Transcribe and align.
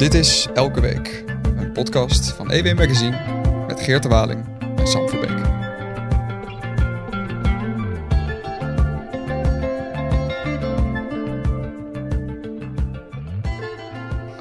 Dit 0.00 0.14
is 0.14 0.46
Elke 0.54 0.80
Week, 0.80 1.24
een 1.56 1.72
podcast 1.72 2.30
van 2.30 2.50
EW 2.50 2.76
Magazine 2.78 3.16
met 3.66 3.80
Geert 3.80 4.02
de 4.02 4.08
Waling 4.08 4.44
en 4.76 4.86
Sam 4.86 5.08
Verbeek. 5.08 5.30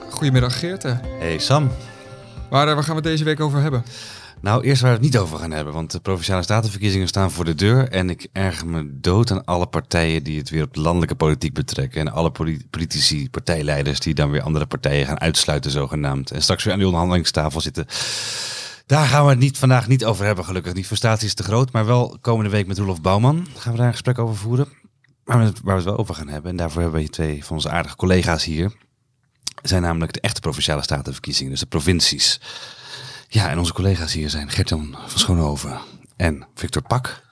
Goedemiddag 0.10 0.60
Geert. 0.60 0.84
Hey 1.20 1.38
Sam. 1.38 1.72
Waar, 2.50 2.68
eh, 2.68 2.74
waar 2.74 2.84
gaan 2.84 2.96
we 2.96 3.02
het 3.02 3.10
deze 3.10 3.24
week 3.24 3.40
over 3.40 3.62
hebben? 3.62 3.84
Nou, 4.42 4.64
eerst 4.64 4.82
waar 4.82 4.92
we 4.92 4.96
het 4.98 5.06
niet 5.06 5.18
over 5.18 5.38
gaan 5.38 5.52
hebben, 5.52 5.74
want 5.74 5.92
de 5.92 6.00
Provinciale 6.00 6.44
Statenverkiezingen 6.44 7.08
staan 7.08 7.32
voor 7.32 7.46
de 7.46 7.56
deur. 7.56 7.90
En 7.90 8.10
ik 8.10 8.28
erger 8.32 8.68
me 8.68 9.00
dood 9.00 9.32
aan 9.32 9.46
alle 9.46 9.68
partijen 9.68 10.24
die 10.24 10.38
het 10.38 10.50
weer 10.50 10.64
op 10.64 10.74
de 10.74 10.80
landelijke 10.80 11.16
politiek 11.16 11.54
betrekken. 11.54 12.02
En 12.02 12.12
alle 12.14 12.32
poli- 12.32 12.66
politici, 12.70 13.30
partijleiders 13.30 14.00
die 14.00 14.14
dan 14.14 14.30
weer 14.32 14.42
andere 14.42 14.66
partijen 14.66 15.06
gaan 15.06 15.20
uitsluiten 15.20 15.72
zogenaamd. 15.72 16.32
En 16.32 16.42
straks 16.42 16.64
weer 16.64 16.74
aan 16.74 16.80
die 16.80 16.88
onderhandelingstafel 16.88 17.62
zitten. 17.62 17.86
Daar 18.86 19.08
gaan 19.08 19.24
we 19.24 19.30
het 19.30 19.40
niet, 19.40 19.58
vandaag 19.58 19.88
niet 19.88 20.06
over 20.06 20.26
hebben, 20.26 20.46
gelukkig. 20.46 20.74
Die 20.74 20.86
frustratie 20.86 21.28
is 21.28 21.34
te 21.34 21.44
groot, 21.44 21.72
maar 21.72 21.86
wel 21.86 22.18
komende 22.22 22.50
week 22.50 22.68
met 22.68 22.78
Roelof 22.78 23.02
Bouwman 23.02 23.48
gaan 23.58 23.72
we 23.72 23.78
daar 23.78 23.88
een 23.88 23.94
gesprek 23.94 24.20
over 24.20 24.36
voeren. 24.36 24.68
Maar 25.24 25.38
waar 25.38 25.54
we 25.64 25.72
het 25.72 25.84
wel 25.84 25.98
over 25.98 26.16
gaan 26.16 26.28
hebben, 26.28 26.52
en 26.52 26.58
daarvoor 26.58 26.82
hebben 26.82 27.02
we 27.02 27.10
twee 27.10 27.46
van 27.46 27.56
onze 27.56 27.70
aardige 27.70 27.96
collega's 27.96 28.44
hier, 28.44 28.74
zijn 29.62 29.82
namelijk 29.82 30.14
de 30.14 30.22
echte 30.22 30.40
Provinciale 30.42 30.82
Statenverkiezingen, 30.84 31.52
dus 31.52 31.60
de 31.60 31.66
provincies. 31.66 32.40
Ja, 33.32 33.50
en 33.50 33.60
onze 33.60 33.74
collega's 33.74 34.14
hier 34.14 34.30
zijn 34.30 34.50
Gertjan 34.50 34.96
van 35.08 35.20
Schoonhoven 35.20 35.80
en 36.16 36.48
Victor 36.56 36.82
Pak. 36.82 37.24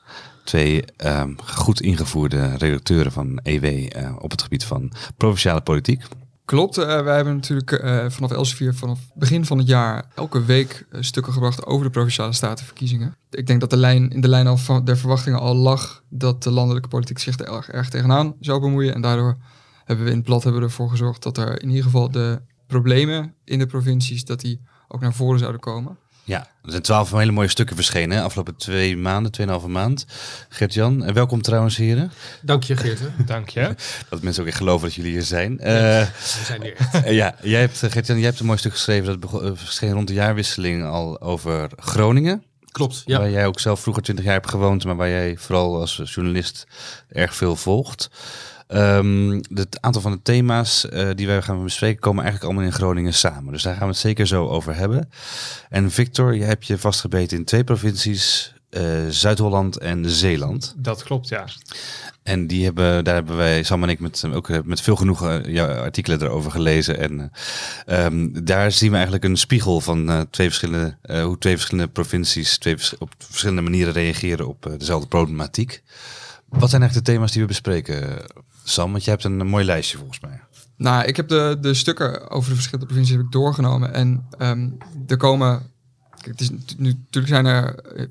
Twee 0.43 0.85
ehm, 0.97 1.33
goed 1.43 1.81
ingevoerde 1.81 2.55
redacteuren 2.57 3.11
van 3.11 3.39
EW 3.43 3.65
eh, 3.65 4.15
op 4.19 4.31
het 4.31 4.41
gebied 4.41 4.63
van 4.63 4.91
provinciale 5.17 5.61
politiek. 5.61 6.03
Klopt, 6.45 6.77
eh, 6.77 7.01
wij 7.01 7.15
hebben 7.15 7.35
natuurlijk 7.35 7.71
eh, 7.71 8.05
vanaf 8.09 8.31
Elsevier, 8.31 8.73
vanaf 8.73 8.99
begin 9.13 9.45
van 9.45 9.57
het 9.57 9.67
jaar, 9.67 10.05
elke 10.15 10.45
week 10.45 10.85
stukken 10.99 11.33
gebracht 11.33 11.65
over 11.65 11.85
de 11.85 11.91
Provinciale 11.91 12.33
Statenverkiezingen. 12.33 13.15
Ik 13.29 13.47
denk 13.47 13.59
dat 13.59 13.69
de 13.69 13.77
lijn, 13.77 14.09
in 14.09 14.21
de 14.21 14.29
lijn 14.29 14.47
al 14.47 14.57
van 14.57 14.85
der 14.85 14.97
verwachtingen 14.97 15.39
al 15.39 15.55
lag 15.55 16.03
dat 16.09 16.43
de 16.43 16.51
landelijke 16.51 16.87
politiek 16.87 17.19
zich 17.19 17.39
er 17.39 17.47
erg, 17.47 17.69
erg 17.69 17.89
tegenaan 17.89 18.35
zou 18.39 18.59
bemoeien. 18.59 18.93
En 18.93 19.01
daardoor 19.01 19.37
hebben 19.85 20.05
we 20.05 20.11
in 20.11 20.17
het 20.17 20.25
blad 20.25 20.43
hebben 20.43 20.61
ervoor 20.61 20.89
gezorgd 20.89 21.23
dat 21.23 21.37
er 21.37 21.61
in 21.61 21.69
ieder 21.69 21.83
geval 21.83 22.11
de 22.11 22.41
problemen 22.67 23.33
in 23.43 23.59
de 23.59 23.65
provincies, 23.65 24.25
dat 24.25 24.41
die 24.41 24.61
ook 24.87 25.01
naar 25.01 25.13
voren 25.13 25.39
zouden 25.39 25.61
komen. 25.61 25.97
Ja, 26.23 26.39
er 26.39 26.71
zijn 26.71 26.81
twaalf 26.81 27.11
hele 27.11 27.31
mooie 27.31 27.47
stukken 27.47 27.75
verschenen, 27.75 28.17
hè, 28.17 28.23
afgelopen 28.23 28.55
twee 28.55 28.97
maanden, 28.97 29.31
tweeënhalve 29.31 29.67
maand. 29.67 30.05
Gert-Jan, 30.49 31.03
en 31.03 31.13
welkom 31.13 31.41
trouwens 31.41 31.77
heren. 31.77 32.11
Dank 32.41 32.63
je, 32.63 32.75
Geert. 32.77 32.99
Dank 33.25 33.49
je. 33.49 33.75
Dat 34.09 34.21
mensen 34.21 34.41
ook 34.43 34.47
echt 34.47 34.57
geloven 34.57 34.87
dat 34.87 34.95
jullie 34.95 35.11
hier 35.11 35.23
zijn. 35.23 35.59
Eh, 35.59 35.73
We 35.73 36.41
zijn 36.45 36.61
hier 36.61 36.75
echt. 36.75 36.93
Eh, 37.03 37.15
ja, 37.15 37.35
jij 37.41 37.59
hebt, 37.59 37.83
eh, 37.83 37.91
Gert-Jan, 37.91 38.17
jij 38.17 38.25
hebt 38.27 38.39
een 38.39 38.45
mooi 38.45 38.57
stuk 38.57 38.71
geschreven 38.71 39.19
dat 39.19 39.41
eh, 39.41 39.51
verscheen 39.53 39.91
rond 39.91 40.07
de 40.07 40.13
jaarwisseling 40.13 40.85
al 40.85 41.21
over 41.21 41.69
Groningen. 41.75 42.43
Klopt, 42.71 43.01
ja. 43.05 43.17
Waar 43.19 43.29
jij 43.29 43.45
ook 43.45 43.59
zelf 43.59 43.79
vroeger 43.79 44.03
twintig 44.03 44.25
jaar 44.25 44.33
hebt 44.33 44.49
gewoond, 44.49 44.85
maar 44.85 44.95
waar 44.95 45.09
jij 45.09 45.37
vooral 45.37 45.79
als 45.79 46.01
journalist 46.05 46.67
erg 47.09 47.35
veel 47.35 47.55
volgt. 47.55 48.09
Ehm, 48.67 49.41
het 49.53 49.81
aantal 49.81 50.01
van 50.01 50.11
de 50.11 50.21
thema's 50.21 50.89
eh, 50.89 51.09
die 51.15 51.27
wij 51.27 51.41
gaan 51.41 51.63
bespreken 51.63 51.99
komen 51.99 52.23
eigenlijk 52.23 52.51
allemaal 52.51 52.71
in 52.71 52.77
Groningen 52.77 53.13
samen. 53.13 53.53
Dus 53.53 53.63
daar 53.63 53.73
gaan 53.73 53.87
we 53.87 53.91
het 53.91 53.97
zeker 53.97 54.27
zo 54.27 54.47
over 54.47 54.75
hebben. 54.75 55.09
En 55.69 55.91
Victor, 55.91 56.35
je 56.35 56.43
hebt 56.43 56.67
je 56.67 56.77
vastgebeten 56.77 57.37
in 57.37 57.45
twee 57.45 57.63
provincies, 57.63 58.55
eh, 58.69 59.07
Zuid-Holland 59.09 59.77
en 59.77 60.09
Zeeland. 60.09 60.73
Dat 60.77 61.03
klopt, 61.03 61.27
ja. 61.27 61.45
En 62.23 62.47
die 62.47 62.63
hebben, 62.63 63.03
daar 63.03 63.13
hebben 63.13 63.37
wij, 63.37 63.63
Sam 63.63 63.83
en 63.83 63.89
ik, 63.89 63.99
met, 63.99 64.23
ook 64.33 64.49
eh, 64.49 64.59
met 64.63 64.81
veel 64.81 64.95
genoegen 64.95 65.51
jouw 65.51 65.67
artikelen 65.67 66.21
erover 66.21 66.51
gelezen. 66.51 66.99
En 66.99 67.31
eh, 67.85 68.05
ehm, 68.05 68.43
daar 68.43 68.71
zien 68.71 68.89
we 68.89 68.95
eigenlijk 68.95 69.25
een 69.25 69.37
spiegel 69.37 69.81
van 69.81 70.27
twee 70.29 70.47
verschillende, 70.47 70.97
hoe 71.23 71.37
twee 71.37 71.55
verschillende 71.55 71.91
provincies 71.91 72.57
twee 72.57 72.77
vers- 72.77 72.97
op 72.97 73.13
verschillende 73.17 73.61
manieren 73.61 73.93
reageren 73.93 74.47
op 74.47 74.73
dezelfde 74.77 75.07
problematiek. 75.07 75.83
Wat 76.49 76.69
zijn 76.69 76.81
eigenlijk 76.81 77.05
de 77.05 77.11
thema's 77.11 77.31
die 77.31 77.41
we 77.41 77.47
bespreken, 77.47 78.25
Sam? 78.69 78.91
Want 78.91 79.03
jij 79.03 79.13
hebt 79.13 79.25
een, 79.25 79.47
mooi 79.47 79.65
lijstje 79.65 79.97
volgens 79.97 80.19
mij. 80.19 80.39
Nou, 80.77 81.05
ik 81.05 81.15
heb 81.15 81.27
de, 81.27 81.57
de 81.61 81.73
stukken 81.73 82.29
over 82.29 82.49
de 82.49 82.55
verschillende 82.55 82.85
provincies 82.85 83.15
heb 83.15 83.25
ik 83.25 83.31
doorgenomen. 83.31 83.93
En 83.93 84.25
ehm, 84.37 84.69
er 85.07 85.17
komen. 85.17 85.71
Kijk, 86.09 86.25
het 86.25 86.41
is, 86.41 86.49
natuurlijk 86.77 87.27
zijn 87.27 87.45
er 87.45 87.75
eh, 87.75 88.05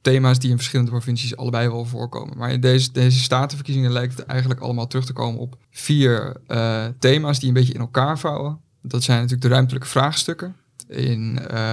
thema's 0.00 0.38
die 0.38 0.50
in 0.50 0.56
verschillende 0.56 0.90
provincies 0.90 1.36
allebei 1.36 1.68
wel 1.68 1.84
voorkomen. 1.84 2.38
Maar 2.38 2.50
in 2.50 2.60
deze, 2.60 2.92
deze 2.92 3.18
statenverkiezingen 3.18 3.92
lijkt 3.92 4.16
het 4.16 4.26
eigenlijk 4.26 4.60
allemaal 4.60 4.86
terug 4.86 5.04
te 5.04 5.12
komen 5.12 5.40
op 5.40 5.56
vier 5.70 6.36
eh, 6.46 6.86
thema's 6.98 7.38
die 7.38 7.48
een 7.48 7.54
beetje 7.54 7.74
in 7.74 7.80
elkaar 7.80 8.18
vouwen. 8.18 8.60
Dat 8.82 9.02
zijn 9.02 9.16
natuurlijk 9.16 9.48
de 9.48 9.54
ruimtelijke 9.54 9.88
vraagstukken. 9.88 10.56
In 10.88 11.48
eh, 11.48 11.72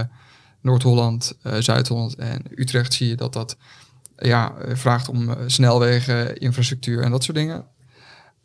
Noord-Holland, 0.61 1.37
Zuid-Holland 1.59 2.15
en 2.15 2.41
Utrecht 2.55 2.93
zie 2.93 3.07
je 3.07 3.15
dat 3.15 3.33
dat 3.33 3.57
ja, 4.17 4.53
vraagt 4.73 5.09
om 5.09 5.35
snelwegen, 5.47 6.37
infrastructuur 6.37 7.01
en 7.01 7.11
dat 7.11 7.23
soort 7.23 7.37
dingen. 7.37 7.65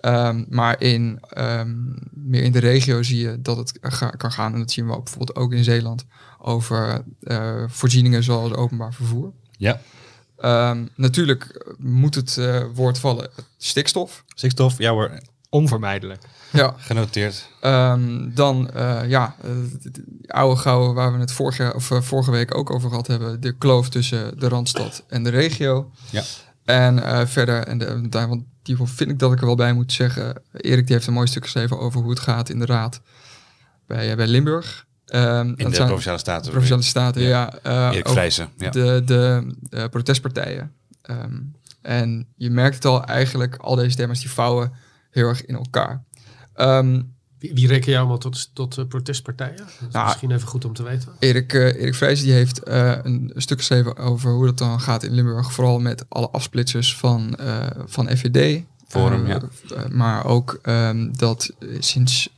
Ehm, 0.04 0.44
maar 0.48 0.80
in, 0.80 1.18
ehm, 1.28 1.72
meer 2.12 2.42
in 2.42 2.52
de 2.52 2.58
regio 2.58 3.02
zie 3.02 3.18
je 3.18 3.40
dat 3.42 3.56
het 3.56 3.78
ga- 3.80 4.10
kan 4.10 4.32
gaan. 4.32 4.52
En 4.52 4.58
dat 4.58 4.70
zien 4.70 4.86
we 4.86 4.92
ook 4.92 5.04
bijvoorbeeld 5.04 5.38
ook 5.38 5.52
in 5.52 5.64
Zeeland 5.64 6.04
over 6.38 7.02
eh, 7.22 7.64
voorzieningen 7.66 8.22
zoals 8.22 8.52
openbaar 8.52 8.94
vervoer. 8.94 9.32
Ja. 9.56 9.80
Ehm, 10.38 10.84
natuurlijk 10.94 11.74
moet 11.78 12.14
het 12.14 12.36
eh, 12.38 12.64
woord 12.74 12.98
vallen 12.98 13.30
stikstof. 13.56 14.24
Stikstof, 14.34 14.78
ja 14.78 14.90
hoor, 14.90 15.20
Onvermijdelijk. 15.50 16.22
Ja, 16.52 16.74
genoteerd. 16.76 17.48
Ehm, 17.60 18.30
dan 18.34 18.70
eh, 18.70 19.00
ja, 19.08 19.36
de- 19.42 19.90
de 19.90 20.04
oude 20.26 20.60
gouden 20.60 20.94
waar 20.94 21.12
we 21.12 21.18
het 21.18 21.32
vorig 21.32 21.56
jaar, 21.56 21.74
of, 21.74 21.90
vorige 22.00 22.30
week 22.30 22.54
ook 22.56 22.70
over 22.70 22.88
gehad 22.88 23.06
hebben. 23.06 23.40
De 23.40 23.52
kloof 23.56 23.88
tussen 23.88 24.38
de 24.38 24.48
Randstad 24.48 25.04
en 25.08 25.22
de 25.24 25.30
regio. 25.30 25.90
Ja. 26.10 26.22
En 26.64 27.04
eh, 27.04 27.26
verder, 27.26 27.66
en 27.66 27.78
de, 27.78 28.08
want 28.28 28.42
die 28.64 28.76
vind 28.84 29.10
ik 29.10 29.18
dat 29.18 29.32
ik 29.32 29.40
er 29.40 29.46
wel 29.46 29.54
bij 29.54 29.72
moet 29.72 29.92
zeggen. 29.92 30.42
Erik 30.52 30.86
die 30.86 30.94
heeft 30.94 31.06
een 31.06 31.12
mooi 31.12 31.26
stuk 31.26 31.42
geschreven 31.44 31.78
over 31.78 32.00
hoe 32.00 32.10
het 32.10 32.18
gaat 32.20 32.48
in 32.48 32.58
de 32.58 32.66
raad 32.66 33.00
bij, 33.86 34.10
eh, 34.10 34.16
bij 34.16 34.26
Limburg. 34.26 34.86
Ehm, 35.06 35.48
In 35.56 35.70
de 35.70 35.84
Provinciale 35.84 36.18
Staten. 36.18 36.50
Provinciale 36.50 36.82
Staten, 36.82 37.22
ja. 37.22 37.54
eh, 37.62 37.72
Erik 37.92 37.98
over- 38.00 38.10
Vrijzen. 38.12 38.48
Ja. 38.58 38.70
de, 38.70 39.02
de 39.04 39.54
eh, 39.70 39.84
protestpartijen. 39.90 40.72
Ehm, 41.02 41.40
en 41.82 42.26
je 42.36 42.50
merkt 42.50 42.74
het 42.74 42.84
al 42.84 43.04
eigenlijk, 43.04 43.56
al 43.56 43.74
deze 43.74 43.96
thema's 43.96 44.20
die 44.20 44.30
vouwen 44.30 44.72
heel 45.10 45.28
erg 45.28 45.44
in 45.44 45.54
elkaar. 45.54 46.04
Ehm, 46.54 47.02
Wie, 47.44 47.54
wie 47.54 47.66
reken 47.66 47.90
jij 47.90 47.98
allemaal 47.98 48.18
tot, 48.18 48.50
tot 48.52 48.78
eh, 48.78 48.84
protestpartijen? 48.84 49.56
Dat 49.56 49.66
is 49.66 49.92
Nou, 49.92 50.06
misschien 50.06 50.30
even 50.30 50.48
goed 50.48 50.64
om 50.64 50.72
te 50.72 50.82
weten. 50.82 51.08
Erik, 51.18 51.52
eh 51.52 51.60
Erik 51.60 51.94
Vrijzen 51.94 52.24
die 52.24 52.34
heeft 52.34 52.62
eh, 52.62 52.98
een 53.02 53.32
stuk 53.36 53.58
geschreven 53.58 53.96
over 53.96 54.32
hoe 54.32 54.46
dat 54.46 54.58
dan 54.58 54.80
gaat 54.80 55.02
in 55.02 55.12
Limburg. 55.12 55.52
Vooral 55.52 55.78
met 55.78 56.04
alle 56.08 56.28
afsplitsers 56.30 56.96
van, 56.96 57.34
eh, 57.34 57.66
van 57.86 58.08
FVD. 58.16 58.62
Forum, 58.88 59.26
ja. 59.26 59.40
maar 59.90 60.24
ook 60.24 60.58
ehm, 60.62 61.12
dat 61.12 61.50
sinds 61.78 62.30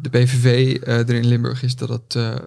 de 0.00 0.08
PVV 0.10 0.76
eh, 0.76 0.98
er 0.98 1.14
in 1.14 1.26
Limburg 1.26 1.62
is, 1.62 1.76
dat, 1.76 2.02
eh, 2.08 2.32
eh, 2.32 2.38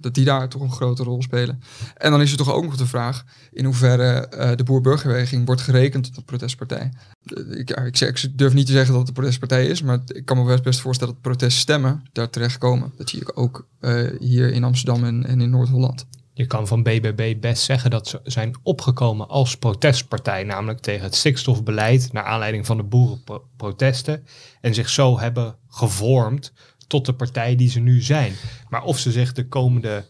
dat 0.00 0.14
die 0.14 0.24
daar 0.24 0.48
toch 0.48 0.62
een 0.62 0.72
grote 0.72 1.02
rol 1.02 1.22
spelen. 1.22 1.62
En 1.96 2.10
dan 2.10 2.20
is 2.20 2.30
er 2.30 2.36
toch 2.36 2.52
ook 2.52 2.64
nog 2.64 2.76
de 2.76 2.86
vraag 2.86 3.24
in 3.56 3.64
hoeverre 3.64 4.28
eh, 4.28 4.56
de 4.56 4.64
boer-burgerbeweging 4.64 5.46
wordt 5.46 5.60
gerekend 5.60 6.14
tot 6.14 6.24
protestpartij. 6.24 6.92
Eh, 7.24 7.58
ik, 7.58 8.00
ik, 8.00 8.38
durf 8.38 8.54
niet 8.54 8.66
te 8.66 8.72
zeggen 8.72 8.90
dat 8.90 8.98
het 8.98 9.08
een 9.08 9.14
protestpartij 9.14 9.66
is, 9.66 9.82
maar 9.82 9.98
ik 10.06 10.24
kan 10.24 10.44
me 10.44 10.60
best, 10.62 10.80
voorstellen 10.80 11.12
dat 11.12 11.22
proteststemmen 11.22 12.02
daar 12.12 12.30
terechtkomen. 12.30 12.92
Dat 12.96 13.08
zie 13.08 13.20
ik 13.20 13.38
ook 13.38 13.66
eh, 13.80 14.02
hier 14.18 14.52
in 14.52 14.64
Amsterdam 14.64 15.04
en, 15.04 15.26
en 15.26 15.40
in 15.40 15.50
Noord-Holland. 15.50 16.06
Je 16.36 16.46
kan 16.46 16.66
van 16.66 16.82
BBB 16.82 17.34
best 17.40 17.62
zeggen 17.62 17.90
dat 17.90 18.08
ze 18.08 18.20
zijn 18.24 18.54
opgekomen 18.62 19.28
als 19.28 19.56
protestpartij, 19.56 20.44
namelijk 20.44 20.80
tegen 20.80 21.04
het 21.04 21.14
stikstofbeleid, 21.14 22.12
naar 22.12 22.24
aanleiding 22.24 22.66
van 22.66 22.76
de 22.76 22.82
boerenprotesten, 22.82 24.26
en 24.60 24.74
zich 24.74 24.88
zo 24.88 25.18
hebben 25.18 25.56
gevormd 25.68 26.52
tot 26.86 27.06
de 27.06 27.12
partij 27.12 27.56
die 27.56 27.70
ze 27.70 27.80
nu 27.80 28.00
zijn. 28.02 28.32
Maar 28.68 28.82
of 28.82 28.98
ze 28.98 29.12
zich 29.12 29.32
de 29.32 29.48
komende 29.48 30.06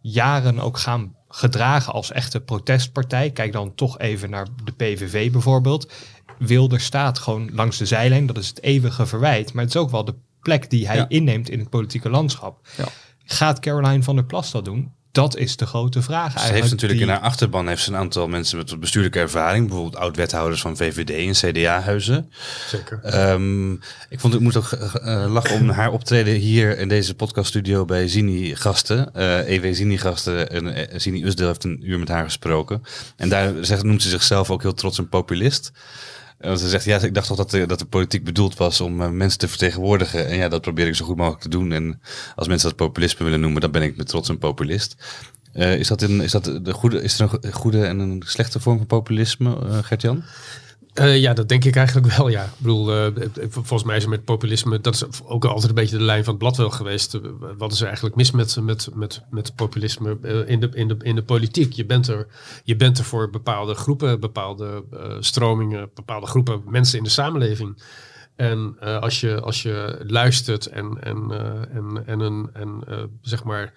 jaren 0.00 0.58
ook 0.58 0.78
gaan 0.78 1.14
gedragen 1.28 1.92
als 1.92 2.12
echte 2.12 2.40
protestpartij, 2.40 3.30
kijk 3.30 3.52
dan 3.52 3.74
toch 3.74 3.98
even 3.98 4.30
naar 4.30 4.46
de 4.64 4.72
PVV 4.72 5.32
bijvoorbeeld. 5.32 5.92
Wilder 6.38 6.80
staat 6.80 7.18
gewoon 7.18 7.50
langs 7.52 7.78
de 7.78 7.86
zijlijn, 7.86 8.26
dat 8.26 8.38
is 8.38 8.48
het 8.48 8.62
eeuwige 8.62 9.06
verwijt, 9.06 9.52
maar 9.52 9.64
het 9.64 9.74
is 9.74 9.80
ook 9.80 9.90
wel 9.90 10.04
de 10.04 10.14
plek 10.40 10.70
die 10.70 10.86
hij 10.86 10.96
Ja. 10.96 11.08
inneemt 11.08 11.48
in 11.48 11.58
het 11.58 11.70
politieke 11.70 12.10
landschap. 12.10 12.68
Ja. 12.76 12.84
Gaat 13.24 13.60
Caroline 13.60 14.02
van 14.02 14.14
der 14.14 14.24
Plas 14.24 14.50
dat 14.50 14.64
doen? 14.64 14.92
Dat 15.12 15.36
is 15.36 15.56
de 15.56 15.66
grote 15.66 16.02
vraag 16.02 16.30
Ze 16.32 16.38
eigenlijk. 16.38 16.58
heeft 16.60 16.70
natuurlijk 16.70 17.00
die- 17.00 17.08
in 17.08 17.14
haar 17.14 17.24
achterban 17.24 17.68
heeft 17.68 17.82
ze 17.82 17.90
een 17.90 17.96
aantal 17.96 18.28
mensen 18.28 18.56
met 18.58 18.70
wat 18.70 18.80
bestuurlijke 18.80 19.18
ervaring. 19.18 19.66
Bijvoorbeeld 19.66 19.96
oud-wethouders 20.02 20.60
van 20.60 20.76
VVD 20.76 21.10
en 21.44 21.50
CDA-huizen. 21.52 22.30
Zeker. 22.68 23.00
Ehm, 23.02 23.72
ik 24.08 24.20
vond 24.20 24.34
ik 24.34 24.40
moet 24.40 24.56
ook 24.56 24.72
eh, 24.72 25.22
eh, 25.24 25.32
lachen 25.32 25.54
om 25.60 25.68
haar 25.70 25.90
optreden 25.92 26.34
hier 26.34 26.78
in 26.78 26.88
deze 26.88 27.14
podcaststudio 27.14 27.84
bij 27.84 28.08
Zini 28.08 28.54
Gasten. 28.56 29.14
eh 29.14 29.48
EW 29.54 29.74
Zini 29.74 29.98
Gasten. 29.98 30.50
En 30.50 30.74
eh, 30.74 30.98
Zini 30.98 31.24
Usdeel 31.24 31.46
heeft 31.46 31.64
een 31.64 31.80
uur 31.90 31.98
met 31.98 32.08
haar 32.08 32.24
gesproken. 32.24 32.82
En 33.16 33.28
daar 33.28 33.52
zegt, 33.60 33.82
noemt 33.82 34.02
ze 34.02 34.08
zichzelf 34.08 34.50
ook 34.50 34.62
heel 34.62 34.74
trots 34.74 34.98
een 34.98 35.08
populist. 35.08 35.72
En 36.40 36.58
ze 36.58 36.68
zegt, 36.68 36.84
ja, 36.84 36.98
ik 37.02 37.14
dacht 37.14 37.26
toch 37.26 37.36
dat 37.36 37.50
de, 37.50 37.66
dat 37.66 37.78
de 37.78 37.84
politiek 37.84 38.24
bedoeld 38.24 38.56
was 38.56 38.80
om 38.80 39.02
eh, 39.02 39.08
mensen 39.10 39.38
te 39.38 39.48
vertegenwoordigen. 39.48 40.26
En 40.26 40.36
ja, 40.36 40.48
dat 40.48 40.60
probeer 40.60 40.86
ik 40.86 40.94
zo 40.94 41.04
goed 41.04 41.16
mogelijk 41.16 41.42
te 41.42 41.48
doen. 41.48 41.72
En 41.72 42.00
als 42.34 42.48
mensen 42.48 42.68
dat 42.68 42.76
populisme 42.78 43.24
willen 43.24 43.40
noemen, 43.40 43.60
dan 43.60 43.70
ben 43.70 43.82
ik 43.82 43.96
met 43.96 44.08
trots 44.08 44.28
een 44.28 44.38
populist. 44.38 44.96
Eh, 45.52 45.78
is, 45.78 45.88
dat 45.88 46.02
een, 46.02 46.20
is, 46.20 46.30
dat 46.32 46.44
de 46.62 46.72
goede, 46.72 47.02
is 47.02 47.14
er 47.14 47.20
een 47.20 47.28
go- 47.28 47.50
goede 47.50 47.84
en 47.84 47.98
een 47.98 48.22
slechte 48.26 48.60
vorm 48.60 48.76
van 48.76 48.86
populisme, 48.86 49.56
eh 49.66 49.78
Gert-Jan? 49.82 50.22
Eh, 50.94 51.20
ja, 51.20 51.32
dat 51.32 51.48
denk 51.48 51.64
ik 51.64 51.76
eigenlijk 51.76 52.16
wel, 52.16 52.28
ja. 52.28 52.44
Ik 52.44 52.50
bedoel, 52.56 52.94
eh, 52.94 53.06
volgens 53.50 53.84
mij 53.84 53.96
is 53.96 54.02
er 54.02 54.08
met 54.08 54.24
populisme, 54.24 54.80
dat 54.80 54.94
is 54.94 55.22
ook 55.24 55.44
altijd 55.44 55.68
een 55.68 55.74
beetje 55.74 55.98
de 55.98 56.04
lijn 56.04 56.24
van 56.24 56.32
het 56.32 56.42
blad 56.42 56.56
wel 56.56 56.70
geweest. 56.70 57.14
Eh, 57.14 57.20
wat 57.58 57.72
is 57.72 57.80
er 57.80 57.86
eigenlijk 57.86 58.16
mis 58.16 58.30
met, 58.30 58.56
met, 58.60 58.88
met, 58.94 59.22
met 59.30 59.54
populisme 59.54 60.18
in, 60.46 60.60
de, 60.60 60.68
in, 60.72 60.88
de, 60.88 60.96
in 61.02 61.14
de 61.14 61.22
politiek? 61.22 61.72
Je 61.72 61.86
bent, 61.86 62.08
er, 62.08 62.26
je 62.64 62.76
bent 62.76 62.98
er 62.98 63.04
voor 63.04 63.30
bepaalde 63.30 63.74
groepen, 63.74 64.20
bepaalde 64.20 64.84
stromingen, 65.20 65.90
bepaalde 65.94 66.26
groepen 66.26 66.62
mensen 66.66 66.98
in 66.98 67.04
de 67.04 67.10
samenleving. 67.10 67.82
En 68.36 68.78
als, 69.00 69.20
je, 69.20 69.40
als 69.40 69.62
je 69.62 70.04
luistert 70.06 70.66
en, 70.66 70.96
en, 71.00 71.30
en, 71.72 72.02
en, 72.06 72.20
en, 72.20 72.50
en 72.52 72.84
zeg 73.22 73.44
maar 73.44 73.72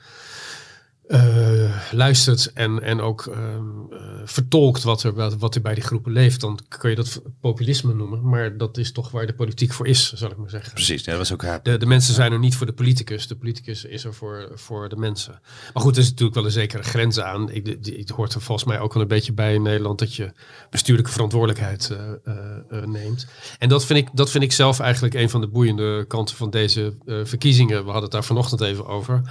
eh, 1.07 1.91
luistert 1.91 2.53
en, 2.53 2.81
en 2.81 3.01
ook 3.01 3.25
ehm, 3.25 3.63
eh, 3.91 3.99
vertolkt 4.25 4.83
wat 4.83 5.03
er, 5.03 5.13
wat, 5.13 5.35
wat 5.37 5.55
er 5.55 5.61
bij 5.61 5.73
die 5.73 5.83
groepen 5.83 6.11
leeft, 6.11 6.41
dan 6.41 6.59
kun 6.67 6.89
je 6.89 6.95
dat 6.95 7.21
populisme 7.41 7.93
noemen. 7.93 8.29
Maar 8.29 8.57
dat 8.57 8.77
is 8.77 8.91
toch 8.91 9.11
waar 9.11 9.25
de 9.25 9.33
politiek 9.33 9.73
voor 9.73 9.87
is, 9.87 10.13
zal 10.13 10.31
ik 10.31 10.37
maar 10.37 10.49
zeggen. 10.49 10.73
Precies, 10.73 11.03
ja, 11.03 11.09
dat 11.09 11.19
was 11.19 11.33
ook 11.33 11.43
haar. 11.43 11.63
De, 11.63 11.77
de 11.77 11.85
mensen 11.85 12.13
zijn 12.13 12.31
er 12.31 12.39
niet 12.39 12.55
voor 12.55 12.65
de 12.65 12.73
politicus. 12.73 13.27
De 13.27 13.35
politicus 13.35 13.85
is 13.85 14.03
er 14.03 14.13
voor, 14.13 14.51
voor 14.53 14.89
de 14.89 14.95
mensen. 14.95 15.39
Maar 15.73 15.83
goed, 15.83 15.95
er 15.95 16.01
is 16.01 16.09
natuurlijk 16.09 16.35
wel 16.35 16.45
een 16.45 16.51
zekere 16.51 16.83
grens 16.83 17.19
aan. 17.19 17.49
Ik, 17.51 17.65
het 17.97 18.09
hoort 18.09 18.33
er 18.33 18.41
volgens 18.41 18.67
mij 18.67 18.79
ook 18.79 18.93
wel 18.93 19.01
een 19.01 19.07
beetje 19.07 19.33
bij 19.33 19.53
in 19.53 19.61
Nederland 19.61 19.99
dat 19.99 20.15
je 20.15 20.31
bestuurlijke 20.69 21.11
verantwoordelijkheid 21.11 21.97
eh, 22.23 22.83
neemt. 22.83 23.27
En 23.59 23.69
dat 23.69 23.85
vind, 23.85 23.99
ik, 23.99 24.09
dat 24.13 24.29
vind 24.29 24.43
ik 24.43 24.51
zelf 24.51 24.79
eigenlijk 24.79 25.13
een 25.13 25.29
van 25.29 25.41
de 25.41 25.47
boeiende 25.47 26.05
kanten 26.07 26.35
van 26.35 26.49
deze 26.49 26.93
verkiezingen. 27.23 27.77
We 27.77 27.83
hadden 27.83 28.03
het 28.03 28.11
daar 28.11 28.23
vanochtend 28.23 28.61
even 28.61 28.87
over. 28.87 29.21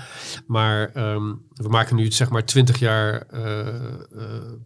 Maar 0.46 0.90
ehm, 0.94 1.32
we 1.62 1.68
maken 1.68 1.96
nu 1.96 2.12
zeg 2.12 2.30
maar 2.30 2.44
twintig 2.44 2.78
jaar 2.78 3.22
eh, 3.30 3.58
eh, 3.68 3.74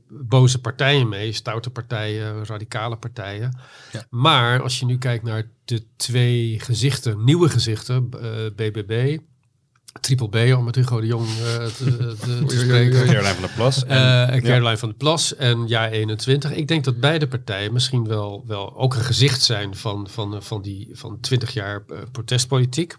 boze 0.08 0.60
partijen 0.60 1.08
mee. 1.08 1.32
Stoute 1.32 1.70
partijen, 1.70 2.44
radicale 2.44 2.96
partijen. 2.96 3.58
Maar 4.10 4.62
als 4.62 4.78
je 4.78 4.84
nu 4.86 4.98
kijkt 4.98 5.24
naar 5.24 5.48
de 5.64 5.82
twee 5.96 6.60
gezichten, 6.60 7.24
nieuwe 7.24 7.48
gezichten, 7.48 8.08
eh, 8.20 8.28
BBB, 8.56 9.18
Triple 10.00 10.28
B, 10.28 10.56
om 10.56 10.64
met 10.64 10.74
Hugo 10.74 11.00
de 11.00 11.06
Jong 11.06 11.26
eh, 11.26 11.64
te, 11.66 11.96
te- 12.20 12.44
spreken. 12.64 13.04
Caroline 13.06 13.32
van 13.34 13.42
der 13.42 13.50
Plas. 13.54 13.84
En, 13.84 14.28
Eh, 14.28 14.42
Caroline 14.42 14.76
van 14.76 14.88
der 14.88 14.98
Plas 14.98 15.36
en 15.36 15.66
Ja 15.68 15.88
21. 15.88 16.52
Ik 16.52 16.68
denk 16.68 16.84
dat 16.84 17.00
beide 17.00 17.28
partijen 17.28 17.72
misschien 17.72 18.06
wel, 18.06 18.44
wel 18.46 18.76
ook 18.76 18.94
een 18.94 19.00
gezicht 19.00 19.42
zijn 19.42 19.76
van, 19.76 20.08
van, 20.10 20.42
van 20.42 20.62
die 20.62 20.88
van 20.92 21.20
20 21.20 21.52
jaar 21.52 21.82
eh, 21.88 21.98
protestpolitiek. 22.12 22.96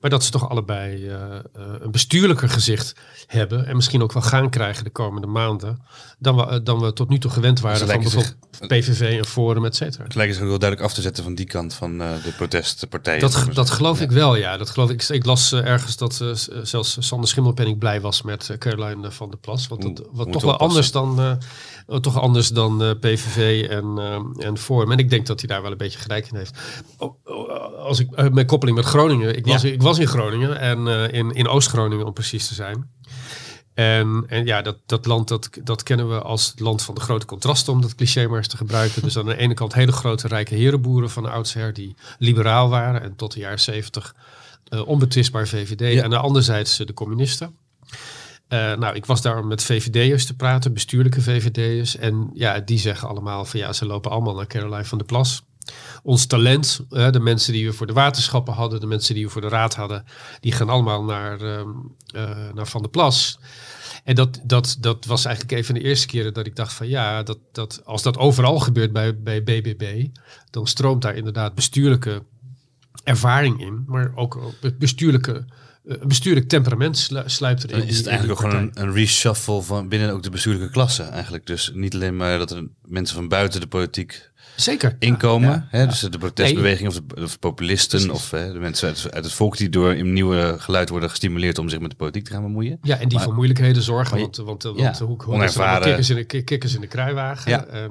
Maar 0.00 0.10
dat 0.10 0.24
ze 0.24 0.30
toch 0.30 0.48
allebei 0.48 1.08
eh, 1.08 1.36
eh, 1.36 1.42
een 1.80 1.90
bestuurlijker 1.90 2.48
gezicht 2.48 2.94
hebben. 3.26 3.66
En 3.66 3.76
misschien 3.76 4.02
ook 4.02 4.12
wel 4.12 4.22
gaan 4.22 4.50
krijgen 4.50 4.84
de 4.84 4.90
komende 4.90 5.26
maanden. 5.26 5.82
Dan 6.18 6.36
we, 6.36 6.46
eh, 6.46 6.58
dan 6.62 6.80
we 6.80 6.92
tot 6.92 7.08
nu 7.08 7.18
toe 7.18 7.30
gewend 7.30 7.60
waren 7.60 7.88
van 7.88 8.00
bijvoorbeeld 8.00 8.36
PVV 8.66 9.18
en 9.18 9.26
Forum, 9.26 9.64
et 9.64 9.76
cetera. 9.76 10.04
het 10.04 10.14
lijkt 10.14 10.32
zich 10.32 10.42
ook 10.42 10.48
heel 10.48 10.58
duidelijk 10.58 10.88
af 10.88 10.94
te 10.94 11.02
zetten 11.02 11.24
van 11.24 11.34
die 11.34 11.46
kant 11.46 11.74
van 11.74 11.98
de 11.98 12.32
protestpartijen. 12.36 13.20
Dat, 13.20 13.46
dat 13.52 13.70
geloof 13.70 14.00
ik 14.00 14.10
wel, 14.10 14.34
ja. 14.34 14.56
Dat 14.56 14.70
geloof 14.70 14.90
ik. 14.90 15.02
Ik 15.02 15.24
las 15.24 15.52
ergens 15.52 15.96
dat 15.96 16.24
zelfs 16.62 16.96
Sander 17.00 17.28
Schimmelpenning 17.28 17.78
blij 17.78 18.00
was 18.00 18.22
met 18.22 18.54
Caroline 18.58 19.10
van 19.10 19.30
der 19.30 19.38
Plas. 19.38 19.68
Want 19.68 19.82
dat, 19.82 20.06
wat 20.12 20.24
moet 20.26 20.32
toch 20.32 20.42
wel 20.42 20.58
anders 20.58 20.90
dan, 20.90 21.38
toch 22.00 22.20
anders 22.20 22.48
dan 22.48 22.98
PVV 23.00 23.68
en, 23.68 23.98
en 24.38 24.58
Forum. 24.58 24.92
En 24.92 24.98
ik 24.98 25.10
denk 25.10 25.26
dat 25.26 25.40
hij 25.40 25.48
daar 25.48 25.62
wel 25.62 25.70
een 25.70 25.76
beetje 25.76 25.98
gelijk 25.98 26.28
in 26.30 26.36
heeft. 26.36 26.58
Als 27.78 28.00
ik, 28.00 28.32
mijn 28.32 28.46
koppeling 28.46 28.76
met 28.76 28.86
Groningen. 28.86 29.36
Ik 29.36 29.46
was, 29.46 29.61
ik 29.64 29.82
was 29.82 29.98
in 29.98 30.06
Groningen 30.06 30.58
en 30.58 30.88
eh, 30.88 31.18
in, 31.18 31.30
in 31.30 31.48
Oost-Groningen 31.48 32.06
om 32.06 32.12
precies 32.12 32.48
te 32.48 32.54
zijn. 32.54 32.90
En, 33.74 34.24
en 34.28 34.46
ja, 34.46 34.62
dat, 34.62 34.78
dat 34.86 35.06
land 35.06 35.28
dat, 35.28 35.50
dat 35.64 35.82
kennen 35.82 36.08
we 36.08 36.20
als 36.20 36.50
het 36.50 36.60
land 36.60 36.82
van 36.82 36.94
de 36.94 37.00
grote 37.00 37.26
contrasten, 37.26 37.72
om 37.72 37.80
dat 37.80 37.94
cliché 37.94 38.26
maar 38.26 38.38
eens 38.38 38.48
te 38.48 38.56
gebruiken. 38.56 39.02
Dus 39.02 39.18
aan 39.18 39.26
de 39.26 39.36
ene 39.36 39.54
kant 39.54 39.74
hele 39.74 39.92
grote 39.92 40.28
rijke 40.28 40.54
herenboeren 40.54 41.10
van 41.10 41.30
oudsher 41.30 41.72
die 41.72 41.96
liberaal 42.18 42.68
waren 42.68 43.02
en 43.02 43.16
tot 43.16 43.32
de 43.32 43.40
jaren 43.40 43.60
zeventig 43.60 44.14
eh, 44.64 44.86
onbetwistbaar 44.86 45.48
VVD. 45.48 45.92
Ja. 45.94 46.02
En 46.02 46.12
anderzijds 46.12 46.78
eh, 46.78 46.86
de 46.86 46.94
communisten. 46.94 47.56
Eh, 48.48 48.58
nou, 48.58 48.94
ik 48.94 49.06
was 49.06 49.22
daar 49.22 49.46
met 49.46 49.62
VVD'ers 49.62 50.26
te 50.26 50.36
praten, 50.36 50.72
bestuurlijke 50.72 51.22
VVD'ers. 51.22 51.96
En 51.96 52.30
ja, 52.34 52.60
die 52.60 52.78
zeggen 52.78 53.08
allemaal 53.08 53.44
van 53.44 53.60
ja, 53.60 53.72
ze 53.72 53.86
lopen 53.86 54.10
allemaal 54.10 54.34
naar 54.34 54.46
Caroline 54.46 54.84
van 54.84 54.98
der 54.98 55.06
Plas. 55.06 55.42
Ons 56.02 56.26
talent, 56.26 56.80
de 56.88 57.20
mensen 57.20 57.52
die 57.52 57.66
we 57.66 57.72
voor 57.72 57.86
de 57.86 57.92
waterschappen 57.92 58.54
hadden, 58.54 58.80
de 58.80 58.86
mensen 58.86 59.14
die 59.14 59.24
we 59.24 59.30
voor 59.30 59.40
de 59.40 59.48
raad 59.48 59.74
hadden, 59.74 60.04
die 60.40 60.52
gaan 60.52 60.68
allemaal 60.68 61.04
naar, 61.04 61.40
ehm, 61.40 61.68
eh, 62.14 62.52
naar 62.54 62.66
Van 62.66 62.80
der 62.82 62.90
Plas. 62.90 63.38
En 64.04 64.14
dat, 64.14 64.40
dat, 64.44 64.76
dat 64.80 65.04
was 65.04 65.24
eigenlijk 65.24 65.56
een 65.56 65.64
van 65.64 65.74
de 65.74 65.80
eerste 65.80 66.06
keren 66.06 66.34
dat 66.34 66.46
ik 66.46 66.56
dacht 66.56 66.72
van 66.72 66.88
ja, 66.88 67.22
dat, 67.22 67.38
dat, 67.52 67.80
als 67.84 68.02
dat 68.02 68.16
overal 68.18 68.58
gebeurt 68.58 68.92
bij, 68.92 69.22
bij 69.22 69.42
BBB, 69.42 70.06
dan 70.50 70.66
stroomt 70.66 71.02
daar 71.02 71.16
inderdaad 71.16 71.54
bestuurlijke 71.54 72.22
ervaring 73.04 73.60
in, 73.60 73.84
maar 73.86 74.12
ook 74.14 74.38
be- 74.60 74.74
bestuurlijke, 74.74 75.44
eh, 75.86 75.96
bestuurlijk 76.06 76.48
temperament 76.48 76.98
slu- 76.98 77.22
sluipt 77.28 77.64
erin. 77.70 77.86
Is 77.86 77.96
het 77.96 78.06
eigenlijk 78.06 78.40
ook 78.40 78.50
gewoon 78.50 78.62
een, 78.62 78.82
een 78.82 78.92
reshuffle 78.92 79.62
van 79.62 79.88
binnen 79.88 80.10
ook 80.12 80.22
de 80.22 80.30
bestuurlijke 80.30 80.70
klasse 80.70 81.02
eigenlijk. 81.02 81.46
Dus 81.46 81.70
niet 81.74 81.94
alleen 81.94 82.16
maar 82.16 82.38
dat 82.38 82.50
er 82.50 82.66
mensen 82.84 83.16
van 83.16 83.28
buiten 83.28 83.60
de 83.60 83.66
politiek 83.66 84.30
Zeker. 84.56 84.96
inkomen. 84.98 85.50
Ja, 85.50 85.66
hè, 85.70 85.86
dus 85.86 86.00
de 86.00 86.18
protestbeweging 86.18 86.88
of, 86.88 86.94
de, 86.94 87.22
of 87.22 87.38
populisten 87.38 88.10
of 88.10 88.30
hè, 88.30 88.52
de 88.52 88.58
mensen 88.58 88.88
uit, 88.88 89.06
uit 89.10 89.24
het 89.24 89.32
volk 89.32 89.56
die 89.56 89.68
door 89.68 89.90
een 89.90 90.12
nieuwe 90.12 90.56
geluid 90.58 90.88
worden 90.88 91.10
gestimuleerd 91.10 91.58
om 91.58 91.68
zich 91.68 91.80
met 91.80 91.90
de 91.90 91.96
politiek 91.96 92.24
te 92.24 92.30
gaan 92.32 92.42
bemoeien. 92.42 92.78
Ja, 92.82 92.98
en 92.98 93.08
die 93.08 93.16
Maar- 93.16 93.26
voor 93.26 93.34
moeilijkheden 93.34 93.82
zorgen. 93.82 94.16
je- 94.16 94.22
want 94.22 94.36
want, 94.36 94.62
want 94.62 94.98
hoe, 94.98 95.22
hoe 95.24 95.34
onervaren. 95.34 95.82
kikkers, 95.82 96.10
in 96.10 96.16
de, 96.16 96.24
ki- 96.24 96.42
kikkers 96.44 96.74
in 96.74 96.80
de 96.80 96.86
kruiwagen. 96.86 97.70
En, 97.70 97.90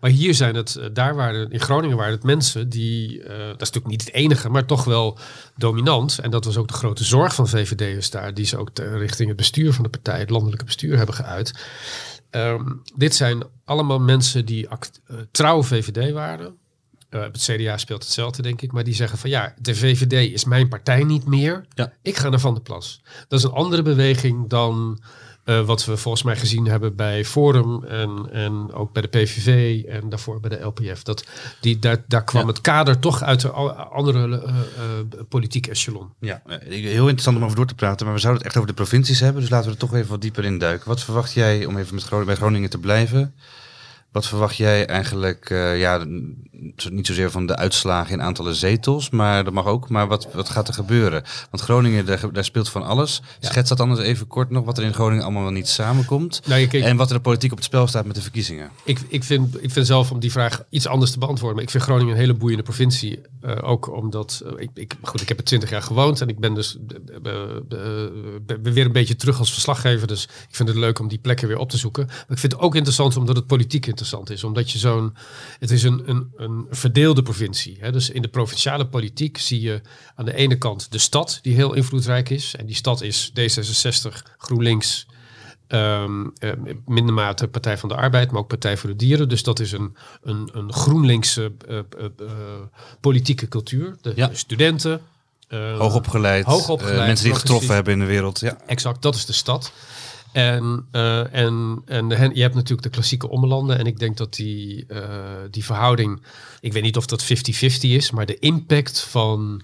maar 0.00 0.10
hier 0.10 0.34
zijn 0.34 0.54
het, 0.54 0.76
eh, 0.76 0.86
daar 0.92 1.14
waren, 1.14 1.50
in 1.50 1.60
Groningen 1.60 1.96
waren 1.96 2.12
het 2.12 2.22
mensen 2.24 2.68
die, 2.68 3.22
eh, 3.22 3.28
dat 3.38 3.60
is 3.62 3.70
natuurlijk 3.70 3.86
niet 3.86 4.00
het 4.04 4.14
enige, 4.14 4.48
maar 4.48 4.66
toch 4.66 4.84
wel 4.84 5.18
dominant. 5.56 6.18
En 6.18 6.30
dat 6.30 6.44
was 6.44 6.56
ook 6.56 6.68
de 6.68 6.74
grote 6.74 7.04
zorg 7.04 7.34
van 7.34 7.48
VVD'ers 7.48 8.10
daar, 8.10 8.34
die 8.34 8.44
ze 8.46 8.56
ook 8.56 8.70
te- 8.72 8.96
richting 8.98 9.28
het 9.28 9.36
bestuur 9.36 9.72
van 9.72 9.82
de 9.84 9.90
partij, 9.90 10.18
het 10.18 10.30
landelijke 10.30 10.64
bestuur 10.64 10.96
hebben 10.96 11.14
geuit. 11.14 11.52
Ehm, 12.32 12.64
dit 12.96 13.14
zijn 13.14 13.42
allemaal 13.64 14.00
mensen 14.00 14.44
die 14.44 14.68
eh, 14.68 14.76
trouw 15.30 15.62
VVD 15.62 16.12
waren. 16.12 16.56
Eh, 17.08 17.22
het 17.22 17.38
CDA 17.38 17.76
speelt 17.76 18.02
hetzelfde, 18.02 18.42
denk 18.42 18.62
ik. 18.62 18.72
Maar 18.72 18.84
die 18.84 18.94
zeggen 18.94 19.18
van 19.18 19.30
ja, 19.30 19.54
de 19.58 19.74
VVD 19.74 20.32
is 20.32 20.44
mijn 20.44 20.68
partij 20.68 21.04
niet 21.04 21.26
meer. 21.26 21.64
Ja. 21.74 21.92
Ik 22.02 22.16
ga 22.16 22.28
naar 22.28 22.40
Van 22.40 22.54
der 22.54 22.62
Plas. 22.62 23.02
Dat 23.28 23.38
is 23.38 23.44
een 23.44 23.52
andere 23.52 23.82
beweging 23.82 24.48
dan 24.48 25.02
eh, 25.44 25.60
wat 25.60 25.84
we 25.84 25.96
volgens 25.96 26.22
mij 26.22 26.36
gezien 26.36 26.66
hebben 26.66 26.96
bij 26.96 27.24
Forum 27.24 27.84
en, 27.84 28.28
en 28.32 28.72
ook 28.72 28.92
bij 28.92 29.02
de 29.02 29.08
PVV 29.08 29.82
en 29.84 30.08
daarvoor 30.08 30.40
bij 30.40 30.50
de 30.50 30.64
LPF. 30.64 31.02
Dat, 31.02 31.24
die, 31.60 31.78
daar, 31.78 32.04
daar 32.08 32.24
kwam 32.24 32.42
Ja. 32.42 32.48
het 32.48 32.60
kader 32.60 32.98
toch 32.98 33.22
uit 33.22 33.40
de 33.40 33.50
andere 33.50 34.42
eh, 34.42 34.52
politiek 35.28 35.66
echelon. 35.66 36.08
Ja, 36.20 36.42
heel 36.68 37.02
interessant 37.02 37.36
om 37.36 37.44
over 37.44 37.56
door 37.56 37.66
te 37.66 37.74
praten, 37.74 38.06
maar 38.06 38.14
we 38.14 38.20
zouden 38.20 38.42
het 38.42 38.50
echt 38.52 38.62
over 38.62 38.74
de 38.76 38.82
provincies 38.82 39.20
hebben, 39.20 39.40
dus 39.40 39.50
laten 39.50 39.66
we 39.66 39.72
er 39.72 39.80
toch 39.80 39.94
even 39.94 40.10
wat 40.10 40.20
dieper 40.20 40.44
in 40.44 40.58
duiken. 40.58 40.88
Wat 40.88 41.02
verwacht 41.02 41.32
jij, 41.32 41.64
om 41.66 41.78
even 41.78 41.94
met 41.94 42.24
bij 42.26 42.36
Groningen 42.36 42.70
te 42.70 42.78
blijven, 42.78 43.34
wat 44.12 44.26
verwacht 44.26 44.56
jij 44.56 44.86
eigenlijk, 44.86 45.50
eh, 45.50 45.78
ja, 45.78 46.04
niet 46.90 47.06
zozeer 47.06 47.30
van 47.30 47.46
de 47.46 47.56
uitslagen 47.56 48.12
in 48.12 48.22
aantallen 48.22 48.54
zetels, 48.54 49.10
maar 49.10 49.44
dat 49.44 49.52
mag 49.52 49.66
ook, 49.66 49.88
maar 49.88 50.08
wat, 50.08 50.28
wat 50.34 50.48
gaat 50.48 50.68
er 50.68 50.74
gebeuren? 50.74 51.22
Want 51.50 51.62
Groningen, 51.62 52.06
daar, 52.06 52.32
daar 52.32 52.44
speelt 52.44 52.68
van 52.68 52.82
alles. 52.82 53.22
Ja. 53.40 53.48
Schets 53.48 53.68
dat 53.68 53.80
anders 53.80 54.00
even 54.00 54.26
kort 54.26 54.50
nog, 54.50 54.64
wat 54.64 54.78
er 54.78 54.84
in 54.84 54.94
Groningen 54.94 55.24
allemaal 55.24 55.42
wel 55.42 55.52
niet 55.52 55.68
samenkomt. 55.68 56.40
Nou, 56.46 56.66
En 56.66 56.96
wat 56.96 57.08
er 57.08 57.16
de 57.16 57.22
politiek 57.22 57.50
op 57.50 57.56
het 57.56 57.66
spel 57.66 57.86
staat 57.86 58.04
met 58.04 58.14
de 58.14 58.22
verkiezingen. 58.22 58.70
Ik, 58.84 59.00
ik, 59.08 59.24
vind, 59.24 59.62
ik 59.62 59.70
vind 59.70 59.86
zelf 59.86 60.10
om 60.10 60.20
die 60.20 60.32
vraag 60.32 60.64
iets 60.70 60.86
anders 60.86 61.10
te 61.10 61.18
beantwoorden. 61.18 61.54
Maar 61.54 61.64
ik 61.64 61.70
vind 61.70 61.82
Groningen 61.82 62.12
een 62.12 62.20
hele 62.20 62.34
boeiende 62.34 62.64
provincie. 62.64 63.20
Eh, 63.40 63.68
ook 63.68 63.92
omdat, 63.96 64.42
eh, 64.44 64.52
ik, 64.56 64.70
ik, 64.74 64.94
goed, 65.02 65.20
ik 65.20 65.28
heb 65.28 65.38
er 65.38 65.44
twintig 65.44 65.70
jaar 65.70 65.82
gewoond. 65.82 66.20
En 66.20 66.28
ik 66.28 66.38
ben 66.38 66.54
dus 66.54 66.78
weer 68.62 68.84
een 68.84 68.92
beetje 68.92 69.16
terug 69.16 69.38
als 69.38 69.52
verslaggever. 69.52 70.06
Dus 70.06 70.24
ik 70.24 70.56
vind 70.56 70.68
het 70.68 70.78
leuk 70.78 70.98
om 70.98 71.08
die 71.08 71.18
plekken 71.18 71.48
weer 71.48 71.58
op 71.58 71.70
te 71.70 71.76
zoeken. 71.76 72.06
Maar 72.06 72.26
ik 72.28 72.38
vind 72.38 72.52
het 72.52 72.60
ook 72.60 72.74
interessant 72.74 73.16
omdat 73.16 73.36
het 73.36 73.46
politiek 73.46 73.72
interessant 73.74 74.00
is. 74.30 74.44
Omdat 74.44 74.70
je 74.70 74.78
zo'n, 74.78 75.14
het 75.58 75.70
is 75.70 75.82
een, 75.82 76.02
een, 76.10 76.32
een 76.36 76.66
verdeelde 76.70 77.22
provincie. 77.22 77.76
Hè? 77.80 77.92
Dus 77.92 78.10
in 78.10 78.22
de 78.22 78.28
provinciale 78.28 78.86
politiek 78.86 79.38
zie 79.38 79.60
je 79.60 79.80
aan 80.14 80.24
de 80.24 80.34
ene 80.34 80.58
kant 80.58 80.92
de 80.92 80.98
stad 80.98 81.38
die 81.42 81.54
heel 81.54 81.72
invloedrijk 81.72 82.30
is. 82.30 82.54
En 82.56 82.66
die 82.66 82.74
stad 82.76 83.02
is 83.02 83.32
D66, 83.40 84.22
GroenLinks, 84.38 85.06
minder 86.86 87.14
mate 87.14 87.48
Partij 87.48 87.78
van 87.78 87.88
de 87.88 87.94
Arbeid, 87.94 88.30
maar 88.30 88.40
ook 88.40 88.48
Partij 88.48 88.76
voor 88.76 88.90
de 88.90 88.96
Dieren. 88.96 89.28
Dus 89.28 89.42
dat 89.42 89.60
is 89.60 89.72
een, 89.72 89.96
een, 90.22 90.50
een 90.52 90.72
GroenLinkse 90.72 91.52
eh, 91.68 91.78
eh, 91.78 91.84
politieke 93.00 93.48
cultuur. 93.48 93.96
De 94.00 94.12
Ja. 94.16 94.30
studenten. 94.32 95.00
Hoogopgeleid, 95.78 96.44
hoogopgeleid, 96.44 97.06
mensen 97.06 97.26
die 97.26 97.34
getroffen 97.34 97.74
hebben 97.74 97.92
in 97.92 97.98
de 97.98 98.04
wereld. 98.04 98.40
Ja. 98.40 98.56
Exact, 98.66 99.02
dat 99.02 99.14
is 99.14 99.26
de 99.26 99.32
stad. 99.32 99.72
En, 100.32 100.86
eh, 100.90 101.34
en, 101.34 101.82
en 101.86 102.08
de, 102.08 102.30
je 102.32 102.42
hebt 102.42 102.54
natuurlijk 102.54 102.82
de 102.82 102.88
klassieke 102.88 103.28
ommelanden. 103.28 103.78
En 103.78 103.86
ik 103.86 103.98
denk 103.98 104.16
dat 104.16 104.34
die, 104.34 104.86
eh, 104.86 105.10
die 105.50 105.64
verhouding, 105.64 106.22
ik 106.60 106.72
weet 106.72 106.82
niet 106.82 106.96
of 106.96 107.06
dat 107.06 107.22
50-50 107.22 107.90
is, 107.90 108.10
maar 108.10 108.26
de 108.26 108.38
impact 108.38 109.00
van 109.00 109.62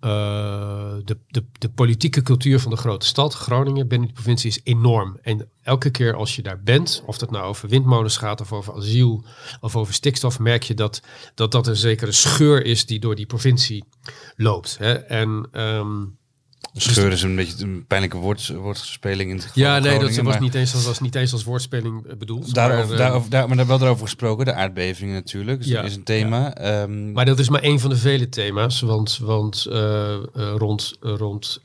eh, 0.00 0.94
de, 1.04 1.18
de, 1.28 1.44
de 1.58 1.68
politieke 1.68 2.22
cultuur 2.22 2.60
van 2.60 2.70
de 2.70 2.76
grote 2.76 3.06
stad, 3.06 3.34
Groningen, 3.34 3.88
binnen 3.88 4.08
de 4.08 4.14
provincie, 4.14 4.50
is 4.50 4.60
enorm. 4.64 5.18
En 5.22 5.48
elke 5.62 5.90
keer 5.90 6.14
als 6.14 6.36
je 6.36 6.42
daar 6.42 6.62
bent, 6.62 7.02
of 7.06 7.20
het 7.20 7.30
nou 7.30 7.44
over 7.44 7.68
windmolens 7.68 8.16
gaat, 8.16 8.40
of 8.40 8.52
over 8.52 8.74
asiel, 8.74 9.24
of 9.60 9.76
over 9.76 9.94
stikstof, 9.94 10.38
merk 10.38 10.62
je 10.62 10.74
dat 10.74 11.02
dat, 11.34 11.52
dat 11.52 11.66
een 11.66 11.76
zekere 11.76 12.12
scheur 12.12 12.64
is 12.64 12.86
die 12.86 12.98
door 12.98 13.14
die 13.14 13.26
provincie 13.26 13.84
loopt. 14.36 14.78
Hè? 14.78 14.92
En 14.92 15.48
ehm, 15.52 16.04
Scheur 16.78 17.12
is 17.12 17.22
een 17.22 17.36
beetje 17.36 17.64
een 17.64 17.84
pijnlijke 17.86 18.16
woord, 18.16 18.48
woordspeling 18.48 19.30
in 19.30 19.36
het 19.36 19.44
geval 19.44 19.62
ja, 19.62 19.78
nee, 19.78 19.98
dat 19.98 20.14
was 20.14 20.22
maar 20.24 20.40
niet, 20.40 20.54
eens, 20.54 20.72
dat 20.72 20.84
was 20.84 21.00
niet 21.00 21.14
eens 21.14 21.32
als 21.32 21.44
woordspeling 21.44 22.06
eh, 22.06 22.16
bedoeld. 22.16 22.54
Daarover, 22.54 22.84
maar, 22.84 22.92
eh, 22.92 22.98
daarover, 22.98 23.30
daar, 23.30 23.48
maar 23.48 23.56
daar 23.56 23.66
wel 23.66 23.80
erover 23.80 24.04
gesproken, 24.04 24.44
de 24.44 24.52
aardbevingen 24.54 25.14
natuurlijk, 25.14 25.58
dus 25.58 25.68
Ja, 25.68 25.82
is 25.82 25.94
een 25.96 26.02
thema. 26.02 26.54
Ehm, 26.54 27.12
Maar 27.12 27.24
dat 27.24 27.38
is 27.38 27.48
maar 27.48 27.60
één 27.62 27.80
van 27.80 27.90
de 27.90 27.96
vele 27.96 28.28
thema's, 28.28 28.80
want, 28.80 29.18
want 29.22 29.66
eh, 29.70 30.16
rond, 30.56 30.96
rond, 31.00 31.60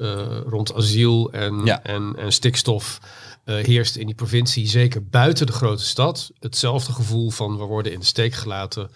rond 0.45 0.73
asiel 0.75 1.31
en, 1.31 1.61
Ja. 1.65 1.83
en, 1.83 2.15
en 2.17 2.31
stikstof 2.31 2.99
heerst 3.45 3.95
in 3.95 4.05
die 4.05 4.15
provincie, 4.15 4.67
zeker 4.67 5.05
buiten 5.05 5.45
de 5.45 5.51
grote 5.51 5.83
stad, 5.83 6.31
hetzelfde 6.39 6.93
gevoel 6.93 7.29
van 7.29 7.57
we 7.57 7.63
worden 7.63 7.91
in 7.93 7.99
de 7.99 8.05
steek 8.05 8.33
gelaten. 8.33 8.89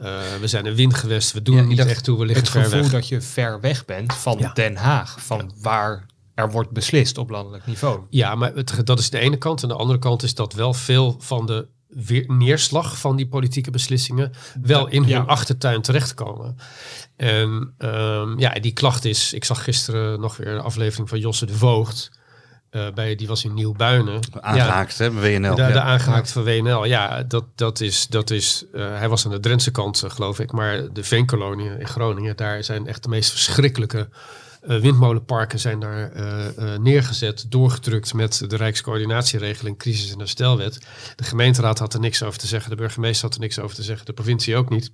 Eh, 0.00 0.20
we 0.40 0.46
zijn 0.46 0.66
een 0.66 0.74
windgewest, 0.74 1.32
we 1.32 1.42
doen 1.42 1.54
Ja, 1.54 1.60
er 1.60 1.66
niet 1.66 1.78
echt 1.78 2.04
toe, 2.04 2.18
we 2.18 2.24
liggen 2.24 2.44
Het 2.44 2.52
ver 2.52 2.62
gevoel 2.64 2.80
weg. 2.80 2.90
dat 2.90 3.08
je 3.08 3.20
ver 3.20 3.60
weg 3.60 3.84
bent 3.84 4.14
van 4.14 4.38
Ja. 4.38 4.52
Den 4.52 4.76
Haag, 4.76 5.16
van 5.24 5.52
waar 5.60 6.06
er 6.34 6.50
wordt 6.50 6.70
beslist 6.70 7.18
op 7.18 7.30
landelijk 7.30 7.66
niveau. 7.66 8.00
Ja, 8.10 8.34
maar 8.34 8.54
het, 8.54 8.86
dat 8.86 8.98
is 8.98 9.10
de 9.10 9.18
ene 9.18 9.36
kant. 9.36 9.62
En 9.62 9.68
de 9.68 9.74
andere 9.74 9.98
kant 9.98 10.22
is 10.22 10.34
dat 10.34 10.52
wel 10.52 10.74
veel 10.74 11.16
van 11.18 11.46
de 11.46 11.66
weer, 11.88 12.24
neerslag 12.26 12.98
van 12.98 13.16
die 13.16 13.28
politieke 13.28 13.70
beslissingen 13.70 14.32
wel 14.62 14.86
in 14.88 15.02
hun 15.04 15.26
achtertuin 15.26 15.82
terechtkomen. 15.82 16.56
En 17.16 17.74
ehm, 17.78 18.38
ja, 18.38 18.50
die 18.54 18.72
klacht 18.72 19.04
is, 19.04 19.32
ik 19.32 19.44
zag 19.44 19.64
gisteren 19.64 20.20
nog 20.20 20.36
weer 20.36 20.48
een 20.48 20.60
aflevering 20.60 21.08
van 21.08 21.18
Josse 21.18 21.46
de 21.46 21.54
Voogd. 21.54 22.10
Eh, 22.70 22.92
bij, 22.94 23.14
die 23.14 23.26
was 23.26 23.44
in 23.44 23.54
Nieuwbuinen. 23.54 24.20
aangehaakt, 24.40 24.98
hè, 24.98 25.10
bij 25.10 25.38
WNL. 25.38 25.54
De, 25.54 25.62
ja. 25.62 25.70
de 25.70 25.80
aangehaakt 25.80 26.32
van 26.32 26.44
WNL. 26.44 26.84
Ja, 26.84 27.22
dat, 27.22 27.44
dat 27.54 27.80
is. 27.80 28.06
Dat 28.06 28.30
is 28.30 28.64
eh, 28.72 28.98
hij 28.98 29.08
was 29.08 29.24
aan 29.24 29.30
de 29.30 29.40
Drentse 29.40 29.70
kant, 29.70 30.02
eh, 30.02 30.10
geloof 30.10 30.38
ik. 30.38 30.52
Maar 30.52 30.92
de 30.92 31.04
Veenkoloniën 31.04 31.80
in 31.80 31.88
Groningen, 31.88 32.36
daar 32.36 32.64
zijn 32.64 32.86
echt 32.86 33.02
de 33.02 33.08
meest 33.08 33.30
verschrikkelijke 33.30 34.08
eh, 34.68 34.78
windmolenparken 34.78 35.58
zijn 35.58 35.80
daar 35.80 36.12
eh, 36.12 36.46
eh, 36.46 36.80
neergezet, 36.80 37.46
doorgedrukt 37.48 38.14
met 38.14 38.44
de 38.48 38.56
Rijkscoördinatieregeling, 38.56 39.78
crisis- 39.78 40.12
en 40.12 40.18
herstelwet. 40.18 40.78
De 41.16 41.24
gemeenteraad 41.24 41.78
had 41.78 41.94
er 41.94 42.00
niks 42.00 42.22
over 42.22 42.38
te 42.38 42.46
zeggen, 42.46 42.70
de 42.70 42.76
burgemeester 42.76 43.24
had 43.24 43.34
er 43.34 43.40
niks 43.40 43.58
over 43.58 43.76
te 43.76 43.82
zeggen, 43.82 44.06
de 44.06 44.12
provincie 44.12 44.56
ook 44.56 44.70
niet. 44.70 44.90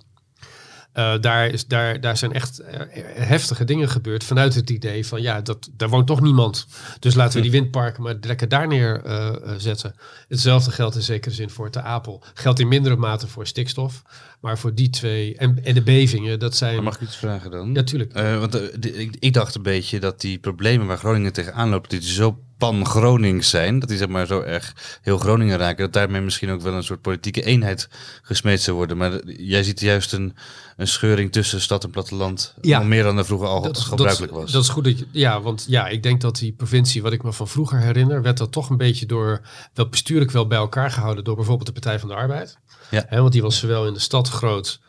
Eh, 0.95 1.13
daar, 1.21 1.47
is, 1.47 1.67
daar, 1.67 1.99
daar 1.99 2.17
zijn 2.17 2.33
echt 2.33 2.59
eh, 2.59 2.79
heftige 3.13 3.63
dingen 3.63 3.89
gebeurd 3.89 4.23
vanuit 4.23 4.55
het 4.55 4.69
idee 4.69 5.07
van 5.07 5.21
ja, 5.21 5.41
dat, 5.41 5.69
daar 5.71 5.89
woont 5.89 6.07
toch 6.07 6.21
niemand. 6.21 6.67
Dus 6.99 7.15
laten 7.15 7.35
we 7.35 7.41
die 7.41 7.51
windparken 7.51 8.03
maar 8.03 8.15
lekker 8.21 8.47
daar 8.47 8.67
neer 8.67 9.03
eh, 9.03 9.31
zetten. 9.57 9.95
Hetzelfde 10.27 10.71
geldt 10.71 10.95
in 10.95 11.01
zekere 11.01 11.35
zin 11.35 11.49
voor 11.49 11.69
Te 11.69 11.81
Apel. 11.81 12.23
Geldt 12.33 12.59
in 12.59 12.67
mindere 12.67 12.95
mate 12.95 13.27
voor 13.27 13.47
stikstof. 13.47 14.01
Maar 14.45 14.57
voor 14.57 14.73
die 14.75 14.89
twee 14.89 15.35
en, 15.37 15.63
en 15.63 15.73
de 15.73 15.81
bevingen, 15.81 16.39
dat 16.39 16.55
zijn... 16.55 16.75
Maar 16.75 16.83
Mag 16.83 16.95
ik 16.95 17.01
iets 17.01 17.15
vragen 17.15 17.51
dan? 17.51 17.71
Natuurlijk. 17.71 18.13
Eh, 18.13 18.39
want 18.39 18.55
eh, 18.55 18.61
de- 18.79 18.93
ik, 18.93 19.15
ik 19.19 19.33
dacht 19.33 19.55
een 19.55 19.61
beetje 19.61 19.99
dat 19.99 20.21
die 20.21 20.37
problemen 20.39 20.87
waar 20.87 20.97
Groningen 20.97 21.33
tegenaan 21.33 21.69
loopt, 21.69 21.89
die 21.89 22.01
zo 22.03 22.39
pan-Gronings 22.57 23.49
zijn, 23.49 23.79
dat 23.79 23.89
die 23.89 23.97
zeg 23.97 24.07
maar 24.07 24.25
zo 24.25 24.41
erg 24.41 24.99
heel 25.01 25.17
Groningen 25.17 25.57
raken, 25.57 25.83
dat 25.83 25.93
daarmee 25.93 26.21
misschien 26.21 26.49
ook 26.49 26.61
wel 26.61 26.73
een 26.73 26.83
soort 26.83 27.01
politieke 27.01 27.43
eenheid 27.43 27.87
gesmeed 28.21 28.61
zou 28.61 28.77
worden. 28.77 28.97
Maar 28.97 29.11
de- 29.11 29.45
jij 29.45 29.63
ziet 29.63 29.79
juist 29.79 30.13
een, 30.13 30.35
een 30.77 30.87
scheuring 30.87 31.31
tussen 31.31 31.61
stad 31.61 31.83
en 31.83 31.89
platteland, 31.89 32.53
Ja. 32.61 32.79
meer 32.79 33.03
dan 33.03 33.17
er 33.17 33.25
vroeger 33.25 33.47
al 33.47 33.61
dat, 33.61 33.79
gebruikelijk 33.79 34.31
dat, 34.33 34.41
was. 34.41 34.51
Dat 34.51 34.63
is 34.63 34.69
goed 34.69 34.83
dat 34.83 34.99
je, 34.99 35.05
ja, 35.11 35.41
want 35.41 35.65
ja, 35.67 35.87
ik 35.87 36.03
denk 36.03 36.21
dat 36.21 36.35
die 36.37 36.51
provincie, 36.53 37.01
wat 37.01 37.13
ik 37.13 37.23
me 37.23 37.33
van 37.33 37.47
vroeger 37.47 37.79
herinner, 37.79 38.21
werd 38.21 38.37
dat 38.37 38.51
toch 38.51 38.69
een 38.69 38.77
beetje 38.77 39.05
door, 39.05 39.41
wel 39.73 39.89
bestuurlijk 39.89 40.31
wel 40.31 40.47
bij 40.47 40.57
elkaar 40.57 40.91
gehouden 40.91 41.23
door 41.23 41.35
bijvoorbeeld 41.35 41.67
de 41.67 41.73
Partij 41.73 41.99
van 41.99 42.09
de 42.09 42.15
Arbeid. 42.15 42.57
Ja. 42.91 43.05
Hè, 43.07 43.19
want 43.21 43.31
die 43.33 43.41
was 43.41 43.57
zowel 43.59 43.87
in 43.87 43.93
de 43.93 43.99
stad 43.99 44.29
groot 44.29 44.79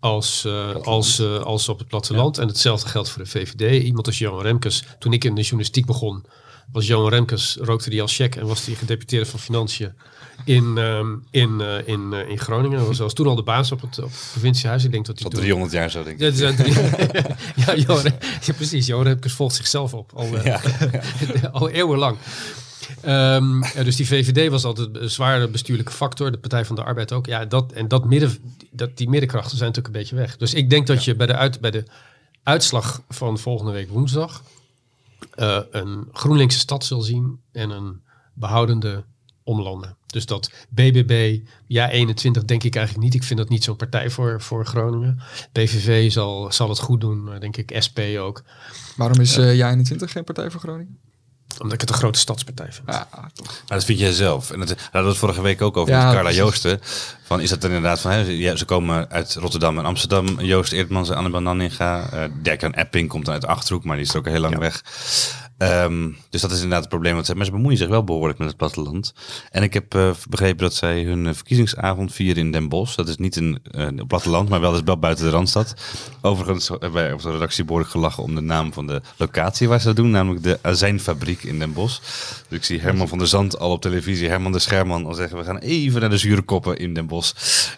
als, 0.00 0.44
eh, 0.44 0.74
als, 0.74 1.18
eh, 1.18 1.38
als 1.38 1.68
op 1.68 1.78
het 1.78 1.88
platteland. 1.88 2.38
En 2.38 2.46
hetzelfde 2.48 2.88
geldt 2.88 3.08
voor 3.10 3.22
de 3.22 3.28
VVD. 3.30 3.82
Iemand 3.84 4.06
als 4.06 4.18
Johan 4.18 4.42
Remkes, 4.42 4.82
toen 4.98 5.12
ik 5.12 5.24
in 5.24 5.34
de 5.34 5.40
journalistiek 5.40 5.86
begon, 5.86 6.24
was 6.72 6.86
Johan 6.86 7.10
Remkes, 7.10 7.56
rookte 7.60 7.90
die 7.90 8.02
als 8.02 8.16
check 8.16 8.36
en 8.36 8.46
was 8.46 8.64
die 8.64 8.76
gedeputeerde 8.76 9.26
van 9.26 9.38
Financiën 9.40 9.92
in, 10.44 10.78
ehm, 10.78 11.06
in, 11.30 11.60
eh, 11.60 11.88
in, 11.88 12.12
in 12.12 12.38
Groningen. 12.38 12.78
Hij 12.78 12.86
was 12.86 12.96
zelfs 12.96 13.14
toen 13.14 13.26
al 13.26 13.34
de 13.34 13.42
baas 13.42 13.72
op 13.72 13.80
het, 13.80 13.98
op 13.98 14.10
het 14.10 14.28
provinciehuis. 14.30 14.84
Ik 14.84 14.90
denk 14.92 15.06
dat 15.06 15.14
hij 15.18 15.24
Tot 15.24 15.34
toen- 15.34 15.40
300 15.42 15.72
jaar 15.72 15.90
zo, 15.90 16.02
denk 16.02 16.20
ik. 16.20 16.34
ja, 16.36 16.48
ja, 17.66 17.74
Johan, 17.76 18.04
ja, 18.44 18.52
precies. 18.56 18.86
Johan 18.86 19.04
Remkes 19.04 19.32
volgt 19.32 19.54
zichzelf 19.54 19.94
op. 19.94 20.12
Al, 20.14 20.28
al 21.52 21.68
eeuwenlang. 21.68 22.16
Ehm, 23.00 23.62
ja, 23.62 23.82
dus 23.82 23.96
die 23.96 24.06
VVD 24.06 24.50
was 24.50 24.64
altijd 24.64 24.96
een 24.96 25.10
zware 25.10 25.48
bestuurlijke 25.48 25.92
factor. 25.92 26.30
De 26.30 26.38
Partij 26.38 26.64
van 26.64 26.76
de 26.76 26.84
Arbeid 26.84 27.12
ook. 27.12 27.26
Ja, 27.26 27.44
dat, 27.44 27.72
en 27.72 27.88
dat 27.88 28.04
midden, 28.04 28.38
dat, 28.70 28.96
die 28.96 29.08
middenkrachten 29.08 29.56
zijn 29.56 29.68
natuurlijk 29.68 29.94
een 29.94 30.00
beetje 30.00 30.16
weg. 30.16 30.36
Dus 30.36 30.54
ik 30.54 30.70
denk 30.70 30.86
dat 30.86 31.04
je 31.04 31.14
bij 31.14 31.26
de, 31.26 31.34
uit, 31.36 31.60
bij 31.60 31.70
de 31.70 31.84
uitslag 32.42 33.02
van 33.08 33.38
volgende 33.38 33.72
week 33.72 33.88
woensdag... 33.88 34.42
eh, 35.34 35.60
een 35.70 36.08
GroenLinkse 36.12 36.58
stad 36.58 36.84
zal 36.84 37.00
zien 37.00 37.40
en 37.52 37.70
een 37.70 38.00
behoudende 38.34 39.04
omlanden. 39.42 39.96
Dus 40.06 40.26
dat 40.26 40.50
BBB, 40.68 41.38
ja 41.66 41.90
21 41.90 42.44
denk 42.44 42.62
ik 42.62 42.76
eigenlijk 42.76 43.04
niet. 43.04 43.14
Ik 43.14 43.22
vind 43.22 43.38
dat 43.38 43.48
niet 43.48 43.64
zo'n 43.64 43.76
partij 43.76 44.10
voor, 44.10 44.40
voor 44.40 44.66
Groningen. 44.66 45.20
PVV 45.52 46.12
zal, 46.12 46.52
zal 46.52 46.68
het 46.68 46.78
goed 46.78 47.00
doen, 47.00 47.24
maar 47.24 47.40
denk 47.40 47.56
ik 47.56 47.76
SP 47.86 47.98
ook. 48.18 48.42
Waarom 48.96 49.20
is 49.20 49.36
eh 49.36 49.56
Ja 49.56 49.68
21 49.68 50.12
geen 50.12 50.24
partij 50.24 50.50
voor 50.50 50.60
Groningen? 50.60 50.98
Omdat 51.58 51.72
ik 51.72 51.80
het 51.80 51.90
een 51.90 51.96
grote 51.96 52.18
stadspartij 52.18 52.68
vind. 52.72 52.86
Ja, 52.86 53.08
toch. 53.34 53.46
Maar 53.46 53.78
dat 53.78 53.84
vind 53.84 53.98
jij 53.98 54.12
zelf. 54.12 54.50
En 54.50 54.58
dat, 54.58 54.68
daar 54.68 54.88
hadden 54.92 55.12
we 55.12 55.18
vorige 55.18 55.40
week 55.42 55.62
ook 55.62 55.76
over 55.76 55.92
Ja, 55.94 56.04
met 56.04 56.14
Carla. 56.14 56.30
Joosten. 56.32 56.80
Van, 57.26 57.40
is 57.40 57.50
dat 57.50 57.60
dan 57.60 57.70
inderdaad 57.70 58.00
van, 58.00 58.10
hè, 58.10 58.20
ja, 58.20 58.56
ze 58.56 58.64
komen 58.64 59.10
uit 59.10 59.34
Rotterdam 59.34 59.78
en 59.78 59.84
Amsterdam. 59.84 60.40
Joost 60.40 60.72
Eertmans 60.72 61.10
en 61.10 61.16
Annabel 61.16 61.40
Nanninga. 61.40 62.08
eh 62.12 62.24
Dirk-Jan 62.42 62.72
Epping 62.74 63.08
komt 63.08 63.24
dan 63.24 63.34
uit 63.34 63.42
de 63.42 63.48
Achterhoek, 63.48 63.84
maar 63.84 63.96
die 63.96 64.04
is 64.06 64.14
ook 64.16 64.26
heel 64.26 64.40
lang 64.40 64.58
weg. 64.58 64.82
Ehm, 65.58 66.10
dus 66.30 66.40
dat 66.40 66.50
is 66.50 66.56
inderdaad 66.56 66.80
het 66.80 66.88
probleem. 66.88 67.14
wat 67.14 67.26
ze- 67.26 67.34
Maar 67.34 67.44
ze 67.44 67.50
bemoeien 67.50 67.78
zich 67.78 67.88
wel 67.88 68.04
behoorlijk 68.04 68.38
met 68.38 68.48
het 68.48 68.56
platteland. 68.56 69.14
En 69.50 69.62
ik 69.62 69.74
heb 69.74 69.94
eh, 69.94 70.10
begrepen 70.28 70.58
dat 70.62 70.74
zij 70.74 71.02
hun 71.02 71.26
eh, 71.26 71.34
verkiezingsavond 71.34 72.12
vieren 72.12 72.42
in 72.42 72.52
Den 72.52 72.68
Bosch. 72.68 72.94
Dat 72.96 73.08
is 73.08 73.16
niet 73.16 73.36
een 73.36 73.60
platteland, 74.08 74.48
maar 74.48 74.60
wel, 74.60 74.74
is 74.74 74.80
wel 74.84 74.98
buiten 74.98 75.24
de 75.24 75.30
Randstad. 75.30 75.74
Overigens 76.20 76.68
hebben 76.68 76.92
wij 76.92 77.12
op 77.12 77.22
de 77.22 77.30
redactie 77.30 77.64
behoorlijk 77.64 77.90
gelachen 77.90 78.22
om 78.22 78.34
de 78.34 78.40
naam 78.40 78.72
van 78.72 78.86
de 78.86 79.00
locatie 79.16 79.68
waar 79.68 79.80
ze 79.80 79.86
dat 79.86 79.96
doen. 79.96 80.10
Namelijk 80.10 80.42
de 80.42 80.58
Azijnfabriek 80.62 81.42
in 81.42 81.58
Den 81.58 81.72
Bosch. 81.72 82.00
Dus 82.48 82.58
ik 82.58 82.64
zie 82.64 82.80
Herman 82.80 83.08
van 83.08 83.18
der 83.18 83.26
Zand 83.26 83.58
al 83.58 83.70
op 83.70 83.80
televisie. 83.82 84.28
Herman 84.28 84.52
de 84.52 84.58
Scherman 84.58 85.06
al 85.06 85.14
zeggen, 85.14 85.38
we 85.38 85.44
gaan 85.44 85.58
even 85.58 86.00
naar 86.00 86.10
de 86.10 86.18
zure 86.18 86.42
koppen 86.42 86.76
in 86.78 86.94
Den 86.94 87.06
Bosch. 87.06 87.14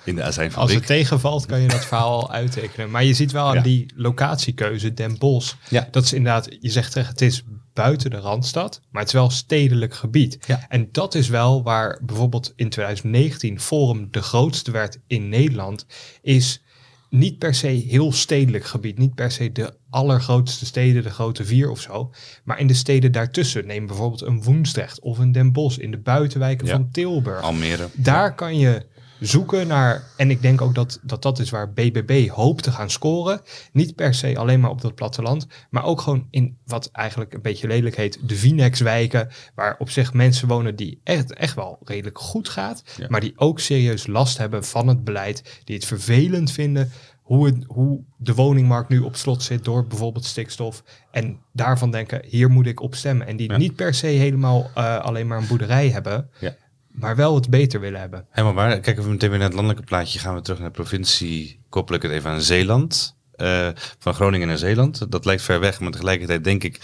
In 0.04 0.14
de 0.16 0.24
Als 0.54 0.72
het 0.72 0.86
tegenvalt, 0.86 1.46
kan 1.46 1.60
je 1.60 1.68
dat 1.68 1.84
verhaal 1.84 2.20
al 2.22 2.32
uittekenen. 2.32 2.90
Maar 2.90 3.04
je 3.04 3.14
ziet 3.14 3.32
wel 3.32 3.46
aan 3.46 3.54
Ja. 3.54 3.62
die 3.62 3.92
locatiekeuze, 3.94 4.94
Den 4.94 5.18
Bosch. 5.18 5.54
Ja. 5.68 5.88
Dat 5.90 6.04
is 6.04 6.12
inderdaad, 6.12 6.48
je 6.60 6.70
zegt 6.70 6.94
het 6.94 7.20
is 7.20 7.42
buiten 7.72 8.10
de 8.10 8.16
Randstad, 8.16 8.80
maar 8.90 9.00
het 9.02 9.10
is 9.10 9.18
wel 9.18 9.30
stedelijk 9.30 9.94
gebied. 9.94 10.38
Ja. 10.46 10.66
En 10.68 10.88
dat 10.92 11.14
is 11.14 11.28
wel 11.28 11.62
waar 11.62 12.00
bijvoorbeeld 12.02 12.52
in 12.56 12.68
2019 12.68 13.60
Forum 13.60 14.08
de 14.10 14.22
grootste 14.22 14.70
werd 14.70 14.98
in 15.06 15.28
Nederland, 15.28 15.86
is 16.22 16.62
niet 17.10 17.38
per 17.38 17.54
se 17.54 17.66
heel 17.66 18.12
stedelijk 18.12 18.64
gebied. 18.64 18.98
Niet 18.98 19.14
per 19.14 19.30
se 19.30 19.52
de 19.52 19.74
allergrootste 19.90 20.66
steden, 20.66 21.02
de 21.02 21.10
grote 21.10 21.44
vier 21.44 21.70
of 21.70 21.80
zo. 21.80 22.10
Maar 22.44 22.58
in 22.60 22.66
de 22.66 22.74
steden 22.74 23.12
daartussen. 23.12 23.66
Neem 23.66 23.86
bijvoorbeeld 23.86 24.20
een 24.22 24.42
Woensdrecht 24.42 25.00
of 25.00 25.18
een 25.18 25.32
Den 25.32 25.52
Bosch 25.52 25.78
in 25.78 25.90
de 25.90 25.98
buitenwijken 25.98 26.66
Ja. 26.66 26.72
van 26.72 26.88
Tilburg. 26.90 27.42
Almere. 27.42 27.88
Daar 27.92 28.34
kan 28.34 28.58
je 28.58 28.86
zoeken 29.20 29.66
naar, 29.66 30.04
en 30.16 30.30
ik 30.30 30.42
denk 30.42 30.60
ook 30.60 30.74
dat, 30.74 30.98
dat 31.02 31.22
dat 31.22 31.38
is 31.38 31.50
waar 31.50 31.72
BBB 31.72 32.28
hoopt 32.28 32.62
te 32.62 32.70
gaan 32.72 32.90
scoren. 32.90 33.40
Niet 33.72 33.94
per 33.94 34.14
se 34.14 34.38
alleen 34.38 34.60
maar 34.60 34.70
op 34.70 34.80
dat 34.80 34.94
platteland, 34.94 35.46
maar 35.70 35.84
ook 35.84 36.00
gewoon 36.00 36.26
in 36.30 36.56
wat 36.66 36.88
eigenlijk 36.92 37.34
een 37.34 37.42
beetje 37.42 37.66
lelijk 37.66 37.96
heet 37.96 38.18
de 38.28 38.34
Vinex-wijken, 38.36 39.28
waar 39.54 39.76
op 39.78 39.90
zich 39.90 40.12
mensen 40.12 40.48
wonen 40.48 40.76
die 40.76 41.00
echt, 41.04 41.34
echt 41.34 41.54
wel 41.54 41.78
redelijk 41.84 42.18
goed 42.18 42.48
gaat, 42.48 42.82
Ja. 42.96 43.06
maar 43.08 43.20
die 43.20 43.32
ook 43.36 43.60
serieus 43.60 44.06
last 44.06 44.38
hebben 44.38 44.64
van 44.64 44.88
het 44.88 45.04
beleid, 45.04 45.60
die 45.64 45.74
het 45.76 45.84
vervelend 45.84 46.50
vinden 46.52 46.90
hoe, 47.22 47.46
het, 47.46 47.64
hoe 47.66 48.00
de 48.16 48.34
woningmarkt 48.34 48.88
nu 48.88 48.98
op 48.98 49.16
slot 49.16 49.42
zit 49.42 49.64
door 49.64 49.86
bijvoorbeeld 49.86 50.24
stikstof. 50.24 50.82
En 51.10 51.38
daarvan 51.52 51.90
denken, 51.90 52.22
hier 52.26 52.50
moet 52.50 52.66
ik 52.66 52.80
op 52.80 52.94
stemmen. 52.94 53.26
En 53.26 53.36
die 53.36 53.50
Ja. 53.50 53.56
niet 53.56 53.74
per 53.76 53.94
se 53.94 54.06
helemaal 54.06 54.70
eh, 54.74 54.98
alleen 54.98 55.26
maar 55.26 55.38
een 55.38 55.46
boerderij 55.46 55.88
hebben, 55.88 56.30
Ja. 56.40 56.54
Maar 57.00 57.16
wel 57.16 57.34
het 57.34 57.50
beter 57.50 57.80
willen 57.80 58.00
hebben. 58.00 58.26
Helemaal 58.30 58.54
waar. 58.54 58.80
Kijken 58.80 59.02
we 59.02 59.08
meteen 59.08 59.28
weer 59.28 59.38
naar 59.38 59.48
het 59.48 59.56
landelijke 59.56 59.86
plaatje. 59.88 60.18
Gaan 60.18 60.34
we 60.34 60.40
terug 60.40 60.58
naar 60.58 60.68
de 60.68 60.74
provincie. 60.74 61.60
Koppel 61.68 61.94
ik 61.94 62.02
het 62.02 62.10
even 62.12 62.30
aan 62.30 62.40
Zeeland. 62.40 63.16
eh, 63.38 63.68
van 63.98 64.14
Groningen 64.14 64.48
naar 64.48 64.58
Zeeland. 64.58 65.12
Dat 65.12 65.24
lijkt 65.24 65.42
ver 65.42 65.60
weg, 65.60 65.80
maar 65.80 65.90
tegelijkertijd 65.90 66.44
denk 66.44 66.64
ik, 66.64 66.80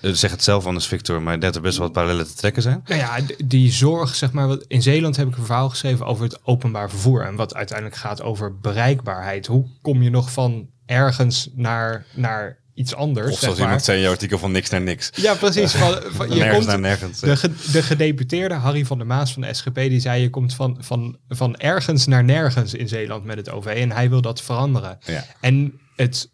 eh, 0.00 0.10
zeg 0.12 0.30
het 0.30 0.42
zelf 0.44 0.66
anders 0.66 0.86
Victor, 0.86 1.22
maar 1.22 1.38
dat 1.38 1.54
er 1.54 1.60
best 1.60 1.76
wel 1.76 1.86
wat 1.86 1.94
parallellen 1.94 2.26
te 2.26 2.34
trekken 2.34 2.62
zijn. 2.62 2.80
Nou 2.84 3.00
ja, 3.00 3.18
die 3.44 3.72
zorg, 3.72 4.14
zeg 4.14 4.32
maar, 4.32 4.56
in 4.66 4.82
Zeeland 4.82 5.16
heb 5.16 5.28
ik 5.28 5.36
een 5.36 5.44
verhaal 5.44 5.68
geschreven 5.68 6.06
over 6.06 6.24
het 6.24 6.38
openbaar 6.44 6.90
vervoer. 6.90 7.24
En 7.24 7.36
wat 7.36 7.54
uiteindelijk 7.54 7.98
gaat 7.98 8.22
over 8.22 8.58
bereikbaarheid. 8.58 9.46
Hoe 9.46 9.66
kom 9.82 10.02
je 10.02 10.10
nog 10.10 10.30
van 10.32 10.68
ergens 10.86 11.50
naar, 11.54 12.06
naar 12.14 12.58
iets 12.76 12.94
anders? 12.94 13.26
Of 13.26 13.32
zeg 13.32 13.40
zoals 13.40 13.56
maar. 13.56 13.66
iemand 13.66 13.84
zei 13.84 13.96
in 13.96 14.02
jouw 14.02 14.12
artikel 14.12 14.38
van 14.38 14.52
niks 14.52 14.70
naar 14.70 14.80
niks. 14.80 15.10
Ja, 15.14 15.34
precies. 15.34 15.72
Van, 15.72 15.98
van- 16.06 16.28
je 16.28 16.34
nergens 16.34 16.54
komt, 16.56 16.66
naar 16.66 16.78
nergens. 16.80 17.20
de, 17.20 17.36
ge- 17.36 17.70
de 17.72 17.82
gedeputeerde 17.82 18.54
Harry 18.54 18.84
van 18.84 18.98
der 18.98 19.06
Maas 19.06 19.32
van 19.32 19.42
de 19.42 19.54
SGP, 19.54 19.74
die 19.74 20.00
zei 20.00 20.22
je 20.22 20.30
komt 20.30 20.54
van, 20.54 20.76
van, 20.80 21.18
van 21.28 21.56
ergens 21.56 22.06
naar 22.06 22.24
nergens 22.24 22.74
in 22.74 22.88
Zeeland 22.88 23.24
met 23.24 23.36
het 23.36 23.50
OV. 23.50 23.66
En 23.66 23.92
hij 23.92 24.10
wil 24.10 24.20
dat 24.20 24.42
veranderen. 24.42 24.98
Ja. 25.04 25.24
En 25.40 25.80
het 25.96 26.30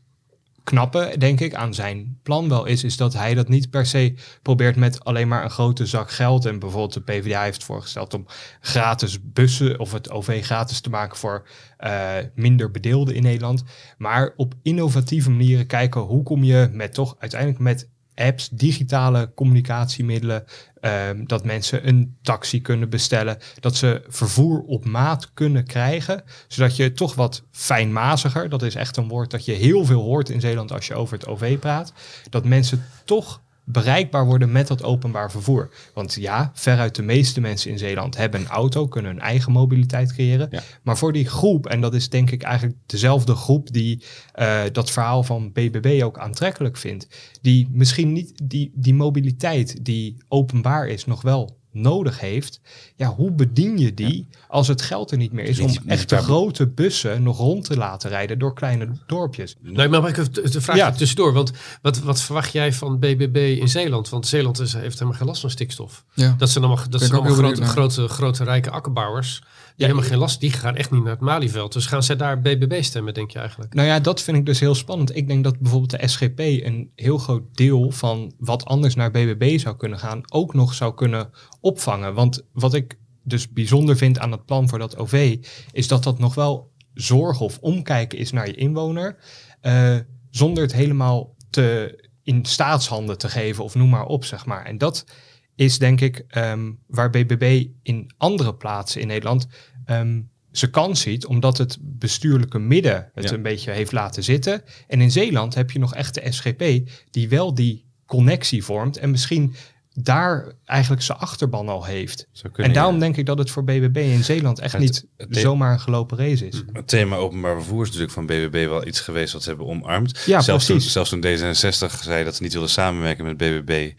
knappe, 0.65 1.15
denk 1.19 1.41
ik, 1.41 1.55
aan 1.55 1.75
zijn 1.75 2.19
plan 2.23 2.49
wel 2.49 2.65
is, 2.65 2.85
is 2.85 2.97
dat 2.97 3.13
hij 3.13 3.35
dat 3.35 3.49
niet 3.49 3.71
per 3.71 3.87
se 3.87 4.15
probeert 4.43 4.77
met 4.77 5.05
alleen 5.05 5.29
maar 5.29 5.45
een 5.45 5.51
grote 5.51 5.87
zak 5.87 6.11
geld. 6.11 6.45
En 6.45 6.59
bijvoorbeeld 6.59 6.93
de 6.93 7.01
PvdA 7.01 7.43
heeft 7.43 7.65
voorgesteld 7.65 8.15
om 8.15 8.27
gratis 8.61 9.19
bussen 9.23 9.79
of 9.79 9.93
het 9.93 10.11
OV 10.11 10.45
gratis 10.45 10.81
te 10.81 10.91
maken 10.91 11.17
voor 11.17 11.49
eh, 11.77 12.17
minder 12.35 12.71
bedeelden 12.71 13.15
in 13.15 13.23
Nederland. 13.23 13.63
Maar 13.99 14.33
op 14.37 14.55
innovatieve 14.63 15.31
manieren 15.31 15.67
kijken 15.67 16.01
hoe 16.01 16.23
kom 16.23 16.45
je 16.45 16.69
met 16.73 16.95
toch 16.95 17.17
uiteindelijk 17.19 17.61
met 17.61 17.91
apps, 18.15 18.49
digitale 18.49 19.33
communicatiemiddelen, 19.35 20.45
ehm, 20.81 21.25
dat 21.27 21.45
mensen 21.45 21.89
een 21.89 22.17
taxi 22.23 22.61
kunnen 22.61 22.91
bestellen, 22.91 23.39
dat 23.61 23.77
ze 23.77 24.03
vervoer 24.09 24.61
op 24.61 24.85
maat 24.85 25.31
kunnen 25.35 25.65
krijgen, 25.65 26.23
zodat 26.49 26.77
je 26.77 26.93
toch 26.93 27.15
wat 27.15 27.43
fijnmaziger, 27.51 28.49
dat 28.49 28.63
is 28.63 28.75
echt 28.75 28.97
een 28.97 29.09
woord 29.09 29.31
dat 29.31 29.45
je 29.45 29.53
heel 29.53 29.85
veel 29.85 30.03
hoort 30.03 30.29
in 30.29 30.41
Zeeland 30.41 30.73
als 30.73 30.87
je 30.87 30.95
over 30.95 31.19
het 31.19 31.27
OV 31.27 31.59
praat, 31.59 31.93
dat 32.31 32.45
mensen 32.45 32.85
toch 33.05 33.41
bereikbaar 33.65 34.27
worden 34.27 34.53
met 34.53 34.67
dat 34.67 34.83
openbaar 34.83 35.31
vervoer. 35.31 35.71
Want 35.95 36.15
ja, 36.15 36.51
veruit 36.55 36.95
de 36.95 37.03
meeste 37.03 37.41
mensen 37.41 37.71
in 37.71 37.79
Zeeland 37.79 38.17
hebben 38.17 38.41
een 38.41 38.47
auto, 38.47 38.89
kunnen 38.89 39.11
hun 39.11 39.21
eigen 39.21 39.53
mobiliteit 39.53 40.13
creëren. 40.13 40.49
Ja. 40.51 40.63
Maar 40.83 40.99
voor 40.99 41.13
die 41.13 41.29
groep, 41.29 41.67
en 41.67 41.81
dat 41.81 41.95
is 41.95 42.09
denk 42.09 42.31
ik 42.31 42.43
eigenlijk 42.43 42.77
dezelfde 42.87 43.35
groep 43.35 43.73
die 43.73 44.05
eh, 44.33 44.63
dat 44.73 44.91
verhaal 44.91 45.23
van 45.23 45.53
BBB 45.53 46.01
ook 46.05 46.19
aantrekkelijk 46.19 46.77
vindt, 46.77 47.09
die 47.41 47.69
misschien 47.73 48.13
niet 48.13 48.33
die, 48.43 48.73
die 48.75 48.95
mobiliteit 48.95 49.85
die 49.85 50.17
openbaar 50.29 50.89
is 50.89 51.05
nog 51.05 51.23
wel 51.23 51.61
nodig 51.73 52.21
heeft. 52.21 52.61
Ja, 52.97 53.09
hoe 53.09 53.31
bedien 53.31 53.79
je 53.79 53.95
die 53.95 54.29
als 54.49 54.69
het 54.69 54.83
geld 54.83 55.11
er 55.11 55.17
niet 55.17 55.33
meer 55.33 55.45
is 55.45 55.59
Niet- 55.59 55.81
om 55.81 55.89
echte 55.89 56.17
grote 56.17 56.67
bussen 56.67 57.23
nog 57.23 57.39
rond 57.39 57.65
te 57.65 57.77
laten 57.77 58.11
rijden 58.11 58.39
door 58.39 58.55
kleine 58.55 58.89
dorpjes? 59.07 59.57
Nee, 59.61 59.89
maar 59.89 60.09
ik 60.09 60.17
even 60.17 60.53
de 60.53 60.61
vraag 60.61 60.77
Ja. 60.77 60.93
tussendoor? 60.93 61.33
Want 61.33 61.51
wat, 61.83 61.99
wat 61.99 62.21
verwacht 62.21 62.53
jij 62.53 62.73
van 62.73 62.99
BBB 62.99 63.37
in 63.61 63.69
Zeeland? 63.69 64.09
Want 64.09 64.27
Zeeland 64.27 64.61
is, 64.61 64.73
heeft 64.73 64.99
helemaal 64.99 65.19
geen 65.19 65.27
last 65.27 65.41
van 65.41 65.51
stikstof. 65.51 66.05
Ja. 66.15 66.35
Dat 66.39 66.51
zijn 66.51 66.65
allemaal, 66.65 66.85
dat 66.89 67.01
zijn 67.01 67.13
allemaal 67.13 67.33
heel 67.33 67.41
grote, 67.43 67.55
benieuwd 67.55 67.73
grote, 67.77 68.09
grote, 68.09 68.45
rijke 68.45 68.71
akkerbouwers. 68.71 69.43
Ja, 69.77 69.87
helemaal 69.87 70.09
geen 70.09 70.19
last. 70.19 70.41
Die 70.41 70.53
gaan 70.53 70.77
echt 70.77 70.91
niet 70.91 71.03
naar 71.03 71.13
het 71.13 71.21
Malieveld. 71.21 71.73
Dus 71.73 71.87
gaan 71.87 72.03
zij 72.03 72.17
daar 72.17 72.41
BBB 72.41 72.83
stemmen, 72.83 73.15
denk 73.15 73.31
je 73.31 73.39
eigenlijk? 73.39 73.75
Nou 73.75 73.89
ja, 73.89 74.01
dat 74.01 74.23
vind 74.23 74.37
ik 74.37 74.47
dus 74.47 74.61
heel 74.61 74.75
spannend. 74.75 75.17
Ik 75.17 75.29
denk 75.29 75.45
dat 75.45 75.59
bijvoorbeeld 75.59 76.01
de 76.01 76.09
SGP 76.09 76.39
een 76.39 76.91
heel 76.95 77.19
groot 77.19 77.43
deel 77.53 77.91
van 77.91 78.35
wat 78.39 78.65
anders 78.65 78.95
naar 78.95 79.11
BBB 79.11 79.59
zou 79.59 79.77
kunnen 79.77 79.99
gaan, 79.99 80.21
ook 80.33 80.55
nog 80.55 80.75
zou 80.75 80.95
kunnen 80.95 81.31
opvangen. 81.61 82.15
Want 82.15 82.43
wat 82.53 82.75
ik 82.75 82.99
dus 83.23 83.53
bijzonder 83.53 83.97
vind 83.97 84.19
aan 84.19 84.33
het 84.33 84.45
plan 84.45 84.69
voor 84.69 84.79
dat 84.79 84.97
OV, 84.97 85.37
is 85.73 85.89
dat 85.89 86.03
dat 86.03 86.19
nog 86.19 86.35
wel 86.35 86.71
zorg 86.95 87.41
of 87.41 87.59
omkijken 87.59 88.19
is 88.19 88.33
naar 88.33 88.47
je 88.47 88.55
inwoner, 88.55 89.17
eh, 89.61 89.97
zonder 90.31 90.63
het 90.63 90.73
helemaal 90.73 91.35
te 91.51 92.01
in 92.23 92.45
staatshanden 92.45 93.19
te 93.19 93.29
geven 93.29 93.65
of 93.65 93.75
noem 93.75 93.89
maar 93.89 94.07
op, 94.07 94.25
zeg 94.25 94.47
maar. 94.47 94.65
En 94.65 94.79
dat 94.79 95.05
is 95.55 95.79
denk 95.79 96.01
ik 96.01 96.25
ehm, 96.29 96.73
waar 96.87 97.11
BBB 97.11 97.67
in 97.83 98.13
andere 98.17 98.55
plaatsen 98.55 99.01
in 99.01 99.07
Nederland 99.07 99.47
ehm 99.85 100.21
zijn 100.51 100.71
kans 100.71 101.01
ziet, 101.01 101.27
omdat 101.27 101.59
het 101.59 101.79
bestuurlijke 101.81 102.59
midden 102.59 103.11
het 103.15 103.25
Ja. 103.25 103.33
een 103.33 103.43
beetje 103.43 103.71
heeft 103.71 103.93
laten 103.93 104.25
zitten. 104.25 104.63
En 104.89 105.01
in 105.01 105.11
Zeeland 105.11 105.55
heb 105.55 105.71
je 105.71 105.79
nog 105.79 105.95
echt 105.95 106.15
de 106.15 106.33
SGP 106.33 106.89
die 107.11 107.29
wel 107.29 107.55
die 107.55 107.85
connectie 108.07 108.65
vormt 108.65 108.97
en 108.97 109.11
misschien 109.11 109.55
daar 109.95 110.53
eigenlijk 110.65 111.03
zijn 111.03 111.19
achterban 111.19 111.69
al 111.69 111.85
heeft. 111.85 112.27
Kunnen, 112.43 112.65
en 112.65 112.73
daarom 112.73 112.95
ja. 112.95 113.01
denk 113.01 113.17
ik 113.17 113.27
dat 113.27 113.39
het 113.39 113.51
voor 113.51 113.65
BBB 113.65 113.97
in 113.97 114.25
Zeeland 114.25 114.59
echt 114.59 114.73
Het- 114.73 114.81
niet 114.81 115.07
het- 115.17 115.37
zomaar 115.37 115.73
een 115.73 115.81
gelopen 115.81 116.19
race 116.19 116.47
is. 116.49 116.63
Het 116.73 116.89
thema 116.89 117.17
openbaar 117.17 117.55
vervoer 117.55 117.81
is 117.83 117.87
natuurlijk 117.87 118.13
van 118.13 118.27
BBB 118.27 118.67
wel 118.69 118.87
iets 118.87 119.01
geweest 119.01 119.33
wat 119.33 119.43
ze 119.43 119.49
hebben 119.49 119.67
omarmd. 119.67 120.23
Ja, 120.27 120.41
zelfs, 120.41 120.67
toen, 120.67 120.75
precies. 120.75 120.93
zelfs 120.93 121.11
toen 121.11 121.25
D66 121.25 122.03
zei 122.03 122.25
dat 122.25 122.37
ze 122.37 122.43
niet 122.43 122.53
wilden 122.53 122.71
samenwerken 122.71 123.25
met 123.25 123.37
BBB. 123.37 123.91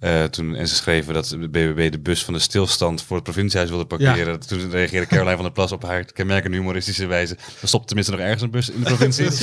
eh, 0.00 0.24
toen, 0.24 0.54
en 0.54 0.68
ze 0.68 0.74
schreven 0.74 1.14
dat 1.14 1.26
de 1.28 1.48
BBB 1.48 1.90
de 1.92 1.98
bus 2.00 2.24
van 2.24 2.34
de 2.34 2.40
stilstand 2.40 3.02
voor 3.02 3.14
het 3.16 3.24
provinciehuis 3.24 3.70
wilde 3.70 3.86
parkeren. 3.86 4.40
Toen 4.40 4.70
reageerde 4.70 5.06
Caroline 5.06 5.34
van 5.34 5.44
der 5.44 5.52
Plas 5.52 5.72
op 5.72 5.82
haar 5.82 6.04
kenmerkende 6.04 6.56
humoristische 6.56 7.06
wijze. 7.06 7.36
Er 7.62 7.68
stopt 7.68 7.86
tenminste 7.86 8.12
nog 8.12 8.22
ergens 8.22 8.42
een 8.42 8.50
bus 8.50 8.70
in 8.70 8.78
de 8.80 8.84
provincie. 8.86 9.28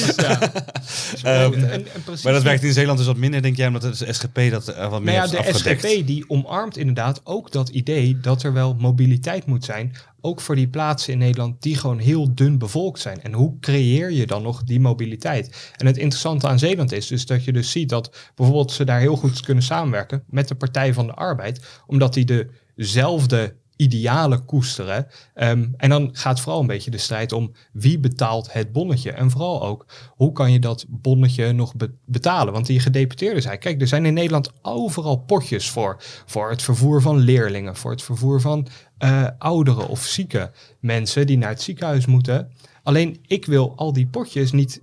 Ehm, 1.24 1.54
En- 1.54 1.70
en 1.72 2.04
precies 2.04 2.24
maar 2.24 2.34
dat 2.34 2.44
werkt 2.44 2.64
in 2.64 2.74
Zeeland 2.74 2.98
dus 2.98 3.08
wat 3.08 3.18
minder, 3.18 3.42
denk 3.42 3.58
jij, 3.58 3.68
omdat 3.68 3.82
de 3.98 4.14
SGP 4.14 4.40
dat 4.52 4.68
eh, 4.68 4.90
wat 4.90 5.02
meer 5.02 5.14
Nou 5.14 5.16
ja, 5.16 5.20
heeft 5.22 5.32
de 5.32 5.38
afgedekt. 5.38 5.82
Die 6.06 6.30
omarmt 6.30 6.78
inderdaad 6.78 7.22
ook 7.24 7.52
dat 7.52 7.70
idee 7.70 8.20
dat 8.20 8.44
er 8.44 8.54
wel 8.54 8.76
mobiliteit 8.76 9.46
moet 9.46 9.66
zijn. 9.66 9.96
Ook 10.22 10.42
voor 10.42 10.56
die 10.56 10.68
plaatsen 10.68 11.14
in 11.14 11.20
Nederland 11.20 11.62
die 11.62 11.76
gewoon 11.76 11.98
heel 11.98 12.36
dun 12.36 12.58
bevolkt 12.58 13.00
zijn. 13.00 13.22
En 13.22 13.34
hoe 13.34 13.60
creëer 13.60 14.12
je 14.12 14.28
dan 14.28 14.44
nog 14.44 14.64
die 14.64 14.80
mobiliteit? 14.80 15.72
En 15.76 15.86
het 15.86 15.98
interessante 15.98 16.48
aan 16.48 16.60
Zeeland 16.60 16.92
is 16.92 17.08
dus 17.08 17.26
dat 17.26 17.44
je 17.44 17.54
dus 17.54 17.72
ziet 17.72 17.90
dat 17.90 18.32
bijvoorbeeld 18.36 18.72
ze 18.72 18.86
daar 18.86 19.00
heel 19.00 19.16
goed 19.16 19.42
kunnen 19.42 19.64
samenwerken 19.64 20.24
met 20.28 20.48
de 20.48 20.56
Partij 20.56 20.94
van 20.94 21.08
de 21.08 21.14
Arbeid. 21.14 21.82
Omdat 21.88 22.14
die 22.14 22.48
dezelfde 22.76 23.56
idealen 23.78 24.46
koesteren. 24.46 25.08
Ehm, 25.34 25.68
en 25.78 25.90
dan 25.90 26.10
gaat 26.12 26.40
vooral 26.40 26.62
een 26.62 26.68
beetje 26.68 26.92
de 26.92 26.98
strijd 26.98 27.32
om 27.32 27.52
wie 27.72 28.00
betaalt 28.00 28.54
het 28.54 28.72
bonnetje. 28.72 29.12
En 29.12 29.32
vooral 29.32 29.64
ook, 29.64 29.86
hoe 30.10 30.32
kan 30.32 30.52
je 30.52 30.60
dat 30.60 30.86
bonnetje 30.88 31.52
nog 31.54 31.76
be- 31.76 31.94
betalen? 32.06 32.54
Want 32.54 32.66
die 32.66 32.80
gedeputeerde 32.80 33.42
zei, 33.42 33.58
kijk, 33.58 33.82
er 33.82 33.88
zijn 33.88 34.06
in 34.06 34.14
Nederland 34.14 34.52
overal 34.62 35.18
potjes 35.18 35.70
voor. 35.70 35.96
Voor 36.26 36.50
het 36.50 36.62
vervoer 36.62 37.02
van 37.02 37.18
leerlingen, 37.18 37.76
voor 37.76 37.92
het 37.92 38.02
vervoer 38.02 38.42
van 38.42 38.68
eh, 38.98 39.28
ouderen 39.38 39.88
of 39.88 40.06
zieke 40.06 40.52
mensen 40.80 41.28
die 41.28 41.38
naar 41.38 41.50
het 41.50 41.62
ziekenhuis 41.62 42.06
moeten. 42.06 42.52
Alleen 42.84 43.20
ik 43.28 43.46
wil 43.46 43.74
al 43.76 43.94
die 43.94 44.08
potjes 44.08 44.52
niet 44.52 44.82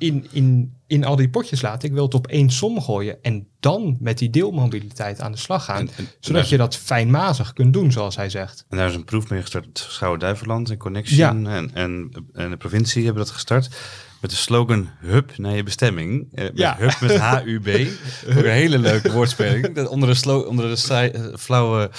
in, 0.00 0.26
in, 0.30 0.74
in 0.86 1.04
al 1.04 1.16
die 1.16 1.28
potjes 1.30 1.60
laten. 1.62 1.88
Ik 1.88 1.94
wil 1.94 2.04
het 2.04 2.14
op 2.14 2.26
één 2.26 2.50
som 2.50 2.80
gooien 2.80 3.22
en 3.22 3.46
dan 3.60 3.96
met 4.00 4.18
die 4.18 4.30
deelmobiliteit 4.30 5.20
aan 5.20 5.32
de 5.32 5.38
slag 5.38 5.64
gaan. 5.64 5.76
En- 5.78 5.90
en- 5.96 6.08
zodat 6.20 6.48
je 6.48 6.56
dat 6.56 6.76
fijnmazig 6.76 7.52
kunt 7.52 7.72
doen, 7.72 7.92
zoals 7.92 8.16
hij 8.16 8.30
zegt. 8.30 8.64
En 8.68 8.76
daar 8.76 8.88
is 8.88 8.94
een 8.94 9.04
proef 9.04 9.30
mee 9.30 9.40
gestart. 9.40 9.86
Schouwen-Duiveland 9.88 10.70
en 10.70 10.76
Connection 10.76 11.46
en, 11.46 11.70
en, 11.74 12.10
en 12.32 12.50
de 12.50 12.56
provincie 12.56 13.04
hebben 13.04 13.22
dat 13.24 13.32
gestart. 13.32 13.68
Met 14.20 14.30
de 14.30 14.36
slogan 14.36 14.88
Hub 14.98 15.30
naar 15.36 15.56
je 15.56 15.62
bestemming. 15.62 16.28
Eh, 16.34 16.44
met 16.44 16.52
Ja. 16.58 16.76
Hub 16.78 17.00
met 17.00 17.16
H-U-B. 17.26 17.68
Ook 18.28 18.44
een 18.44 18.50
hele 18.50 18.78
leuke 18.78 19.12
woordspeling. 19.12 19.74
Dat 19.74 19.88
onder 19.88 20.08
de, 20.08 20.14
slo- 20.14 20.40
onder 20.40 20.68
de 20.68 20.76
saai- 20.76 21.10
eh, 21.10 21.24
flauwe 21.38 21.90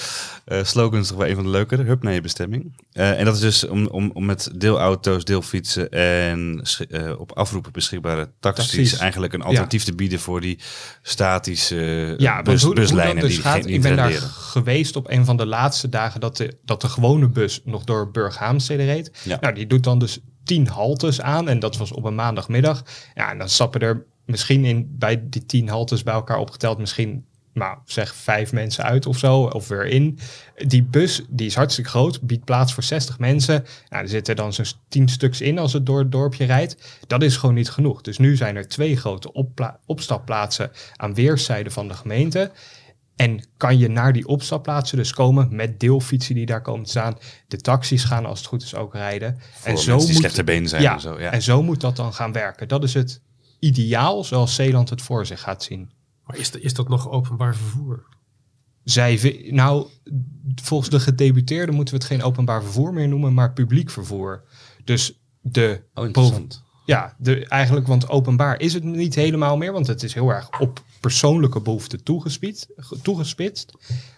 eh, 0.45 0.63
slogans 0.63 1.07
toch 1.07 1.17
wel 1.17 1.27
een 1.27 1.35
van 1.35 1.43
de 1.43 1.49
leukere. 1.49 1.83
Hub 1.83 2.03
naar 2.03 2.13
je 2.13 2.21
bestemming. 2.21 2.75
En 2.91 3.25
dat 3.25 3.35
is 3.35 3.41
dus 3.41 3.67
om, 3.67 3.87
om, 3.87 4.11
om 4.13 4.25
met 4.25 4.49
deelauto's, 4.55 5.23
deelfietsen 5.25 5.89
en 5.91 6.63
op 7.17 7.31
afroepen 7.37 7.71
beschikbare 7.71 8.29
taxis, 8.39 8.65
Taxis. 8.71 8.97
eigenlijk 8.99 9.33
een 9.33 9.41
alternatief 9.41 9.83
te 9.83 9.95
bieden 9.95 10.19
voor 10.19 10.41
die 10.41 10.59
statische 11.01 12.15
Ja, 12.17 12.41
bus, 12.41 12.61
hoe- 12.61 12.71
hoe 12.71 12.79
buslijnen 12.81 13.23
dus 13.23 13.33
die 13.33 13.41
gaat, 13.41 13.63
geen 13.63 13.73
ik 13.73 13.81
ben 13.81 13.95
daar 13.95 14.11
geweest 14.31 14.95
op 14.95 15.09
een 15.09 15.25
van 15.25 15.37
de 15.37 15.45
laatste 15.45 15.89
dagen 15.89 16.19
dat 16.19 16.37
de, 16.37 16.57
dat 16.65 16.81
de 16.81 16.87
gewone 16.89 17.27
bus 17.29 17.61
nog 17.65 17.83
door 17.83 18.11
Burghaamstede 18.11 18.85
reed. 18.85 19.11
Ja. 19.23 19.37
Nou, 19.41 19.53
die 19.53 19.67
doet 19.67 19.83
dan 19.83 19.99
dus 19.99 20.19
tien 20.43 20.67
haltes 20.67 21.21
aan 21.21 21.49
en 21.49 21.59
dat 21.59 21.77
was 21.77 21.91
op 21.91 22.03
een 22.03 22.15
maandagmiddag. 22.15 22.83
Ja, 23.13 23.31
en 23.31 23.37
dan 23.37 23.49
stappen 23.49 23.81
er 23.81 24.05
misschien 24.25 24.65
in, 24.65 24.95
bij 24.97 25.23
die 25.29 25.45
tien 25.45 25.69
haltes 25.69 26.03
bij 26.03 26.13
elkaar 26.13 26.37
opgeteld 26.37 26.77
misschien, 26.77 27.25
nou 27.53 27.77
zeg 27.85 28.15
vijf 28.15 28.51
mensen 28.51 28.83
uit 28.83 29.05
of 29.05 29.17
zo, 29.17 29.41
of 29.41 29.67
weer 29.67 29.85
in. 29.85 30.19
Die 30.55 30.83
bus, 30.83 31.21
die 31.29 31.47
is 31.47 31.55
hartstikke 31.55 31.89
groot, 31.89 32.21
biedt 32.21 32.45
plaats 32.45 32.73
voor 32.73 32.83
60 32.83 33.19
mensen. 33.19 33.65
Nou, 33.89 34.03
er 34.03 34.09
zitten 34.09 34.35
dan 34.35 34.53
zo'n 34.53 34.65
tien 34.87 35.09
stuks 35.09 35.41
in 35.41 35.57
als 35.59 35.73
het 35.73 35.85
door 35.85 35.99
het 35.99 36.11
dorpje 36.11 36.45
rijdt. 36.45 36.99
Dat 37.07 37.23
is 37.23 37.37
gewoon 37.37 37.55
niet 37.55 37.69
genoeg. 37.69 38.01
Dus 38.01 38.17
nu 38.17 38.35
zijn 38.35 38.55
er 38.55 38.67
twee 38.67 38.97
grote 38.97 39.47
opstapplaatsen 39.85 40.71
aan 40.95 41.13
weerszijden 41.13 41.71
van 41.71 41.87
de 41.87 41.93
gemeente. 41.93 42.51
En 43.21 43.47
kan 43.57 43.77
je 43.77 43.87
naar 43.87 44.13
die 44.13 44.27
opstapplaatsen 44.27 44.97
dus 44.97 45.13
komen 45.13 45.55
met 45.55 45.79
deelfietsen 45.79 46.35
die 46.35 46.45
daar 46.45 46.61
komen 46.61 46.83
te 46.83 46.89
staan. 46.89 47.17
De 47.47 47.57
taxis 47.57 48.03
gaan 48.03 48.25
als 48.25 48.39
het 48.39 48.47
goed 48.47 48.63
is 48.63 48.75
ook 48.75 48.93
rijden. 48.93 49.37
Voor 49.53 49.71
en 49.71 49.77
zo 49.77 49.97
die 49.97 50.07
moet, 50.07 50.15
slechter 50.15 50.43
been 50.43 50.67
zijn 50.67 50.81
ja, 50.81 50.93
en 50.93 51.01
zo. 51.01 51.19
Ja. 51.19 51.31
en 51.31 51.41
zo 51.41 51.63
moet 51.63 51.81
dat 51.81 51.95
dan 51.95 52.13
gaan 52.13 52.31
werken. 52.31 52.67
Dat 52.67 52.83
is 52.83 52.93
het 52.93 53.21
ideaal 53.59 54.23
zoals 54.23 54.55
Zeeland 54.55 54.89
het 54.89 55.01
voor 55.01 55.25
zich 55.25 55.41
gaat 55.41 55.63
zien. 55.63 55.91
Maar 56.25 56.37
is, 56.37 56.51
is 56.51 56.73
dat 56.73 56.89
nog 56.89 57.09
openbaar 57.09 57.55
vervoer? 57.55 58.05
Zij, 58.83 59.45
nou, 59.49 59.87
volgens 60.61 60.89
de 60.89 60.99
gedebuteerden 60.99 61.75
moeten 61.75 61.93
we 61.93 61.99
het 61.99 62.09
geen 62.09 62.23
openbaar 62.23 62.63
vervoer 62.63 62.93
meer 62.93 63.07
noemen, 63.07 63.33
maar 63.33 63.53
publiek 63.53 63.89
vervoer. 63.89 64.43
Dus 64.83 65.21
de 65.41 65.83
Oh, 65.93 66.05
interessant. 66.05 66.63
ja, 66.85 67.15
de, 67.17 67.45
eigenlijk, 67.47 67.87
want 67.87 68.09
openbaar 68.09 68.59
is 68.59 68.73
het 68.73 68.83
niet 68.83 69.15
helemaal 69.15 69.57
meer, 69.57 69.71
want 69.71 69.87
het 69.87 70.03
is 70.03 70.13
heel 70.13 70.29
erg 70.29 70.59
op 70.59 70.83
persoonlijke 71.01 71.61
behoeften 71.61 72.03
toegespitst. 72.03 72.67
toegespitst. 73.01 73.73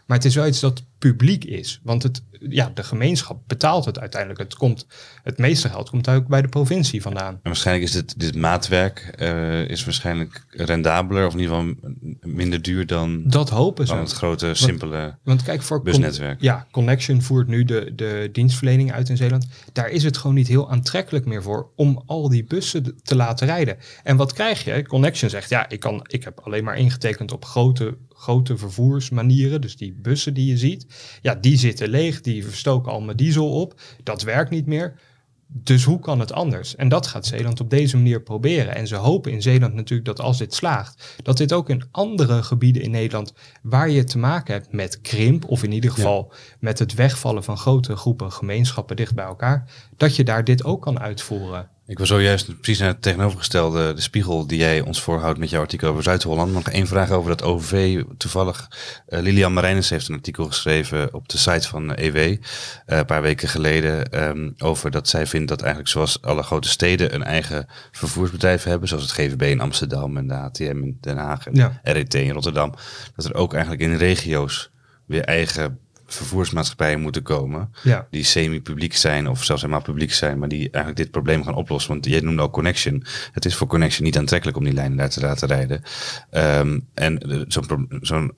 Maar 0.05 0.17
het 0.17 0.25
is 0.25 0.35
wel 0.35 0.47
iets 0.47 0.59
dat 0.59 0.83
publiek 0.97 1.43
is. 1.43 1.79
Want 1.83 2.03
het, 2.03 2.23
ja, 2.39 2.71
de 2.73 2.83
gemeenschap 2.83 3.41
betaalt 3.47 3.85
het 3.85 3.99
uiteindelijk. 3.99 4.39
Het, 4.39 4.55
komt, 4.55 4.87
het 5.23 5.37
meeste 5.37 5.69
geld 5.69 5.89
komt 5.89 6.09
ook 6.09 6.27
bij 6.27 6.41
de 6.41 6.47
provincie 6.47 7.01
vandaan. 7.01 7.33
En 7.33 7.39
waarschijnlijk 7.43 7.87
is 7.87 7.91
dit, 7.91 8.19
dit 8.19 8.35
maatwerk 8.35 9.15
uh, 9.19 9.69
is 9.69 9.83
waarschijnlijk 9.83 10.45
rendabeler 10.49 11.25
of 11.25 11.33
in 11.33 11.39
ieder 11.39 11.55
geval 11.55 11.75
minder 12.21 12.61
duur 12.61 12.87
dan, 12.87 13.23
dat 13.25 13.49
hopen 13.49 13.87
ze. 13.87 13.93
dan 13.93 14.01
het 14.01 14.11
grote, 14.11 14.53
simpele 14.53 14.97
want, 14.97 15.15
want 15.23 15.43
kijk, 15.43 15.61
voor 15.61 15.81
busnetwerk. 15.81 16.41
ja, 16.41 16.67
Connection 16.71 17.21
voert 17.21 17.47
nu 17.47 17.63
de, 17.63 17.91
de 17.95 18.29
dienstverlening 18.31 18.91
uit 18.91 19.09
in 19.09 19.17
Zeeland. 19.17 19.47
Daar 19.73 19.89
is 19.89 20.03
het 20.03 20.17
gewoon 20.17 20.35
niet 20.35 20.47
heel 20.47 20.71
aantrekkelijk 20.71 21.25
meer 21.25 21.43
voor 21.43 21.69
om 21.75 22.03
al 22.05 22.29
die 22.29 22.43
bussen 22.43 23.01
te 23.03 23.15
laten 23.15 23.47
rijden. 23.47 23.77
En 24.03 24.17
wat 24.17 24.33
krijg 24.33 24.63
je? 24.63 24.87
Connection 24.87 25.29
zegt, 25.29 25.49
ja, 25.49 25.69
ik, 25.69 25.79
kan, 25.79 25.99
ik 26.07 26.23
heb 26.23 26.39
alleen 26.39 26.63
maar 26.63 26.77
ingetekend 26.77 27.31
op 27.31 27.45
grote 27.45 27.97
grote 28.23 28.57
vervoersmanieren, 28.57 29.61
dus 29.61 29.75
die 29.75 29.93
bussen 29.93 30.33
die 30.33 30.45
je 30.45 30.57
ziet, 30.57 30.85
ja, 31.21 31.35
die 31.35 31.57
zitten 31.57 31.89
leeg, 31.89 32.21
die 32.21 32.45
verstoken 32.45 32.91
al 32.91 33.01
met 33.01 33.17
diesel 33.17 33.51
op. 33.51 33.81
Dat 34.03 34.21
werkt 34.21 34.49
niet 34.49 34.65
meer. 34.65 34.99
Dus 35.47 35.83
hoe 35.83 35.99
kan 35.99 36.19
het 36.19 36.31
anders? 36.31 36.75
En 36.75 36.89
dat 36.89 37.07
gaat 37.07 37.25
Zeeland 37.25 37.59
op 37.59 37.69
deze 37.69 37.97
manier 37.97 38.21
proberen. 38.21 38.75
En 38.75 38.87
ze 38.87 38.95
hopen 38.95 39.31
in 39.31 39.41
Zeeland 39.41 39.73
natuurlijk 39.73 40.07
dat 40.07 40.19
als 40.19 40.37
dit 40.37 40.53
slaagt, 40.53 41.19
dat 41.23 41.37
dit 41.37 41.53
ook 41.53 41.69
in 41.69 41.83
andere 41.91 42.43
gebieden 42.43 42.81
in 42.81 42.91
Nederland 42.91 43.33
waar 43.61 43.89
je 43.89 44.03
te 44.03 44.17
maken 44.17 44.53
hebt 44.53 44.71
met 44.71 45.01
krimp, 45.01 45.45
of 45.45 45.63
in 45.63 45.71
ieder 45.71 45.91
geval 45.91 46.33
met 46.59 46.79
het 46.79 46.93
wegvallen 46.93 47.43
van 47.43 47.57
grote 47.57 47.95
groepen 47.95 48.31
gemeenschappen 48.31 48.95
dicht 48.95 49.15
bij 49.15 49.25
elkaar, 49.25 49.69
dat 49.97 50.15
je 50.15 50.23
daar 50.23 50.43
dit 50.43 50.63
ook 50.63 50.81
kan 50.81 50.99
uitvoeren. 50.99 51.69
Ik 51.87 51.97
wil 51.97 52.05
zojuist 52.05 52.59
precies 52.59 52.79
naar 52.79 52.87
het 52.87 53.01
tegenovergestelde, 53.01 53.93
de 53.93 54.01
spiegel 54.01 54.47
die 54.47 54.57
jij 54.57 54.81
ons 54.81 55.01
voorhoudt 55.01 55.39
met 55.39 55.49
jouw 55.49 55.61
artikel 55.61 55.89
over 55.89 56.03
Zuid-Holland. 56.03 56.53
Nog 56.53 56.69
één 56.69 56.87
vraag 56.87 57.11
over 57.11 57.29
dat 57.29 57.43
OVV. 57.43 58.03
Toevallig, 58.17 58.67
uh, 59.07 59.19
Lilian 59.19 59.53
Marijnens 59.53 59.89
heeft 59.89 60.07
een 60.07 60.15
artikel 60.15 60.45
geschreven 60.45 61.13
op 61.13 61.29
de 61.29 61.37
site 61.37 61.67
van 61.67 61.95
EW 61.95 62.15
uh, 62.15 62.37
een 62.85 63.05
paar 63.05 63.21
weken 63.21 63.47
geleden. 63.47 64.23
Um, 64.23 64.53
over 64.57 64.91
dat 64.91 65.07
zij 65.09 65.27
vindt 65.27 65.47
dat 65.47 65.61
eigenlijk 65.61 65.91
zoals 65.91 66.21
alle 66.21 66.43
grote 66.43 66.69
steden 66.69 67.13
een 67.13 67.23
eigen 67.23 67.67
vervoersbedrijf 67.91 68.63
hebben. 68.63 68.87
Zoals 68.87 69.03
het 69.03 69.11
GVB 69.11 69.41
in 69.41 69.61
Amsterdam 69.61 70.17
en 70.17 70.27
de 70.27 70.33
HTM 70.33 70.83
in 70.83 70.97
Den 71.01 71.17
Haag 71.17 71.47
en 71.47 71.55
ja. 71.55 71.79
RET 71.83 72.13
in 72.13 72.31
Rotterdam. 72.31 72.73
Dat 73.15 73.25
er 73.25 73.35
ook 73.35 73.53
eigenlijk 73.53 73.83
in 73.83 73.95
regio's 73.95 74.71
weer 75.05 75.23
eigen 75.23 75.79
vervoersmaatschappijen 76.13 77.01
moeten 77.01 77.21
komen. 77.23 77.73
Ja. 77.83 78.07
Die 78.09 78.23
semi-publiek 78.23 78.95
zijn 78.95 79.27
of 79.29 79.43
zelfs 79.43 79.61
helemaal 79.61 79.83
publiek 79.83 80.13
zijn. 80.13 80.39
Maar 80.39 80.47
die 80.49 80.59
eigenlijk 80.59 80.97
dit 80.97 81.11
probleem 81.11 81.43
gaan 81.43 81.55
oplossen. 81.55 81.91
Want 81.91 82.05
jij 82.05 82.19
noemde 82.19 82.41
al 82.41 82.49
Connection. 82.49 83.03
Het 83.31 83.45
is 83.45 83.55
voor 83.55 83.67
Connection 83.67 84.05
niet 84.05 84.17
aantrekkelijk 84.17 84.57
om 84.57 84.63
die 84.63 84.73
lijnen 84.73 84.97
daar 84.97 85.09
te 85.09 85.21
laten 85.21 85.47
rijden. 85.47 85.83
Um, 86.31 86.87
en 86.93 87.45
zo'n 87.47 87.87
zo'n 88.01 88.33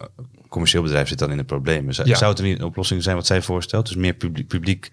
commercieel 0.50 0.84
bedrijf 0.84 1.08
zit 1.08 1.20
dan 1.20 1.32
in 1.32 1.38
de 1.38 1.44
problemen. 1.44 1.94
Zou, 1.94 2.08
Ja. 2.08 2.16
zou 2.16 2.30
het 2.30 2.40
er 2.40 2.46
niet 2.46 2.60
een 2.60 2.66
oplossing 2.66 3.04
zijn 3.04 3.16
wat 3.16 3.26
zij 3.26 3.42
voorstelt? 3.42 3.88
Dus 3.88 3.96
meer 3.96 4.14
publiek, 4.14 4.48
publiek 4.48 4.92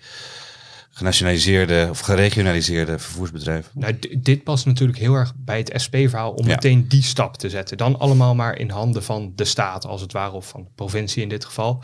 genationaliseerde 0.95 1.87
of 1.91 2.01
geregionaliseerde 2.01 2.99
vervoersbedrijven? 2.99 3.71
Nou, 3.75 3.99
dit 4.19 4.45
past 4.45 4.67
natuurlijk 4.67 4.99
heel 4.99 5.15
erg 5.15 5.33
bij 5.37 5.59
het 5.59 5.73
SP-verhaal 5.75 6.33
om 6.33 6.47
Ja. 6.47 6.55
meteen 6.55 6.89
die 6.89 7.03
stap 7.03 7.37
te 7.37 7.51
zetten. 7.51 7.77
Dan 7.77 7.99
allemaal 7.99 8.35
maar 8.35 8.59
in 8.59 8.71
handen 8.71 9.03
van 9.03 9.33
de 9.37 9.45
staat, 9.45 9.87
als 9.87 10.01
het 10.01 10.13
ware, 10.13 10.33
of 10.33 10.49
van 10.49 10.63
de 10.63 10.69
provincie 10.75 11.23
in 11.23 11.29
dit 11.29 11.45
geval. 11.45 11.83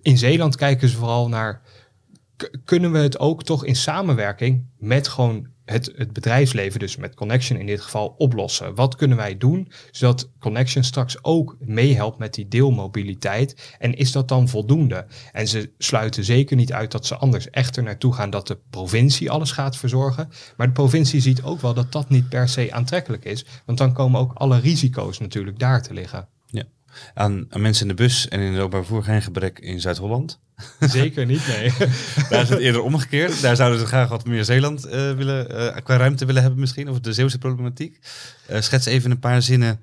In 0.00 0.18
Zeeland 0.18 0.56
kijken 0.56 0.88
ze 0.88 0.96
vooral 0.96 1.28
naar, 1.28 1.62
kunnen 2.64 2.92
we 2.92 2.98
het 2.98 3.18
ook 3.18 3.44
toch 3.44 3.64
in 3.64 3.76
samenwerking 3.76 4.66
met 4.78 5.08
gewoon 5.08 5.48
het, 5.66 5.92
het 5.96 6.12
bedrijfsleven, 6.12 6.80
dus 6.80 6.96
met 6.96 7.14
Connection 7.14 7.58
in 7.58 7.66
dit 7.66 7.80
geval, 7.80 8.14
oplossen? 8.18 8.74
Wat 8.74 8.96
kunnen 8.96 9.16
wij 9.16 9.36
doen, 9.36 9.72
zodat 9.90 10.30
Connection 10.38 10.84
straks 10.84 11.24
ook 11.24 11.56
meehelpt 11.60 12.18
met 12.18 12.34
die 12.34 12.48
deelmobiliteit? 12.48 13.74
En 13.78 13.94
is 13.94 14.12
dat 14.12 14.28
dan 14.28 14.48
voldoende? 14.48 15.06
En 15.32 15.48
ze 15.48 15.72
sluiten 15.78 16.24
zeker 16.24 16.56
niet 16.56 16.72
uit 16.72 16.90
dat 16.90 17.06
ze 17.06 17.16
anders 17.16 17.50
echt 17.50 17.76
er 17.76 17.82
naartoe 17.82 18.12
gaan 18.12 18.30
dat 18.30 18.46
de 18.46 18.58
provincie 18.70 19.30
alles 19.30 19.50
gaat 19.50 19.76
verzorgen. 19.76 20.28
Maar 20.56 20.66
de 20.66 20.72
provincie 20.72 21.20
ziet 21.20 21.42
ook 21.42 21.60
wel 21.60 21.74
dat 21.74 21.92
dat 21.92 22.08
niet 22.08 22.28
per 22.28 22.48
se 22.48 22.72
aantrekkelijk 22.72 23.24
is. 23.24 23.44
Want 23.64 23.78
dan 23.78 23.92
komen 23.92 24.20
ook 24.20 24.32
alle 24.32 24.58
risico's 24.58 25.18
natuurlijk 25.18 25.58
daar 25.58 25.82
te 25.82 25.94
liggen. 25.94 26.28
Aan, 27.14 27.46
aan 27.50 27.60
mensen 27.60 27.88
in 27.88 27.96
de 27.96 28.02
bus 28.02 28.28
en 28.28 28.40
in 28.40 28.52
het 28.52 28.56
openbaar 28.56 28.84
vervoer 28.84 29.04
geen 29.04 29.22
gebrek 29.22 29.58
in 29.58 29.80
Zuid-Holland. 29.80 30.38
Zeker 30.80 31.26
niet, 31.26 31.46
nee. 31.46 31.72
Daar 32.30 32.42
is 32.42 32.48
het 32.48 32.58
eerder 32.58 32.82
omgekeerd. 32.82 33.40
Daar 33.40 33.56
zouden 33.56 33.80
ze 33.80 33.86
graag 33.86 34.08
wat 34.08 34.24
meer 34.24 34.44
Zeeland 34.44 34.84
eh, 34.84 35.12
willen, 35.12 35.74
eh, 35.74 35.82
qua 35.82 35.96
ruimte 35.96 36.24
willen 36.26 36.42
hebben 36.42 36.60
misschien. 36.60 36.88
Of 36.88 37.00
de 37.00 37.12
Zeeuwse 37.12 37.38
problematiek. 37.38 37.98
Eh, 38.46 38.60
schets 38.60 38.86
even 38.86 39.10
een 39.10 39.18
paar 39.18 39.42
zinnen 39.42 39.80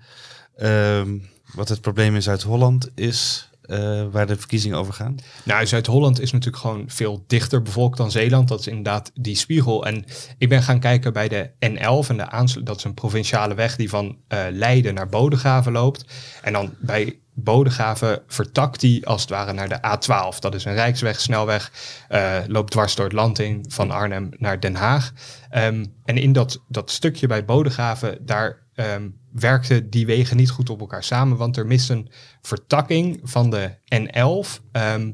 ehm, 0.57 1.17
wat 1.53 1.69
het 1.69 1.81
probleem 1.81 2.15
in 2.15 2.21
Zuid-Holland 2.21 2.89
is. 2.95 3.49
Eh, 3.63 4.03
waar 4.11 4.27
de 4.27 4.37
verkiezingen 4.37 4.77
over 4.77 4.93
gaan. 4.93 5.15
Nou, 5.43 5.65
Zuid-Holland 5.65 6.19
is 6.19 6.31
natuurlijk 6.31 6.63
gewoon 6.63 6.83
veel 6.87 7.23
dichter 7.27 7.61
bevolkt 7.61 7.97
dan 7.97 8.11
Zeeland. 8.11 8.47
Dat 8.47 8.59
is 8.59 8.67
inderdaad 8.67 9.11
die 9.13 9.35
spiegel. 9.35 9.85
En 9.85 10.05
ik 10.37 10.49
ben 10.49 10.63
gaan 10.63 10.79
kijken 10.79 11.13
bij 11.13 11.27
de 11.27 11.49
N11 11.49 12.09
en 12.09 12.17
de 12.17 12.29
aansluit. 12.29 12.67
Dat 12.67 12.77
is 12.77 12.83
een 12.83 12.93
provinciale 12.93 13.53
weg 13.53 13.75
die 13.75 13.89
van 13.89 14.17
eh, 14.27 14.39
Leiden 14.51 14.93
naar 14.93 15.09
Bodegraven 15.09 15.71
loopt. 15.71 16.05
En 16.41 16.53
dan 16.53 16.73
bij 16.79 17.19
Bodegraven 17.33 18.21
vertakt 18.27 18.79
die 18.79 19.07
als 19.07 19.21
het 19.21 19.29
ware 19.29 19.53
naar 19.53 19.69
de 19.69 19.77
A12. 19.77 20.39
Dat 20.39 20.55
is 20.55 20.65
een 20.65 20.73
rijksweg, 20.73 21.19
snelweg, 21.19 21.71
eh, 22.07 22.37
loopt 22.47 22.71
dwars 22.71 22.95
door 22.95 23.05
het 23.05 23.13
land 23.13 23.39
in 23.39 23.65
van 23.67 23.91
Arnhem 23.91 24.29
naar 24.37 24.59
Den 24.59 24.75
Haag. 24.75 25.11
Ehm, 25.49 25.85
en 26.05 26.17
in 26.17 26.33
dat, 26.33 26.63
dat 26.67 26.91
stukje 26.91 27.27
bij 27.27 27.45
Bodegraven, 27.45 28.25
daar 28.25 28.61
ehm, 28.75 29.09
werkten 29.33 29.89
die 29.89 30.05
wegen 30.05 30.37
niet 30.37 30.49
goed 30.49 30.69
op 30.69 30.79
elkaar 30.79 31.03
samen, 31.03 31.37
want 31.37 31.57
er 31.57 31.65
mist 31.65 31.89
een 31.89 32.09
vertakking 32.41 33.19
van 33.23 33.49
de 33.49 33.75
N11. 33.95 34.61
Ehm, 34.71 35.11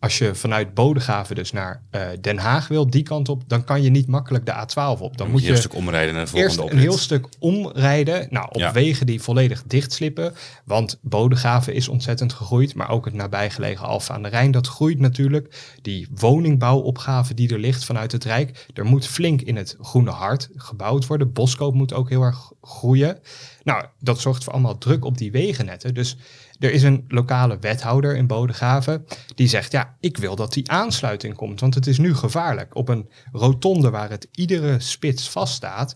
als 0.00 0.18
je 0.18 0.34
vanuit 0.34 0.74
Bodegraven 0.74 1.34
dus 1.34 1.52
naar 1.52 1.82
eh, 1.90 2.02
Den 2.20 2.38
Haag 2.38 2.68
wilt, 2.68 2.92
die 2.92 3.02
kant 3.02 3.28
op, 3.28 3.42
dan 3.46 3.64
kan 3.64 3.82
je 3.82 3.90
niet 3.90 4.06
makkelijk 4.06 4.46
de 4.46 4.52
A12 4.52 5.00
op. 5.00 5.16
Dan, 5.16 5.30
moet 5.30 5.42
je 5.44 5.50
een 5.50 5.56
stuk 5.56 5.74
omrijden 5.74 6.14
naar 6.14 6.24
de 6.24 6.36
eerst 6.36 6.54
volgende 6.56 6.62
een 6.62 6.78
oprit. 6.78 6.82
heel 6.82 6.98
stuk 6.98 7.26
omrijden. 7.38 8.26
Nou, 8.30 8.46
op 8.48 8.60
Ja. 8.60 8.72
wegen 8.72 9.06
die 9.06 9.22
volledig 9.22 9.62
dichtslippen. 9.66 10.34
Want 10.64 10.98
Bodegraven 11.02 11.74
is 11.74 11.88
ontzettend 11.88 12.32
gegroeid. 12.32 12.74
Maar 12.74 12.90
ook 12.90 13.04
het 13.04 13.14
nabijgelegen 13.14 13.86
Alfa 13.86 14.14
aan 14.14 14.22
de 14.22 14.28
Rijn, 14.28 14.50
dat 14.50 14.66
groeit 14.66 14.98
natuurlijk. 14.98 15.74
Die 15.82 16.08
woningbouwopgave 16.14 17.34
die 17.34 17.52
er 17.52 17.58
ligt 17.58 17.84
vanuit 17.84 18.12
het 18.12 18.24
Rijk. 18.24 18.66
Er 18.74 18.84
moet 18.84 19.06
flink 19.06 19.40
in 19.40 19.56
het 19.56 19.76
groene 19.80 20.10
hart 20.10 20.48
gebouwd 20.56 21.06
worden. 21.06 21.32
Boskoop 21.32 21.74
moet 21.74 21.92
ook 21.92 22.08
heel 22.08 22.22
erg 22.22 22.52
groeien. 22.62 23.18
Nou, 23.62 23.84
dat 23.98 24.20
zorgt 24.20 24.44
voor 24.44 24.52
allemaal 24.52 24.78
druk 24.78 25.04
op 25.04 25.18
die 25.18 25.30
wegennetten. 25.32 25.94
Dus 25.94 26.16
er 26.60 26.72
is 26.72 26.82
een 26.82 27.04
lokale 27.08 27.58
wethouder 27.58 28.16
in 28.16 28.26
Bodegraven 28.26 29.04
die 29.34 29.48
zegt: 29.48 29.72
Ja, 29.72 29.96
ik 30.00 30.16
wil 30.16 30.36
dat 30.36 30.52
die 30.52 30.70
aansluiting 30.70 31.34
komt, 31.36 31.60
want 31.60 31.74
het 31.74 31.86
is 31.86 31.98
nu 31.98 32.14
gevaarlijk. 32.14 32.74
Op 32.76 32.88
een 32.88 33.08
rotonde 33.32 33.90
waar 33.90 34.10
het 34.10 34.28
iedere 34.32 34.80
spits 34.80 35.28
vaststaat, 35.28 35.94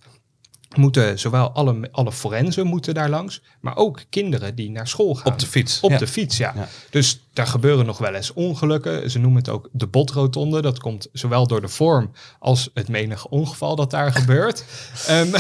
moeten 0.77 1.19
zowel 1.19 1.53
alle, 1.53 1.89
alle 1.93 2.13
forensen 2.13 2.67
moeten 2.67 2.95
daar 2.95 3.09
langs, 3.09 3.43
maar 3.61 3.77
ook 3.77 4.01
kinderen 4.11 4.55
die 4.55 4.71
naar 4.71 4.89
school 4.89 5.15
gaan. 5.15 5.33
Op 5.33 5.39
de 5.39 5.47
fiets. 5.47 5.81
Op 5.81 5.91
Ja. 5.91 5.99
de 5.99 6.07
fiets, 6.07 6.37
ja. 6.37 6.53
Ja. 6.57 6.69
Dus 6.91 7.21
daar 7.33 7.47
gebeuren 7.47 7.87
nog 7.87 7.99
wel 7.99 8.15
eens 8.15 8.33
ongelukken. 8.33 9.11
Ze 9.11 9.19
noemen 9.19 9.39
het 9.39 9.49
ook 9.49 9.69
de 9.73 9.87
botrotonde. 9.87 10.63
Dat 10.63 10.79
komt 10.79 11.09
zowel 11.13 11.47
door 11.47 11.61
de 11.61 11.69
vorm 11.69 12.11
als 12.39 12.71
het 12.75 12.89
menige 12.89 13.29
ongeval 13.31 13.77
dat 13.77 13.91
daar 13.91 14.13
gebeurt. 14.13 14.65
Ehm, 15.07 15.31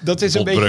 dat 0.00 0.22
is 0.22 0.34
een 0.34 0.44
beetje. 0.44 0.60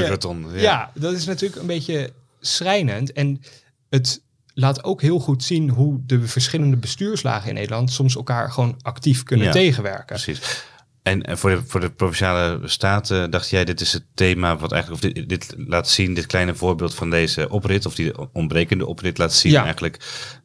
Ja. 0.61 0.91
dat 0.95 1.13
is 1.13 1.25
natuurlijk 1.25 1.61
een 1.61 1.67
beetje 1.67 2.13
schrijnend. 2.39 3.11
En 3.11 3.41
het 3.89 4.21
laat 4.53 4.83
ook 4.83 5.01
heel 5.01 5.19
goed 5.19 5.43
zien 5.43 5.69
hoe 5.69 5.99
de 6.05 6.27
verschillende 6.27 6.77
bestuurslagen 6.77 7.49
in 7.49 7.55
Nederland 7.55 7.91
soms 7.91 8.15
elkaar 8.15 8.51
gewoon 8.51 8.79
actief 8.81 9.23
kunnen 9.23 9.45
Ja. 9.45 9.51
tegenwerken. 9.51 10.05
Precies. 10.05 10.63
En 11.03 11.37
voor 11.37 11.49
de, 11.49 11.61
voor 11.65 11.79
de 11.79 11.89
provinciale 11.89 12.59
staten 12.67 13.31
dacht 13.31 13.49
jij, 13.49 13.65
dit 13.65 13.81
is 13.81 13.93
het 13.93 14.03
thema 14.13 14.57
wat 14.57 14.71
eigenlijk, 14.71 15.03
of 15.03 15.11
dit, 15.11 15.29
dit 15.29 15.53
laat 15.57 15.89
zien, 15.89 16.13
dit 16.13 16.25
kleine 16.25 16.55
voorbeeld 16.55 16.95
van 16.95 17.09
deze 17.09 17.49
oprit, 17.49 17.85
of 17.85 17.95
die 17.95 18.31
ontbrekende 18.33 18.85
oprit 18.85 19.17
laat 19.17 19.33
zien 19.33 19.51
Ja. 19.51 19.63
eigenlijk, 19.63 19.97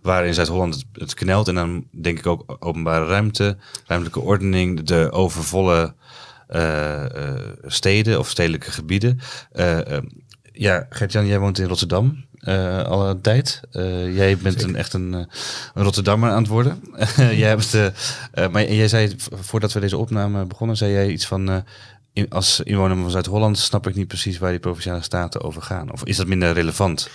waar 0.02 0.26
in 0.26 0.35
Zuid-Holland 0.35 0.74
het, 0.74 0.85
het 0.92 1.14
knelt. 1.14 1.48
En 1.48 1.54
dan 1.54 1.87
denk 2.00 2.18
ik 2.18 2.26
ook 2.26 2.57
openbare 2.59 3.07
ruimte, 3.07 3.57
ruimtelijke 3.87 4.20
ordening, 4.20 4.83
de 4.83 5.11
overvolle 5.12 5.94
eh, 6.46 7.04
eh, 7.28 7.40
steden 7.66 8.18
of 8.18 8.28
stedelijke 8.30 8.70
gebieden. 8.70 9.20
Eh, 9.52 9.78
ja, 10.56 10.86
Gert-Jan, 10.90 11.26
jij 11.26 11.38
woont 11.38 11.58
in 11.58 11.66
Rotterdam. 11.66 12.24
eh 12.38 12.82
al 12.82 13.08
een 13.08 13.20
tijd. 13.20 13.60
Eh, 13.70 14.16
jij 14.16 14.36
bent 14.38 14.62
een, 14.62 14.76
echt 14.76 14.92
een, 14.92 15.14
eh, 15.14 15.20
een 15.74 15.82
Rotterdammer 15.82 16.30
aan 16.30 16.38
het 16.42 16.46
worden. 16.50 16.82
jij 17.16 17.48
hebt, 17.48 17.76
maar 18.52 18.72
jij 18.72 18.88
zei, 18.88 19.14
voordat 19.32 19.72
we 19.72 19.80
deze 19.80 19.96
opname 19.96 20.44
begonnen, 20.44 20.76
zei 20.76 20.92
jij 20.92 21.10
iets 21.10 21.26
van... 21.26 21.64
in, 22.12 22.30
als 22.30 22.60
inwoner 22.60 22.96
van 22.96 23.10
Zuid-Holland 23.10 23.58
snap 23.58 23.86
ik 23.86 23.94
niet 23.94 24.08
precies 24.08 24.38
waar 24.38 24.50
die 24.50 24.60
provinciale 24.60 25.02
staten 25.02 25.42
over 25.42 25.62
gaan. 25.62 25.92
Of 25.92 26.04
is 26.04 26.16
dat 26.16 26.26
minder 26.26 26.52
relevant? 26.52 27.08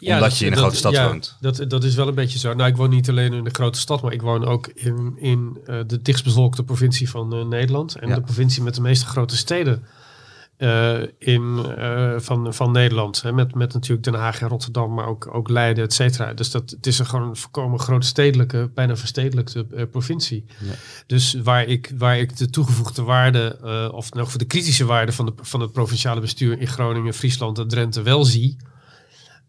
Omdat 0.00 0.20
dat- 0.20 0.38
je 0.38 0.44
in 0.46 0.50
een 0.52 0.56
dat- 0.56 0.62
grote 0.64 0.78
stad 0.78 0.92
ja, 0.92 1.06
woont. 1.08 1.36
Dat, 1.40 1.64
dat 1.68 1.84
is 1.84 1.94
wel 1.94 2.08
een 2.08 2.14
beetje 2.14 2.38
zo. 2.38 2.54
Nou, 2.54 2.70
ik 2.70 2.76
woon 2.76 2.90
niet 2.90 3.08
alleen 3.08 3.32
in 3.32 3.44
de 3.44 3.50
grote 3.52 3.78
stad, 3.78 4.02
maar 4.02 4.12
ik 4.12 4.22
woon 4.22 4.44
ook 4.44 4.66
in, 4.74 5.12
in 5.16 5.58
de 5.86 6.02
dichtstbevolkte 6.02 6.62
provincie 6.64 7.10
van 7.10 7.48
Nederland. 7.48 7.94
En 7.96 8.08
Ja. 8.08 8.14
de 8.14 8.20
provincie 8.20 8.62
met 8.62 8.74
de 8.74 8.80
meeste 8.80 9.06
grote 9.06 9.36
steden 9.36 9.84
eh, 10.62 11.00
in, 11.18 11.64
eh, 11.76 12.14
van, 12.18 12.54
van 12.54 12.72
Nederland. 12.72 13.22
Hè, 13.22 13.32
met, 13.32 13.54
met 13.54 13.72
natuurlijk 13.72 14.04
Den 14.04 14.14
Haag 14.14 14.40
en 14.40 14.48
Rotterdam, 14.48 14.94
maar 14.94 15.06
ook, 15.06 15.34
ook 15.34 15.48
Leiden, 15.48 15.84
et 15.84 15.92
cetera. 15.92 16.34
Dus 16.34 16.50
dat, 16.50 16.70
het 16.70 16.86
is 16.86 16.98
een 16.98 17.06
gewoon 17.06 17.28
een 17.28 17.36
voorkomen 17.36 17.80
grote 17.80 18.06
stedelijke, 18.06 18.70
bijna 18.74 18.96
verstedelijkte 18.96 19.66
eh, 19.74 19.84
provincie. 19.90 20.44
Ja. 20.58 20.72
Dus 21.06 21.34
waar 21.34 21.64
ik, 21.64 21.92
waar 21.98 22.18
ik 22.18 22.36
de 22.36 22.50
toegevoegde 22.50 23.02
waarde, 23.02 23.58
of 23.92 24.12
nog 24.12 24.30
voor 24.30 24.38
de 24.38 24.44
kritische 24.44 24.84
waarde 24.84 25.12
van, 25.12 25.26
de, 25.26 25.32
van 25.36 25.60
het 25.60 25.72
provinciale 25.72 26.20
bestuur 26.20 26.60
in 26.60 26.68
Groningen, 26.68 27.14
Friesland 27.14 27.58
en 27.58 27.68
Drenthe 27.68 28.02
wel 28.02 28.24
zie. 28.24 28.56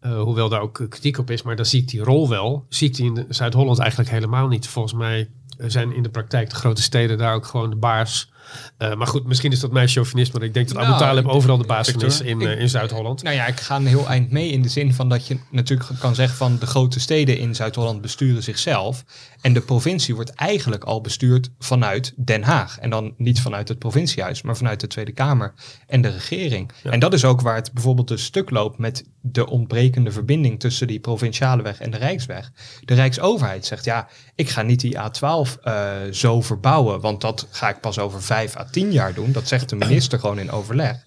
hoewel 0.00 0.48
daar 0.48 0.60
ook 0.60 0.86
kritiek 0.88 1.18
op 1.18 1.30
is, 1.30 1.42
maar 1.42 1.56
dan 1.56 1.66
zie 1.66 1.80
ik 1.80 1.88
die 1.88 2.02
rol 2.02 2.28
wel. 2.28 2.66
Zie 2.68 2.88
ik 2.88 2.94
die 2.94 3.06
in 3.06 3.26
Zuid-Holland 3.28 3.78
eigenlijk 3.78 4.10
helemaal 4.10 4.48
niet. 4.48 4.68
Volgens 4.68 4.94
mij 4.94 5.30
zijn 5.58 5.94
in 5.94 6.02
de 6.02 6.10
praktijk 6.10 6.50
de 6.50 6.56
grote 6.56 6.82
steden 6.82 7.18
daar 7.18 7.34
ook 7.34 7.46
gewoon 7.46 7.70
de 7.70 7.76
baas. 7.76 8.32
Eh, 8.78 8.94
maar 8.94 9.06
goed, 9.06 9.26
misschien 9.26 9.52
is 9.52 9.60
dat 9.60 9.72
mijn 9.72 9.88
chauvinisme. 9.88 10.38
maar 10.38 10.48
Ik 10.48 10.54
denk 10.54 10.68
dat 10.68 10.76
Nou, 10.76 10.88
Abu 10.88 10.98
Talib 10.98 11.26
overal 11.26 11.58
de 11.58 11.64
baas 11.66 11.88
is 11.92 12.20
in, 12.20 12.40
ik- 12.40 12.46
eh, 12.48 12.60
in 12.60 12.68
Zuid-Holland. 12.68 13.22
Nou 13.22 13.34
ja, 13.36 13.46
ik 13.46 13.60
ga 13.60 13.76
een 13.76 13.86
heel 13.86 14.08
eind 14.08 14.30
mee 14.30 14.50
in 14.50 14.62
de 14.62 14.68
zin 14.68 14.94
van 14.94 15.08
dat 15.08 15.26
je 15.26 15.38
natuurlijk 15.50 15.90
kan 15.98 16.14
zeggen 16.14 16.36
van 16.36 16.58
de 16.58 16.66
grote 16.66 17.00
steden 17.00 17.38
in 17.38 17.54
Zuid-Holland 17.54 18.00
besturen 18.00 18.42
zichzelf. 18.42 19.04
En 19.40 19.52
de 19.52 19.60
provincie 19.60 20.14
wordt 20.14 20.30
eigenlijk 20.30 20.84
al 20.84 21.00
bestuurd 21.00 21.50
vanuit 21.58 22.12
Den 22.16 22.42
Haag. 22.42 22.78
En 22.78 22.90
dan 22.90 23.14
niet 23.16 23.40
vanuit 23.40 23.68
het 23.68 23.78
provinciehuis, 23.78 24.42
maar 24.42 24.56
vanuit 24.56 24.80
de 24.80 24.86
Tweede 24.86 25.12
Kamer 25.12 25.54
en 25.86 26.00
de 26.02 26.08
regering. 26.08 26.70
Ja. 26.82 26.90
En 26.90 26.98
dat 26.98 27.12
is 27.12 27.24
ook 27.24 27.40
waar 27.40 27.54
het 27.56 27.72
bijvoorbeeld 27.72 28.10
een 28.10 28.18
stuk 28.18 28.50
loopt 28.50 28.78
met 28.78 29.04
de 29.20 29.46
ontbrekende 29.48 30.10
verbinding 30.10 30.60
tussen 30.60 30.86
die 30.86 31.00
provinciale 31.00 31.62
weg 31.62 31.80
en 31.80 31.90
de 31.90 31.96
Rijksweg. 31.96 32.50
De 32.84 32.94
Rijksoverheid 32.94 33.66
zegt 33.66 33.84
ja, 33.84 34.08
ik 34.34 34.48
ga 34.48 34.62
niet 34.62 34.80
die 34.80 34.96
A12 34.98 35.58
eh, 35.62 35.92
zo 36.10 36.40
verbouwen, 36.40 37.00
want 37.00 37.20
dat 37.20 37.46
ga 37.50 37.68
ik 37.68 37.80
pas 37.80 37.98
over 37.98 38.22
vijf 38.22 38.43
à 38.56 38.64
tien 38.70 38.92
jaar 38.92 39.14
doen. 39.14 39.32
Dat 39.32 39.48
zegt 39.48 39.68
de 39.68 39.76
minister 39.76 40.18
gewoon 40.18 40.38
in 40.38 40.50
overleg 40.50 41.04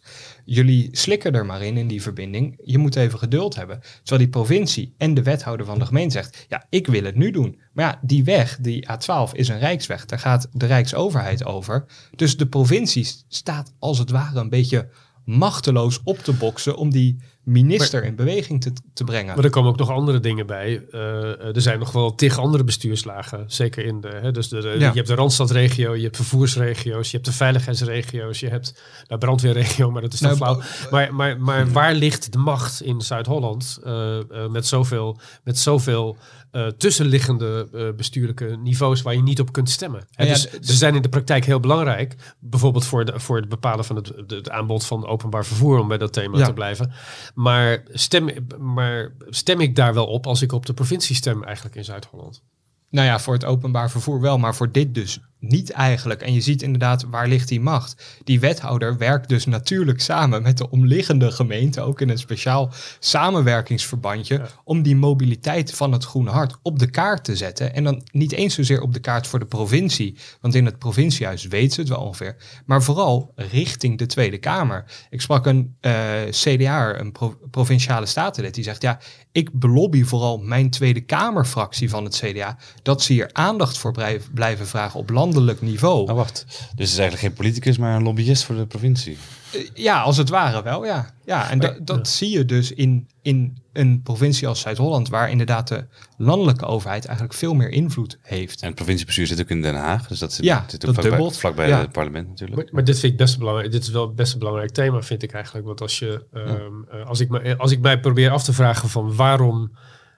jullie 0.47 0.89
slikken 0.91 1.33
er 1.33 1.45
maar 1.45 1.61
in, 1.61 1.77
in 1.77 1.87
die 1.87 2.01
verbinding. 2.01 2.59
Je 2.63 2.77
moet 2.77 2.95
even 2.95 3.19
geduld 3.19 3.55
hebben. 3.55 3.79
Terwijl 3.79 4.21
die 4.21 4.29
provincie 4.29 4.93
en 4.97 5.13
de 5.13 5.23
wethouder 5.23 5.65
van 5.65 5.79
de 5.79 5.85
gemeente 5.85 6.13
zegt, 6.13 6.45
ja, 6.49 6.65
ik 6.69 6.87
wil 6.87 7.03
het 7.03 7.15
nu 7.15 7.31
doen. 7.31 7.59
Maar 7.73 7.85
ja, 7.85 7.99
die 8.01 8.23
weg, 8.23 8.57
die 8.61 8.87
A12, 8.91 9.31
is 9.31 9.47
een 9.47 9.59
rijksweg. 9.59 10.05
Daar 10.05 10.19
gaat 10.19 10.47
de 10.51 10.65
rijksoverheid 10.65 11.45
over. 11.45 11.85
Dus 12.15 12.37
de 12.37 12.47
provincie 12.47 13.07
staat 13.27 13.73
als 13.79 13.99
het 13.99 14.09
ware 14.09 14.39
een 14.39 14.49
beetje 14.49 14.89
machteloos 15.25 16.01
op 16.03 16.17
te 16.17 16.33
boksen 16.33 16.77
om 16.77 16.91
die 16.91 17.17
minister 17.47 18.03
in 18.03 18.15
beweging 18.15 18.61
te, 18.61 18.71
te 18.93 19.03
brengen. 19.03 19.35
Maar 19.35 19.43
er 19.43 19.49
komen 19.49 19.69
ook 19.69 19.77
nog 19.77 19.89
andere 19.89 20.19
dingen 20.19 20.47
bij. 20.47 20.85
Eh, 20.91 20.99
eh, 21.31 21.55
er 21.55 21.61
zijn 21.61 21.79
nog 21.79 21.91
wel 21.91 22.15
tig 22.15 22.37
andere 22.37 22.63
bestuurslagen. 22.63 23.43
Zeker 23.47 23.85
in 23.85 24.01
de. 24.01 24.07
Hè, 24.21 24.31
dus 24.31 24.47
de, 24.49 24.61
de- 24.61 24.67
Ja. 24.67 24.75
je 24.89 24.95
hebt 24.95 25.07
de 25.07 25.15
Randstadregio, 25.15 25.95
je 25.95 26.03
hebt 26.03 26.15
vervoersregio's, 26.15 27.05
je 27.11 27.15
hebt 27.17 27.29
de 27.29 27.35
veiligheidsregio's, 27.35 28.39
je 28.39 28.47
hebt 28.49 28.81
de 29.07 29.17
brandweerregio, 29.17 29.91
maar 29.91 30.01
dat 30.01 30.13
is 30.13 30.19
dan 30.19 30.37
Nou, 30.37 30.61
flauw. 30.63 30.89
Maar, 30.91 31.13
maar, 31.13 31.39
maar 31.41 31.71
waar 31.71 31.93
ligt 31.93 32.31
de 32.31 32.37
macht 32.37 32.81
in 32.81 33.01
Zuid-Holland 33.01 33.79
eh, 33.83 34.17
eh, 34.19 34.49
met 34.49 34.65
zoveel, 34.67 35.19
met 35.43 35.57
zoveel 35.57 36.17
eh, 36.51 36.67
tussenliggende 36.67 37.69
eh, 37.73 37.95
bestuurlijke 37.95 38.57
niveaus 38.63 39.01
waar 39.01 39.13
je 39.15 39.21
niet 39.21 39.39
op 39.39 39.51
kunt 39.51 39.69
stemmen? 39.69 40.07
Hè, 40.11 40.23
Ja, 40.25 40.33
dus 40.33 40.49
ze 40.49 40.73
zijn 40.75 40.95
in 40.95 41.01
de 41.01 41.09
praktijk 41.09 41.45
heel 41.45 41.59
belangrijk. 41.59 42.35
Bijvoorbeeld 42.39 42.85
voor, 42.85 43.05
de, 43.05 43.19
voor 43.19 43.37
het 43.37 43.49
bepalen 43.49 43.85
van 43.85 43.95
het, 43.95 44.07
het, 44.07 44.31
het 44.31 44.49
aanbod 44.49 44.85
van 44.85 45.05
openbaar 45.07 45.45
vervoer, 45.45 45.79
om 45.79 45.87
bij 45.87 45.97
dat 45.97 46.13
thema 46.13 46.37
Ja. 46.37 46.45
te 46.45 46.53
blijven. 46.53 46.91
Maar 47.35 47.83
stem, 47.91 48.29
maar 48.59 49.13
stem 49.29 49.59
ik 49.59 49.75
daar 49.75 49.93
wel 49.93 50.05
op 50.07 50.27
als 50.27 50.41
ik 50.41 50.51
op 50.51 50.65
de 50.65 50.73
provincie 50.73 51.15
stem 51.15 51.43
eigenlijk 51.43 51.75
in 51.75 51.83
Zuid-Holland? 51.83 52.43
Nou 52.89 53.07
ja, 53.07 53.19
voor 53.19 53.33
het 53.33 53.45
openbaar 53.45 53.91
vervoer 53.91 54.21
wel, 54.21 54.37
maar 54.37 54.55
voor 54.55 54.71
dit 54.71 54.93
dus 54.93 55.19
niet 55.39 55.71
eigenlijk. 55.71 56.21
En 56.21 56.33
je 56.33 56.41
ziet 56.41 56.61
inderdaad, 56.61 57.03
waar 57.09 57.27
ligt 57.27 57.47
die 57.47 57.61
macht? 57.61 58.19
Die 58.23 58.39
wethouder 58.39 58.97
werkt 58.97 59.29
dus 59.29 59.45
natuurlijk 59.45 60.01
samen 60.01 60.41
met 60.41 60.57
de 60.57 60.69
omliggende 60.69 61.31
gemeente, 61.31 61.81
ook 61.81 62.01
in 62.01 62.09
een 62.09 62.17
speciaal 62.17 62.71
samenwerkingsverbandje, 62.99 64.35
Ja. 64.37 64.47
om 64.63 64.81
die 64.81 64.95
mobiliteit 64.95 65.73
van 65.73 65.91
het 65.91 66.03
Groene 66.03 66.29
Hart 66.29 66.55
op 66.61 66.79
de 66.79 66.89
kaart 66.89 67.23
te 67.23 67.35
zetten. 67.35 67.73
En 67.73 67.83
dan 67.83 68.01
niet 68.11 68.31
eens 68.31 68.55
zozeer 68.55 68.81
op 68.81 68.93
de 68.93 68.99
kaart 68.99 69.27
voor 69.27 69.39
de 69.39 69.45
provincie, 69.45 70.17
want 70.41 70.55
in 70.55 70.65
het 70.65 70.79
provinciehuis 70.79 71.45
weet 71.45 71.73
ze 71.73 71.79
het 71.79 71.89
wel 71.89 71.99
ongeveer, 71.99 72.35
maar 72.65 72.83
vooral 72.83 73.31
richting 73.35 73.97
de 73.97 74.05
Tweede 74.05 74.37
Kamer. 74.37 74.83
Ik 75.09 75.21
sprak 75.21 75.45
een 75.45 75.75
eh 75.79 75.95
CDA, 76.29 76.99
een 76.99 77.11
pro- 77.11 77.37
provinciale 77.51 78.05
statenlid, 78.05 78.53
die 78.55 78.63
zegt, 78.63 78.81
ja, 78.81 78.99
ik 79.31 79.49
belobby 79.53 80.03
vooral 80.03 80.37
mijn 80.37 80.69
Tweede 80.69 81.01
Kamerfractie 81.01 81.89
van 81.89 82.03
het 82.03 82.15
CDA, 82.15 82.57
dat 82.83 83.01
ze 83.01 83.13
hier 83.13 83.29
aandacht 83.33 83.77
voor 83.77 83.93
blijven 84.33 84.67
vragen 84.67 84.99
op 84.99 85.09
landelijk 85.33 85.61
niveau. 85.61 86.09
Oh, 86.09 86.15
wacht. 86.15 86.45
Dus 86.47 86.67
het 86.69 86.79
is 86.79 86.97
eigenlijk 86.97 87.19
geen 87.19 87.33
politicus, 87.33 87.77
maar 87.77 87.95
een 87.95 88.03
lobbyist 88.03 88.43
voor 88.43 88.55
de 88.55 88.65
provincie. 88.65 89.17
Eh, 89.53 89.67
Ja, 89.73 90.01
als 90.01 90.17
het 90.17 90.29
ware 90.29 90.63
wel, 90.63 90.85
ja. 90.85 91.13
Ja, 91.25 91.49
en 91.49 91.59
dat, 91.59 91.77
dat 91.87 92.07
zie 92.07 92.29
je 92.29 92.45
dus 92.45 92.71
in, 92.71 93.07
in 93.21 93.57
een 93.73 94.01
provincie 94.03 94.47
als 94.47 94.59
Zuid-Holland, 94.59 95.09
waar 95.09 95.29
inderdaad 95.29 95.67
de 95.67 95.85
landelijke 96.17 96.65
overheid 96.65 97.05
eigenlijk 97.05 97.37
veel 97.37 97.53
meer 97.53 97.69
invloed 97.69 98.17
heeft. 98.21 98.61
En 98.61 98.67
het 98.67 98.75
provinciebestuur 98.75 99.27
zit 99.27 99.41
ook 99.41 99.49
in 99.49 99.61
Den 99.61 99.75
Haag. 99.75 100.07
Dus 100.07 100.19
dat 100.19 100.33
zit, 100.33 100.45
Ja, 100.45 100.65
zit 100.67 100.73
ook 100.73 100.79
dat 100.81 100.89
vlakbij, 100.93 101.09
dubbelt. 101.09 101.37
vlakbij 101.37 101.67
Ja. 101.67 101.79
het 101.79 101.91
parlement 101.91 102.27
natuurlijk. 102.27 102.61
Maar, 102.61 102.69
maar 102.71 102.83
dit 102.83 102.99
vind 102.99 103.11
ik 103.11 103.17
best 103.17 103.37
belangrijk. 103.37 103.71
Dit 103.71 103.83
is 103.83 103.89
wel 103.89 104.13
best 104.13 104.33
een 104.33 104.39
belangrijk 104.39 104.71
thema, 104.71 105.01
vind 105.01 105.23
ik 105.23 105.31
eigenlijk. 105.31 105.65
Want 105.65 105.81
als 105.81 105.99
je, 105.99 106.25
ehm, 106.33 106.99
eh, 107.01 107.07
als 107.07 107.19
ik, 107.19 107.29
me, 107.29 107.57
als 107.57 107.71
ik 107.71 107.79
mij 107.79 107.99
probeer 107.99 108.29
af 108.31 108.43
te 108.43 108.53
vragen 108.53 108.89
van 108.89 109.15
waarom, 109.15 109.71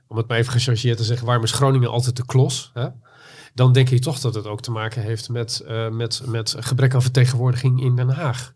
om 0.09 0.17
het 0.17 0.27
maar 0.27 0.37
even 0.37 0.51
gechargeerd 0.51 0.97
te 0.97 1.03
zeggen, 1.03 1.25
waarom 1.25 1.43
is 1.43 1.51
Groningen 1.51 1.89
altijd 1.89 2.15
de 2.15 2.25
klos? 2.25 2.71
Hè? 2.73 2.87
Dan 3.53 3.73
denk 3.73 3.89
ik 3.89 4.01
toch 4.01 4.19
dat 4.19 4.35
het 4.35 4.47
ook 4.47 4.61
te 4.61 4.71
maken 4.71 5.01
heeft 5.01 5.29
met, 5.29 5.59
eh, 5.59 5.89
met, 5.89 6.21
met 6.25 6.55
gebrek 6.59 6.93
aan 6.93 7.01
vertegenwoordiging 7.01 7.81
in 7.81 7.95
Den 7.95 8.09
Haag. 8.09 8.53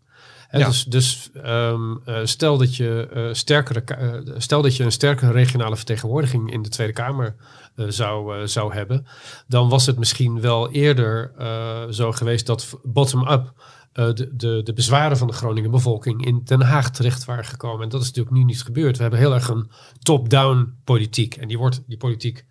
Hè, 0.48 0.58
Ja. 0.58 0.66
Dus, 0.66 0.84
dus 0.84 1.30
ehm, 1.42 1.96
eh, 2.04 2.20
stel, 2.24 2.58
dat 2.58 2.76
je, 2.76 3.08
eh, 3.12 3.28
sterkere, 3.32 3.84
stel 4.36 4.62
dat 4.62 4.76
je 4.76 4.84
een 4.84 4.92
sterkere 4.92 5.32
regionale 5.32 5.76
vertegenwoordiging 5.76 6.52
in 6.52 6.62
de 6.62 6.68
Tweede 6.68 6.92
Kamer 6.92 7.36
zou, 7.76 8.48
zou 8.48 8.74
hebben, 8.74 9.06
dan 9.46 9.68
was 9.68 9.86
het 9.86 9.98
misschien 9.98 10.40
wel 10.40 10.70
eerder 10.70 11.32
zo 11.90 12.12
geweest 12.12 12.46
dat 12.46 12.78
bottom-up 12.82 13.52
de, 13.94 14.30
de, 14.36 14.60
de 14.64 14.72
bezwaren 14.72 15.16
van 15.16 15.26
de 15.26 15.32
Groningen 15.32 15.70
bevolking 15.70 16.26
in 16.26 16.40
Den 16.44 16.60
Haag 16.60 16.90
terecht 16.90 17.24
waren 17.24 17.44
gekomen. 17.44 17.82
En 17.82 17.88
dat 17.88 18.00
is 18.00 18.06
natuurlijk 18.06 18.36
nu 18.36 18.44
niet 18.44 18.62
gebeurd. 18.62 18.96
We 18.96 19.02
hebben 19.02 19.20
heel 19.20 19.34
erg 19.34 19.48
een 19.48 19.70
top-down 19.98 20.74
politiek. 20.84 21.36
En 21.36 21.48
die, 21.48 21.58
wordt, 21.58 21.82
die 21.86 21.96
politiek 21.96 22.44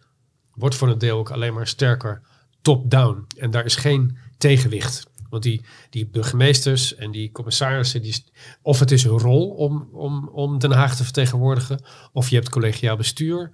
wordt 0.53 0.75
voor 0.75 0.89
een 0.89 0.97
deel 0.97 1.17
ook 1.17 1.31
alleen 1.31 1.53
maar 1.53 1.67
sterker 1.67 2.21
top-down. 2.61 3.27
En 3.37 3.51
daar 3.51 3.65
is 3.65 3.75
geen 3.75 4.17
tegenwicht. 4.37 5.11
Want 5.29 5.43
die, 5.43 5.61
die 5.89 6.07
burgemeesters 6.07 6.95
en 6.95 7.11
die 7.11 7.31
commissarissen, 7.31 8.01
die, 8.01 8.23
of 8.61 8.79
het 8.79 8.91
is 8.91 9.03
hun 9.03 9.19
rol 9.19 9.49
om, 9.49 9.89
om, 9.91 10.27
om 10.27 10.59
Den 10.59 10.71
Haag 10.71 10.95
te 10.95 11.03
vertegenwoordigen, 11.03 11.83
of 12.11 12.29
je 12.29 12.35
hebt 12.35 12.49
collegiaal 12.49 12.95
bestuur. 12.95 13.51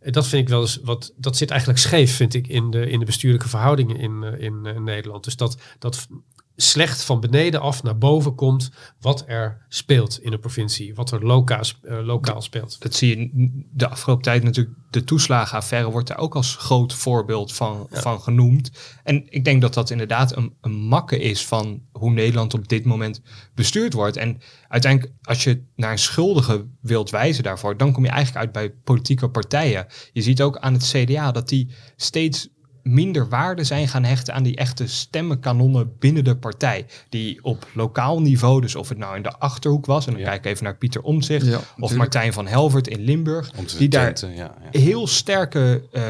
Dat 0.00 0.26
vind 0.26 0.42
ik 0.42 0.48
wel 0.48 0.60
eens 0.60 0.78
wat. 0.82 1.12
Dat 1.16 1.36
zit 1.36 1.50
eigenlijk 1.50 1.80
scheef, 1.80 2.16
vind 2.16 2.34
ik, 2.34 2.48
in 2.48 2.70
de, 2.70 2.90
in 2.90 2.98
de 2.98 3.04
bestuurlijke 3.04 3.48
verhoudingen 3.48 3.96
in, 3.96 4.22
eh, 4.22 4.40
in 4.40 4.66
eh, 4.66 4.78
Nederland. 4.78 5.24
Dus 5.24 5.36
dat, 5.36 5.58
dat 5.78 6.08
slecht 6.56 7.02
van 7.02 7.20
beneden 7.20 7.60
af 7.60 7.82
naar 7.82 7.98
boven 7.98 8.34
komt 8.34 8.70
wat 9.00 9.24
er 9.26 9.66
speelt 9.68 10.20
in 10.20 10.32
een 10.32 10.40
provincie, 10.40 10.94
wat 10.94 11.10
er 11.10 11.26
lokaal, 11.26 11.62
eh, 11.82 12.04
lokaal 12.04 12.42
speelt. 12.42 12.80
Dat 12.80 12.94
zie 12.94 13.18
je 13.18 13.50
de 13.72 13.88
afgelopen 13.88 14.24
tijd 14.24 14.42
natuurlijk. 14.42 14.76
De 14.90 15.04
toeslagenaffaire 15.04 15.90
wordt 15.90 16.08
daar 16.08 16.18
ook 16.18 16.34
als 16.34 16.56
groot 16.56 16.94
voorbeeld 16.94 17.52
van, 17.52 17.86
van 17.90 18.20
genoemd. 18.20 18.70
En 19.04 19.26
ik 19.28 19.44
denk 19.44 19.60
dat 19.60 19.74
dat 19.74 19.90
inderdaad 19.90 20.36
een, 20.36 20.54
een 20.60 20.74
makke 20.74 21.18
is 21.18 21.46
van 21.46 21.82
hoe 21.92 22.10
Nederland 22.10 22.54
op 22.54 22.68
dit 22.68 22.84
moment 22.84 23.20
bestuurd 23.54 23.92
wordt. 23.92 24.16
En 24.16 24.40
uiteindelijk, 24.68 25.14
als 25.22 25.44
je 25.44 25.64
naar 25.76 25.92
een 25.92 25.98
schuldige 25.98 26.66
wilt 26.80 27.10
wijzen 27.10 27.42
daarvoor, 27.42 27.76
dan 27.76 27.92
kom 27.92 28.04
je 28.04 28.10
eigenlijk 28.10 28.44
uit 28.44 28.52
bij 28.52 28.70
politieke 28.84 29.28
partijen. 29.28 29.86
Je 30.12 30.22
ziet 30.22 30.42
ook 30.42 30.58
aan 30.58 30.72
het 30.72 30.88
CDA 30.94 31.32
dat 31.32 31.48
die 31.48 31.70
steeds 31.96 32.48
minder 32.90 33.28
waarde 33.28 33.64
zijn 33.64 33.88
gaan 33.88 34.04
hechten 34.04 34.34
aan 34.34 34.42
die 34.42 34.56
echte 34.56 34.86
stemmenkanonnen 34.86 35.92
binnen 35.98 36.24
de 36.24 36.36
partij. 36.36 36.86
Die 37.08 37.44
op 37.44 37.66
lokaal 37.74 38.20
niveau, 38.20 38.60
dus 38.60 38.74
of 38.74 38.88
het 38.88 38.98
nou 38.98 39.16
in 39.16 39.22
de 39.22 39.38
Achterhoek 39.38 39.86
was, 39.86 40.06
en 40.06 40.12
dan 40.12 40.20
Ja. 40.20 40.26
kijk 40.28 40.44
ik 40.44 40.50
even 40.50 40.64
naar 40.64 40.76
Pieter 40.76 41.02
Omtzigt, 41.02 41.46
Ja, 41.46 41.60
of. 41.78 41.94
Martijn 41.94 42.32
van 42.32 42.46
Helvert 42.46 42.88
in 42.88 43.00
Limburg, 43.00 43.50
die 43.50 43.88
daar 43.88 44.14
ja, 44.34 44.54
ja. 44.72 44.80
heel 44.80 45.06
sterke 45.06 45.82
eh, 45.92 46.02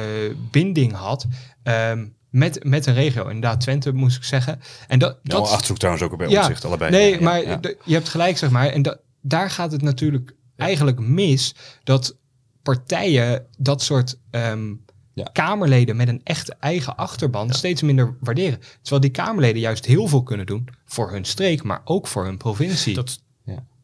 binding 0.50 0.92
had 0.92 1.26
ehm, 1.62 2.06
met, 2.30 2.64
met 2.64 2.86
een 2.86 2.94
regio. 2.94 3.24
Inderdaad, 3.26 3.60
Twente 3.60 3.92
moest 3.92 4.16
ik 4.16 4.24
zeggen. 4.24 4.60
En 4.88 4.98
dat, 4.98 5.18
dat 5.22 5.48
Achterhoek 5.48 5.78
trouwens 5.78 6.04
ook 6.04 6.16
bij 6.16 6.28
Ja. 6.28 6.40
opzicht, 6.40 6.64
allebei. 6.64 6.90
Nee, 6.90 7.20
maar 7.20 7.38
je 7.84 7.94
hebt 7.94 8.08
gelijk, 8.08 8.38
zeg 8.38 8.50
maar. 8.50 8.66
En 8.66 8.82
da- 8.82 8.98
daar 9.20 9.50
gaat 9.50 9.72
het 9.72 9.82
natuurlijk 9.82 10.34
eigenlijk 10.56 10.98
mis 11.00 11.54
dat 11.84 12.16
partijen 12.62 13.46
dat 13.58 13.82
soort 13.82 14.18
ehm, 14.30 14.72
Ja. 15.14 15.24
Kamerleden 15.32 15.96
met 15.96 16.08
een 16.08 16.20
echt 16.24 16.48
eigen 16.48 16.96
achterban 16.96 17.50
steeds 17.50 17.82
minder 17.82 18.16
waarderen. 18.20 18.60
Terwijl 18.80 19.00
die 19.00 19.10
Kamerleden 19.10 19.60
juist 19.60 19.84
heel 19.84 20.06
veel 20.06 20.22
kunnen 20.22 20.46
doen 20.46 20.68
voor 20.84 21.10
hun 21.10 21.24
streek, 21.24 21.62
maar 21.62 21.80
ook 21.84 22.06
voor 22.06 22.24
hun 22.24 22.36
provincie. 22.36 22.94
Dat. 22.94 23.20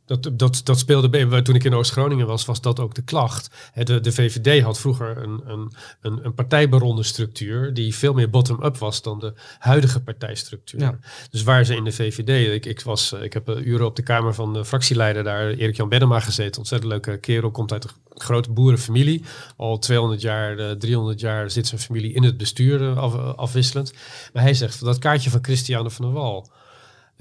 Dat, 0.06 0.30
dat, 0.32 0.60
dat 0.64 0.78
speelde 0.78 1.08
bij, 1.08 1.42
toen 1.42 1.54
ik 1.54 1.64
in 1.64 1.74
Oost-Groningen 1.74 2.26
was, 2.26 2.44
was 2.44 2.60
dat 2.60 2.80
ook 2.80 2.94
de 2.94 3.02
klacht. 3.02 3.50
De, 3.74 4.00
de 4.00 4.12
VVD 4.12 4.62
had 4.62 4.80
vroeger 4.80 5.22
een, 5.22 5.40
een, 5.46 5.72
een, 6.00 6.24
een 6.24 6.34
partijbaronde 6.34 7.02
structuur 7.02 7.74
die 7.74 7.94
veel 7.94 8.12
meer 8.12 8.30
bottom-up 8.30 8.76
was 8.76 9.02
dan 9.02 9.18
de 9.18 9.32
huidige 9.58 10.00
partijstructuur. 10.02 10.80
Ja. 10.80 10.98
Dus 11.30 11.42
waar 11.42 11.64
ze 11.64 11.76
in 11.76 11.84
de 11.84 11.92
VVD, 11.92 12.54
ik, 12.54 12.66
ik, 12.66 12.80
was, 12.80 13.12
ik 13.12 13.32
heb 13.32 13.48
eh, 13.48 13.66
uren 13.66 13.86
op 13.86 13.96
de 13.96 14.02
kamer 14.02 14.34
van 14.34 14.52
de 14.52 14.64
fractieleider 14.64 15.24
daar, 15.24 15.48
Erik-Jan 15.50 15.88
Bennema 15.88 16.20
gezeten. 16.20 16.58
Ontzettend 16.58 16.92
leuke 16.92 17.18
kerel, 17.18 17.50
komt 17.50 17.72
uit 17.72 17.84
een 17.84 17.90
grote 18.08 18.50
boerenfamilie. 18.50 19.24
Al 19.56 19.78
200 19.78 20.20
jaar, 20.20 20.58
eh, 20.58 20.70
300 20.70 21.20
jaar 21.20 21.50
zit 21.50 21.66
zijn 21.66 21.80
familie 21.80 22.12
in 22.12 22.22
het 22.22 22.36
bestuur 22.36 22.82
eh, 22.82 22.96
af, 22.96 23.14
afwisselend. 23.36 23.92
Maar 24.32 24.42
hij 24.42 24.54
zegt, 24.54 24.84
dat 24.84 24.98
kaartje 24.98 25.30
van 25.30 25.44
Christiane 25.44 25.90
van 25.90 26.04
der 26.04 26.14
Wal, 26.14 26.50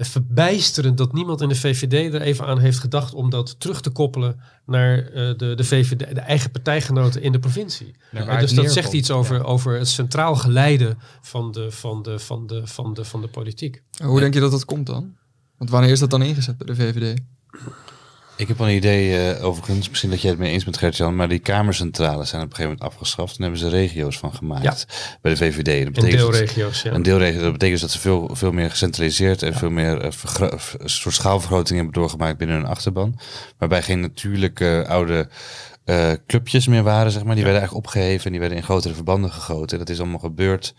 verbijsterend 0.04 0.98
dat 0.98 1.12
niemand 1.12 1.40
in 1.40 1.48
de 1.48 1.54
VVD 1.54 2.14
er 2.14 2.20
even 2.20 2.46
aan 2.46 2.58
heeft 2.58 2.78
gedacht 2.78 3.14
om 3.14 3.30
dat 3.30 3.60
terug 3.60 3.80
te 3.80 3.90
koppelen 3.90 4.40
naar 4.66 4.98
eh, 4.98 5.36
de, 5.36 5.54
de 5.54 5.64
VVD, 5.64 5.98
de 5.98 6.20
eigen 6.20 6.50
partijgenoten 6.50 7.22
in 7.22 7.32
de 7.32 7.38
provincie. 7.38 7.94
Ja, 8.10 8.24
waar 8.24 8.40
dus 8.40 8.54
dat 8.54 8.72
zegt 8.72 8.92
iets 8.92 9.10
over, 9.10 9.36
ja. 9.36 9.42
over 9.42 9.78
het 9.78 9.88
centraal 9.88 10.36
geleide 10.36 10.96
van 11.20 11.52
de, 11.52 11.70
van 11.70 12.02
de, 12.02 12.18
van 12.18 12.46
de, 12.46 12.66
van 12.66 12.94
de, 12.94 13.04
van 13.04 13.20
de 13.20 13.28
politiek. 13.28 13.82
Hoe 14.04 14.20
denk 14.20 14.34
je 14.34 14.40
dat 14.40 14.50
dat 14.50 14.64
komt 14.64 14.86
dan? 14.86 15.16
Want 15.58 15.70
wanneer 15.70 15.90
is 15.90 16.00
dat 16.00 16.10
dan 16.10 16.22
ingezet 16.22 16.56
bij 16.56 16.66
de 16.66 16.74
VVD? 16.74 17.20
Ik 18.36 18.48
heb 18.48 18.58
een 18.58 18.74
idee, 18.74 19.32
eh, 19.32 19.44
overigens, 19.44 19.88
misschien 19.88 20.10
dat 20.10 20.20
jij 20.20 20.30
het 20.30 20.38
mee 20.38 20.52
eens 20.52 20.64
bent 20.64 20.76
Gert-Jan, 20.76 21.16
maar 21.16 21.28
die 21.28 21.38
kamercentrales 21.38 22.28
zijn 22.28 22.42
op 22.42 22.48
een 22.48 22.56
gegeven 22.56 22.76
moment 22.78 22.94
afgeschaft 22.94 23.36
en 23.36 23.42
hebben 23.42 23.60
ze 23.60 23.68
regio's 23.68 24.18
van 24.18 24.34
gemaakt 24.34 24.86
bij 25.20 25.32
de 25.32 25.36
VVD. 25.36 25.64
Dat 25.64 25.86
En 25.86 25.92
betekent 25.92 26.20
deelregio's, 26.20 26.82
ja. 26.82 26.92
Een 26.92 27.02
deelregio, 27.02 27.40
dat 27.40 27.52
betekent 27.52 27.80
dus 27.80 27.80
dat 27.80 27.90
ze 27.90 27.98
veel, 27.98 28.30
veel 28.32 28.52
meer 28.52 28.70
gecentraliseerd 28.70 29.42
en 29.42 29.54
veel 29.54 29.70
meer 29.70 30.00
eh, 30.00 30.10
een 30.78 30.88
soort 30.88 31.14
schaalvergroting 31.14 31.76
hebben 31.76 31.94
doorgemaakt 31.94 32.38
binnen 32.38 32.56
hun 32.56 32.66
achterban. 32.66 33.18
Waarbij 33.58 33.82
geen 33.82 34.00
natuurlijke 34.00 34.84
oude 34.88 35.28
eh, 35.84 36.12
clubjes 36.26 36.66
meer 36.66 36.82
waren, 36.82 37.12
zeg 37.12 37.24
maar. 37.24 37.34
Die 37.34 37.44
werden 37.44 37.60
eigenlijk 37.60 37.86
opgeheven 37.86 38.24
en 38.24 38.30
die 38.30 38.40
werden 38.40 38.58
in 38.58 38.64
grotere 38.64 38.94
verbanden 38.94 39.30
gegoten. 39.32 39.78
Dat 39.78 39.88
is 39.88 39.98
allemaal 40.00 40.18
gebeurd 40.18 40.74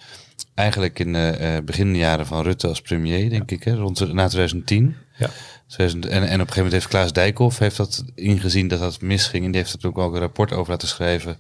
eigenlijk 0.54 1.00
in 1.00 1.14
de 1.14 1.62
beginjaren 1.66 2.26
van 2.26 2.44
Rutte 2.44 2.68
als 2.68 2.82
premier, 2.82 3.30
denk 3.30 3.52
ik, 3.52 3.64
hè, 3.64 3.76
rond 3.76 4.14
na 4.14 4.28
2010. 4.28 4.96
Ja. 5.18 5.30
2000 5.68 6.06
en, 6.06 6.12
en 6.12 6.24
op 6.24 6.30
een 6.30 6.38
gegeven 6.38 6.56
moment 6.56 6.74
heeft 6.74 6.88
Klaas 6.88 7.14
Dijkhoff 7.14 7.60
heeft 7.60 7.78
dat 7.78 8.04
ingezien 8.16 8.68
dat 8.68 8.80
dat 8.80 9.02
misging. 9.02 9.46
En 9.46 9.52
die 9.52 9.62
heeft 9.62 9.76
er 9.84 9.88
ook 9.90 9.96
wel 9.96 10.14
een 10.14 10.20
rapport 10.20 10.52
over 10.54 10.72
laten 10.72 10.88
schrijven 10.88 11.38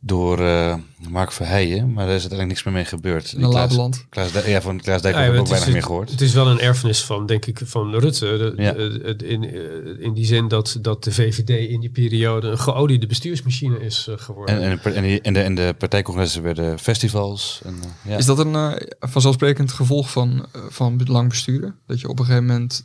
door 0.00 0.40
eh, 0.40 0.74
Mark 1.08 1.32
Verheijen. 1.32 1.92
Maar 1.92 2.06
daar 2.06 2.14
is 2.14 2.20
uiteindelijk 2.20 2.48
niks 2.48 2.62
meer 2.62 2.74
mee 2.74 2.84
gebeurd. 2.84 3.32
Een 3.32 3.50
Klaas-. 3.50 4.04
Klaas, 4.08 4.44
ja, 4.46 4.60
van 4.62 4.80
Klaas 4.80 5.02
Dijkhoff 5.02 5.26
Ja, 5.26 5.32
heb 5.32 5.32
ik 5.32 5.38
het 5.38 5.38
ook 5.38 5.44
is- 5.44 5.50
weinig 5.50 5.72
meer 5.72 5.82
gehoord. 5.82 6.10
Het 6.10 6.20
is 6.20 6.32
wel 6.32 6.46
een 6.48 6.60
erfenis 6.60 7.04
van, 7.04 7.26
denk 7.26 7.46
ik, 7.46 7.60
van 7.64 7.94
Rutte. 7.94 8.24
De- 8.56 8.62
Ja. 8.62 8.72
de- 8.72 9.00
het- 9.04 9.22
in, 9.22 9.44
eh, 9.44 9.60
in 10.04 10.14
die 10.14 10.24
zin 10.24 10.48
dat, 10.48 10.78
dat 10.80 11.04
de 11.04 11.12
VVD 11.12 11.48
in 11.70 11.80
die 11.80 11.90
periode 11.90 12.48
een 12.48 12.58
geoliede 12.58 13.06
bestuursmachine 13.06 13.80
is 13.80 14.06
eh, 14.08 14.14
geworden. 14.18 14.62
En, 14.62 14.80
en, 14.82 14.94
en, 14.94 15.02
die- 15.02 15.20
en, 15.20 15.32
de, 15.32 15.40
en 15.40 15.54
de 15.54 15.74
partijcongressen 15.78 16.42
werden 16.42 16.78
festivals. 16.78 17.60
En, 17.64 17.74
ja. 18.04 18.16
Is 18.16 18.26
dat 18.26 18.38
een 18.38 18.82
vanzelfsprekend 19.00 19.72
gevolg 19.72 20.10
van, 20.10 20.46
van 20.68 21.00
lang 21.04 21.28
besturen? 21.28 21.74
Dat 21.86 22.00
je 22.00 22.08
op 22.08 22.18
een 22.18 22.24
gegeven 22.24 22.46
moment 22.46 22.84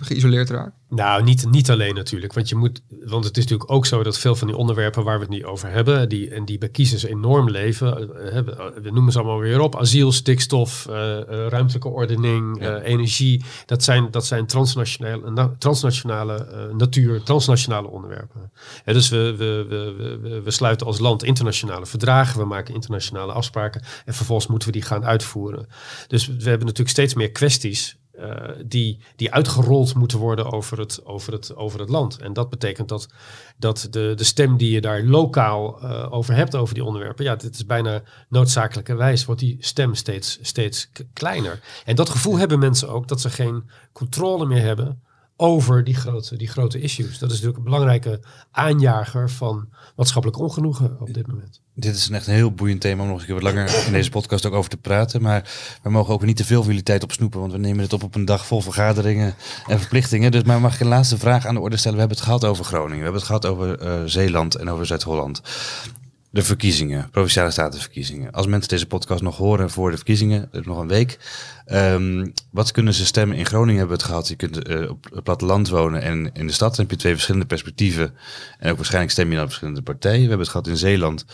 geïsoleerd 0.00 0.50
raakt? 0.50 0.72
Nou, 0.88 1.22
niet, 1.22 1.50
niet 1.50 1.70
alleen 1.70 1.94
natuurlijk. 1.94 2.32
Want, 2.32 2.48
je 2.48 2.54
moet, 2.56 2.82
want 3.04 3.24
het 3.24 3.36
is 3.36 3.42
natuurlijk 3.42 3.70
ook 3.70 3.86
zo 3.86 4.02
dat 4.02 4.18
veel 4.18 4.34
van 4.34 4.46
die 4.46 4.56
onderwerpen 4.56 5.04
waar 5.04 5.14
we 5.18 5.20
het 5.24 5.32
nu 5.34 5.46
over 5.46 5.70
hebben, 5.70 6.08
die, 6.08 6.30
en 6.30 6.44
die 6.44 6.58
bij 6.58 6.68
kiezers 6.68 7.02
enorm 7.04 7.50
leven, 7.50 8.16
eh, 8.20 8.38
eh, 8.38 8.44
we 8.82 8.90
noemen 8.90 9.12
ze 9.12 9.18
allemaal 9.18 9.38
weer 9.38 9.60
op, 9.60 9.76
asiel, 9.76 10.12
stikstof, 10.12 10.86
eh, 10.86 11.20
eh, 11.20 11.26
ruimtelijke 11.48 11.88
ordening, 11.88 12.60
Ja. 12.60 12.76
eh, 12.76 12.92
energie, 12.92 13.44
dat 13.66 13.82
zijn, 13.84 14.10
dat 14.10 14.26
zijn 14.26 14.46
transnationale, 14.46 15.30
na- 15.30 15.54
transnationale 15.58 16.34
eh, 16.46 16.74
natuur, 16.76 17.22
transnationale 17.22 17.88
onderwerpen. 17.88 18.50
Ja, 18.84 18.92
dus 18.92 19.08
we, 19.08 19.34
we- 19.38 19.66
we, 20.22 20.40
we 20.44 20.50
sluiten 20.50 20.86
als 20.86 20.98
land 20.98 21.22
internationale 21.24 21.86
verdragen, 21.86 22.38
we 22.40 22.46
maken 22.46 22.74
internationale 22.74 23.32
afspraken 23.32 23.82
en 24.04 24.14
vervolgens 24.14 24.48
moeten 24.48 24.68
we 24.68 24.74
die 24.74 24.82
gaan 24.84 25.04
uitvoeren. 25.04 25.66
Dus 26.08 26.26
we 26.26 26.32
hebben 26.34 26.58
natuurlijk 26.66 26.88
steeds 26.88 27.14
meer 27.14 27.30
kwesties 27.30 27.96
eh, 28.18 28.50
die, 28.66 28.98
die 29.16 29.32
uitgerold 29.32 29.94
moeten 29.94 30.18
worden 30.18 30.52
over 30.52 30.78
het, 30.78 31.04
over, 31.04 31.32
het, 31.32 31.56
over 31.56 31.80
het 31.80 31.88
land. 31.88 32.18
En 32.18 32.32
dat 32.32 32.50
betekent 32.50 32.88
dat, 32.88 33.08
dat 33.56 33.86
de, 33.90 34.12
de 34.16 34.24
stem 34.24 34.56
die 34.56 34.70
je 34.70 34.80
daar 34.80 35.02
lokaal 35.02 35.80
eh, 35.80 36.12
over 36.12 36.34
hebt, 36.34 36.56
over 36.56 36.74
die 36.74 36.84
onderwerpen, 36.84 37.24
ja, 37.24 37.36
dit 37.36 37.54
is 37.54 37.66
bijna 37.66 38.02
noodzakelijkerwijs, 38.28 39.24
wordt 39.24 39.40
die 39.40 39.56
stem 39.60 39.94
steeds, 39.94 40.38
steeds 40.42 40.90
kleiner. 41.12 41.60
En 41.84 41.96
dat 41.96 42.10
gevoel 42.10 42.38
hebben 42.38 42.58
mensen 42.58 42.88
ook, 42.88 43.08
dat 43.08 43.20
ze 43.20 43.30
geen 43.30 43.70
controle 43.92 44.46
meer 44.46 44.62
hebben 44.62 45.02
over 45.36 45.84
die 45.84 45.94
grote, 45.94 46.36
die 46.36 46.48
grote 46.48 46.80
issues. 46.80 47.18
Dat 47.18 47.30
is 47.30 47.34
natuurlijk 47.34 47.56
een 47.56 47.64
belangrijke 47.64 48.20
aanjager 48.50 49.30
van 49.30 49.68
maatschappelijk 49.96 50.40
ongenoegen 50.40 50.96
op 51.00 51.14
dit 51.14 51.26
moment. 51.26 51.60
Dit 51.74 51.94
is 51.94 52.08
een 52.08 52.14
echt 52.14 52.26
een 52.26 52.34
heel 52.34 52.52
boeiend 52.52 52.80
thema 52.80 53.02
om 53.02 53.08
nog 53.08 53.20
een 53.20 53.24
keer 53.24 53.34
wat 53.34 53.42
langer 53.42 53.84
in 53.86 53.92
deze 53.92 54.10
podcast 54.10 54.46
ook 54.46 54.52
over 54.52 54.70
te 54.70 54.76
praten. 54.76 55.22
Maar 55.22 55.50
we 55.82 55.90
mogen 55.90 56.14
ook 56.14 56.24
niet 56.24 56.36
te 56.36 56.44
veel 56.44 56.60
van 56.60 56.68
jullie 56.68 56.82
tijd 56.82 57.02
opsnoepen, 57.02 57.40
want 57.40 57.52
we 57.52 57.58
nemen 57.58 57.82
het 57.82 57.92
op 57.92 58.02
op 58.02 58.14
een 58.14 58.24
dag 58.24 58.46
vol 58.46 58.60
vergaderingen 58.60 59.34
en 59.66 59.78
verplichtingen. 59.78 60.32
Dus 60.32 60.42
maar 60.42 60.60
mag 60.60 60.74
ik 60.74 60.80
een 60.80 60.86
laatste 60.86 61.18
vraag 61.18 61.46
aan 61.46 61.54
de 61.54 61.60
orde 61.60 61.76
stellen? 61.76 61.98
We 61.98 62.00
hebben 62.00 62.18
het 62.18 62.26
gehad 62.26 62.44
over 62.44 62.64
Groningen, 62.64 62.96
we 62.98 63.02
hebben 63.02 63.20
het 63.20 63.30
gehad 63.30 63.46
over 63.46 63.78
eh, 63.78 64.02
Zeeland 64.04 64.54
en 64.54 64.70
over 64.70 64.86
Zuid-Holland. 64.86 65.42
De 66.34 66.42
verkiezingen, 66.42 67.10
provinciale 67.10 67.50
statenverkiezingen. 67.50 68.32
Als 68.32 68.46
mensen 68.46 68.68
deze 68.68 68.86
podcast 68.86 69.22
nog 69.22 69.36
horen 69.36 69.70
voor 69.70 69.90
de 69.90 69.96
verkiezingen, 69.96 70.48
dat 70.50 70.60
is 70.60 70.66
nog 70.66 70.78
een 70.78 70.88
week. 70.88 71.18
Ehm, 71.66 72.26
wat 72.50 72.70
kunnen 72.70 72.94
ze 72.94 73.06
stemmen? 73.06 73.36
In 73.36 73.46
Groningen 73.46 73.78
hebben 73.78 73.96
we 73.96 74.02
het 74.02 74.10
gehad. 74.10 74.28
Je 74.28 74.36
kunt 74.36 74.68
eh, 74.68 74.90
op 74.90 75.06
het 75.14 75.24
platteland 75.24 75.68
wonen 75.68 76.02
en 76.02 76.32
in 76.32 76.46
de 76.46 76.52
stad 76.52 76.76
heb 76.76 76.90
je 76.90 76.96
twee 76.96 77.12
verschillende 77.12 77.46
perspectieven. 77.46 78.14
En 78.58 78.70
ook 78.70 78.76
waarschijnlijk 78.76 79.12
stem 79.12 79.30
je 79.30 79.36
naar 79.36 79.46
verschillende 79.46 79.82
partijen. 79.82 80.14
We 80.20 80.28
hebben 80.28 80.38
het 80.38 80.48
gehad 80.48 80.66
in 80.66 80.76
Zeeland 80.76 81.24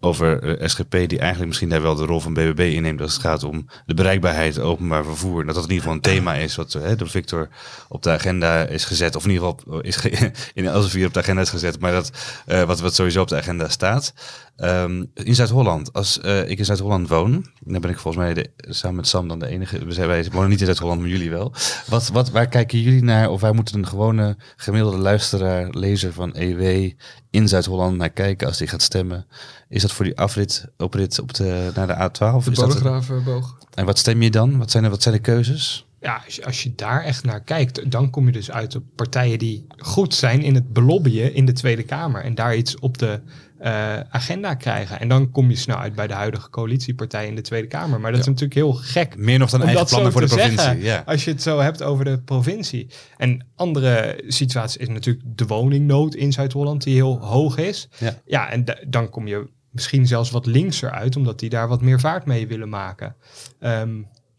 over 0.00 0.58
eh, 0.58 0.68
SGP, 0.68 0.90
die 0.90 1.18
eigenlijk 1.18 1.46
misschien 1.46 1.68
daar 1.68 1.82
wel 1.82 1.94
de 1.94 2.04
rol 2.04 2.20
van 2.20 2.34
BBB 2.34 2.72
inneemt 2.74 3.00
als 3.00 3.12
het 3.12 3.22
gaat 3.22 3.44
om 3.44 3.66
de 3.86 3.94
bereikbaarheid, 3.94 4.58
openbaar 4.58 5.04
vervoer. 5.04 5.44
Dat 5.44 5.54
dat 5.54 5.64
in 5.64 5.70
ieder 5.70 5.82
geval 5.82 5.94
een 5.94 6.14
thema 6.14 6.34
is 6.34 6.56
wat 6.56 6.74
eh, 6.74 6.96
door 6.96 7.08
Victor 7.08 7.48
op 7.88 8.02
de 8.02 8.10
agenda 8.10 8.66
is 8.66 8.84
gezet. 8.84 9.16
Of 9.16 9.24
in 9.24 9.30
ieder 9.30 9.48
geval 9.48 9.80
is 9.80 9.98
in 10.54 10.66
Elsevier 10.66 11.06
op 11.06 11.14
de 11.14 11.20
agenda 11.20 11.42
is 11.42 11.50
gezet, 11.50 11.80
maar 11.80 11.92
dat 11.92 12.10
eh, 12.46 12.62
wat, 12.62 12.80
wat 12.80 12.94
sowieso 12.94 13.20
op 13.20 13.28
de 13.28 13.36
agenda 13.36 13.68
staat. 13.68 14.12
Ehm, 14.56 15.04
in 15.14 15.34
Zuid-Holland, 15.34 15.92
als 15.92 16.20
eh, 16.20 16.50
ik 16.50 16.58
in 16.58 16.64
Zuid-Holland 16.64 17.08
woon, 17.08 17.46
dan 17.60 17.80
ben 17.80 17.90
ik 17.90 17.98
volgens 17.98 18.24
mij 18.24 18.34
de, 18.34 18.50
samen 18.56 18.96
met 18.96 19.08
Sam 19.08 19.28
dan 19.28 19.38
de 19.38 19.46
enige. 19.46 19.84
We 19.84 19.92
zijn, 19.92 20.08
wij 20.08 20.28
wonen 20.32 20.48
niet 20.50 20.60
in 20.60 20.66
Zuid-Holland, 20.66 21.00
maar 21.00 21.08
jullie 21.08 21.30
wel. 21.30 21.52
Wat, 21.86 22.08
wat, 22.08 22.30
waar 22.30 22.48
kijken 22.48 22.80
jullie 22.80 23.02
naar? 23.02 23.30
Of 23.30 23.40
waar 23.40 23.54
moet 23.54 23.74
een 23.74 23.86
gewone 23.86 24.36
gemiddelde 24.56 24.96
luisteraar, 24.96 25.70
lezer 25.70 26.12
van 26.12 26.34
EW 26.34 26.90
in 27.30 27.48
Zuid-Holland 27.48 27.96
naar 27.96 28.10
kijken 28.10 28.46
als 28.46 28.58
die 28.58 28.68
gaat 28.68 28.82
stemmen? 28.82 29.26
Is 29.68 29.82
dat 29.82 29.92
voor 29.92 30.04
die 30.04 30.18
afrit, 30.18 30.66
oprit 30.76 31.20
op 31.20 31.34
de, 31.34 31.70
naar 31.74 31.86
de 31.86 31.94
A12? 31.94 32.44
De 32.44 32.50
Is 32.50 32.56
dat 32.56 32.68
Bodegravenboog. 32.68 33.58
en 33.74 33.84
wat 33.84 33.98
stem 33.98 34.22
je 34.22 34.30
dan? 34.30 34.58
Wat 34.58 34.70
zijn, 34.70 34.82
de, 34.82 34.90
wat 34.90 35.02
zijn 35.02 35.14
de 35.14 35.20
keuzes? 35.20 35.86
Ja, 36.00 36.22
als 36.24 36.36
je, 36.36 36.44
als 36.44 36.62
je 36.62 36.74
daar 36.74 37.02
echt 37.02 37.24
naar 37.24 37.40
kijkt, 37.40 37.90
dan 37.90 38.10
kom 38.10 38.26
je 38.26 38.32
dus 38.32 38.50
uit 38.50 38.76
op 38.76 38.82
partijen 38.94 39.38
die 39.38 39.66
goed 39.78 40.14
zijn 40.14 40.42
in 40.42 40.54
het 40.54 40.72
belobbyen 40.72 41.34
in 41.34 41.44
de 41.44 41.52
Tweede 41.52 41.82
Kamer. 41.82 42.24
En 42.24 42.34
daar 42.34 42.56
iets 42.56 42.78
op 42.78 42.98
de 42.98 43.20
eh, 43.66 44.00
agenda 44.10 44.54
krijgen. 44.54 45.00
En 45.00 45.08
dan 45.08 45.30
kom 45.30 45.50
je 45.50 45.56
snel 45.56 45.76
uit 45.76 45.94
bij 45.94 46.06
de 46.06 46.14
huidige 46.14 46.50
coalitiepartij 46.50 47.26
in 47.26 47.34
de 47.34 47.40
Tweede 47.40 47.66
Kamer. 47.66 48.00
Maar 48.00 48.10
dat 48.10 48.20
is 48.20 48.26
natuurlijk 48.26 48.54
heel 48.54 48.72
gek. 48.72 49.16
Meer 49.16 49.38
nog 49.38 49.50
dan 49.50 49.62
eigen 49.62 49.86
plannen 49.86 50.12
voor 50.12 50.20
de 50.20 50.26
provincie. 50.26 50.58
zeggen, 50.58 50.82
Ja. 50.82 51.02
Als 51.06 51.24
je 51.24 51.30
het 51.30 51.42
zo 51.42 51.58
hebt 51.60 51.82
over 51.82 52.04
de 52.04 52.18
provincie. 52.18 52.86
En 53.16 53.46
andere 53.54 54.22
situatie 54.26 54.80
is 54.80 54.88
natuurlijk 54.88 55.24
de 55.36 55.46
woningnood 55.46 56.14
in 56.14 56.32
Zuid-Holland, 56.32 56.82
die 56.82 56.94
heel 56.94 57.18
hoog 57.20 57.56
is. 57.58 57.88
Ja. 57.98 58.14
ja 58.24 58.50
en 58.50 58.64
da- 58.64 58.78
dan 58.88 59.10
kom 59.10 59.26
je 59.26 59.48
misschien 59.70 60.06
zelfs 60.06 60.30
wat 60.30 60.46
linkser 60.46 60.90
uit, 60.90 61.16
omdat 61.16 61.38
die 61.38 61.50
daar 61.50 61.68
wat 61.68 61.80
meer 61.82 62.00
vaart 62.00 62.24
mee 62.26 62.46
willen 62.46 62.68
maken. 62.68 63.16
Ehm, 63.60 63.90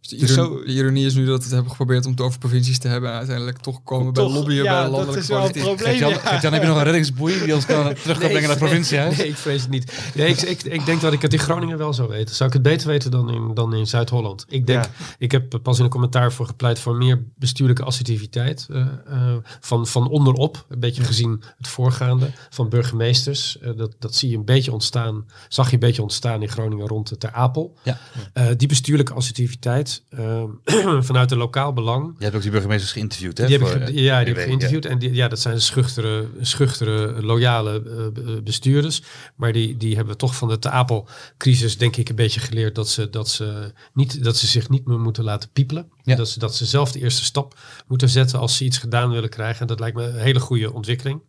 Dus 0.09 0.19
de, 0.19 0.25
ironie, 0.25 0.57
zo- 0.57 0.63
de 0.65 0.71
ironie 0.71 1.05
is 1.05 1.13
nu 1.13 1.25
dat 1.25 1.37
we 1.37 1.43
het 1.43 1.51
hebben 1.51 1.69
geprobeerd 1.71 2.05
om 2.05 2.11
het 2.11 2.21
over 2.21 2.39
provincies 2.39 2.79
te 2.79 2.87
hebben. 2.87 3.09
En 3.11 3.17
uiteindelijk 3.17 3.57
toch 3.57 3.83
komen 3.83 4.13
bij 4.13 4.23
lobbyen 4.23 4.63
ja, 4.63 4.71
bij 4.73 4.81
dat 4.81 4.91
landelijke 4.91 5.19
is 5.21 5.27
wel 5.27 5.41
het 5.43 5.51
politiek. 5.51 5.75
probleem. 5.75 5.87
Gert-Jan, 5.97 6.09
ja. 6.23 6.29
Gert-Jan, 6.29 6.53
heb 6.53 6.61
je 6.61 6.67
nog 6.67 6.77
een 6.77 6.83
reddingsboei 6.83 7.43
die 7.43 7.55
ons 7.55 7.65
kan 7.65 7.83
terug 7.93 8.03
kan 8.05 8.15
brengen 8.17 8.41
naar 8.41 8.49
het 8.49 8.59
provinciehuis? 8.59 9.17
Nee, 9.17 9.27
ik 9.27 9.35
vrees 9.35 9.61
het 9.61 9.69
niet. 9.69 10.11
Nee, 10.15 10.27
ik, 10.27 10.41
ik, 10.41 10.63
ik 10.63 10.85
denk 10.85 11.01
dat 11.01 11.13
ik 11.13 11.21
het 11.21 11.33
in 11.33 11.39
Groningen 11.39 11.77
wel 11.77 11.93
zou 11.93 12.09
weten. 12.09 12.35
Zou 12.35 12.49
ik 12.49 12.53
het 12.53 12.63
beter 12.63 12.87
weten 12.87 13.11
dan 13.11 13.29
in, 13.31 13.53
dan 13.53 13.73
in 13.73 13.87
Zuid-Holland? 13.87 14.45
Ik 14.49 14.67
denk, 14.67 14.83
Ja. 14.83 14.89
ik 15.17 15.31
heb 15.31 15.59
pas 15.63 15.77
in 15.77 15.83
een 15.83 15.89
commentaar 15.89 16.31
voor 16.31 16.45
gepleit 16.45 16.79
voor 16.79 16.95
meer 16.95 17.23
bestuurlijke 17.35 17.83
assertiviteit. 17.83 18.67
eh, 18.69 18.81
eh, 19.07 19.35
van, 19.59 19.87
van 19.87 20.09
onderop, 20.09 20.65
een 20.69 20.79
beetje 20.79 21.03
gezien 21.03 21.41
het 21.57 21.67
voorgaande 21.67 22.31
van 22.49 22.69
burgemeesters. 22.69 23.59
Eh, 23.59 23.71
dat, 23.77 23.95
dat 23.99 24.15
zie 24.15 24.29
je 24.29 24.37
een 24.37 24.45
beetje 24.45 24.71
ontstaan, 24.71 25.25
zag 25.49 25.67
je 25.67 25.73
een 25.73 25.79
beetje 25.79 26.01
ontstaan 26.01 26.41
in 26.41 26.49
Groningen 26.49 26.87
rond 26.87 27.09
het 27.09 27.19
Ter 27.19 27.31
Apel. 27.31 27.73
Ja. 27.83 27.97
Eh, 28.33 28.45
die 28.57 28.67
bestuurlijke 28.67 29.13
assertiviteit, 29.13 29.96
vanuit, 30.09 30.51
ehm, 30.65 31.01
vanuit 31.09 31.31
een 31.31 31.37
lokaal 31.37 31.73
belang. 31.73 32.15
Je 32.17 32.23
hebt 32.23 32.35
ook 32.35 32.41
die 32.41 32.51
burgemeesters 32.51 32.91
geïnterviewd, 32.91 33.37
hè? 33.37 33.45
Die 33.47 33.57
heb 33.57 33.67
ik, 33.67 33.73
eh, 33.73 33.87
ja, 33.87 34.17
die 34.19 34.27
heb 34.27 34.37
ik 34.37 34.43
geïnterviewd. 34.43 34.85
En 34.85 34.99
die, 34.99 35.13
ja, 35.13 35.27
dat 35.27 35.39
zijn 35.39 35.61
schuchtere, 35.61 36.27
schuchtere 36.41 37.21
loyale 37.25 37.73
eh, 37.75 38.07
be- 38.13 38.41
bestuurders. 38.43 39.01
Maar 39.35 39.51
die, 39.53 39.77
die 39.77 39.95
hebben 39.95 40.17
toch 40.17 40.35
van 40.35 40.47
de 40.47 40.59
Te 40.59 40.69
Apel-crisis, 40.69 41.77
denk 41.77 41.95
ik, 41.95 42.09
een 42.09 42.15
beetje 42.15 42.39
geleerd 42.39 42.75
dat 42.75 42.89
ze, 42.89 43.09
dat, 43.09 43.29
ze 43.29 43.73
niet, 43.93 44.23
dat 44.23 44.37
ze 44.37 44.47
zich 44.47 44.69
niet 44.69 44.85
meer 44.87 44.99
moeten 44.99 45.23
laten 45.23 45.49
piepelen. 45.53 45.91
Ja. 46.03 46.15
Dat, 46.15 46.29
ze, 46.29 46.39
dat 46.39 46.55
ze 46.55 46.65
zelf 46.65 46.91
de 46.91 46.99
eerste 46.99 47.23
stap 47.23 47.59
moeten 47.87 48.09
zetten 48.09 48.39
als 48.39 48.57
ze 48.57 48.63
iets 48.65 48.77
gedaan 48.77 49.09
willen 49.09 49.29
krijgen. 49.29 49.61
En 49.61 49.67
dat 49.67 49.79
lijkt 49.79 49.95
me 49.95 50.03
een 50.03 50.19
hele 50.19 50.39
goede 50.39 50.73
ontwikkeling. 50.73 51.21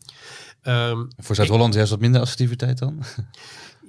Ehm, 0.63 1.05
Voor 1.17 1.35
Zuid-Holland 1.35 1.75
juist 1.75 1.91
wat 1.91 2.01
minder 2.01 2.21
assertiviteit 2.21 2.79
dan? 2.79 2.99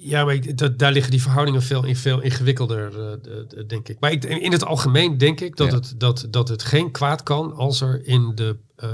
ja, 0.01 0.25
maar 0.25 0.33
ik, 0.33 0.57
dat, 0.57 0.79
daar 0.79 0.91
liggen 0.91 1.11
die 1.11 1.21
verhoudingen 1.21 1.61
veel, 1.61 1.85
in, 1.85 1.95
veel 1.95 2.21
ingewikkelder, 2.21 2.99
eh, 2.99 3.67
denk 3.67 3.89
ik. 3.89 3.99
Maar 3.99 4.11
ik, 4.11 4.23
in 4.23 4.51
het 4.51 4.65
algemeen 4.65 5.17
denk 5.17 5.41
ik 5.41 5.55
dat, 5.55 5.67
Ja. 5.67 5.75
het, 5.75 5.93
dat, 5.97 6.27
dat 6.29 6.47
het 6.49 6.63
geen 6.63 6.91
kwaad 6.91 7.23
kan 7.23 7.53
als 7.53 7.81
er 7.81 8.05
in 8.05 8.31
de, 8.35 8.57
eh, 8.75 8.89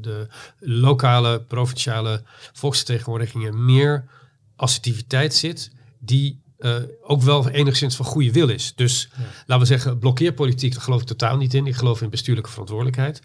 de 0.00 0.26
lokale, 0.58 1.40
provinciale 1.42 2.22
volksvertegenwoordigingen 2.52 3.64
meer 3.64 4.04
assertiviteit 4.56 5.34
zit, 5.34 5.70
die 5.98 6.40
eh, 6.58 6.74
ook 7.02 7.22
wel 7.22 7.48
enigszins 7.48 7.96
van 7.96 8.04
goede 8.06 8.32
wil 8.32 8.48
is. 8.48 8.72
Dus 8.74 9.08
laten 9.46 9.58
we 9.58 9.64
zeggen, 9.64 9.98
blokkeerpolitiek, 9.98 10.72
daar 10.72 10.82
geloof 10.82 11.00
ik 11.00 11.06
totaal 11.06 11.36
niet 11.36 11.54
in. 11.54 11.66
Ik 11.66 11.74
geloof 11.74 12.02
in 12.02 12.10
bestuurlijke 12.10 12.50
verantwoordelijkheid. 12.50 13.22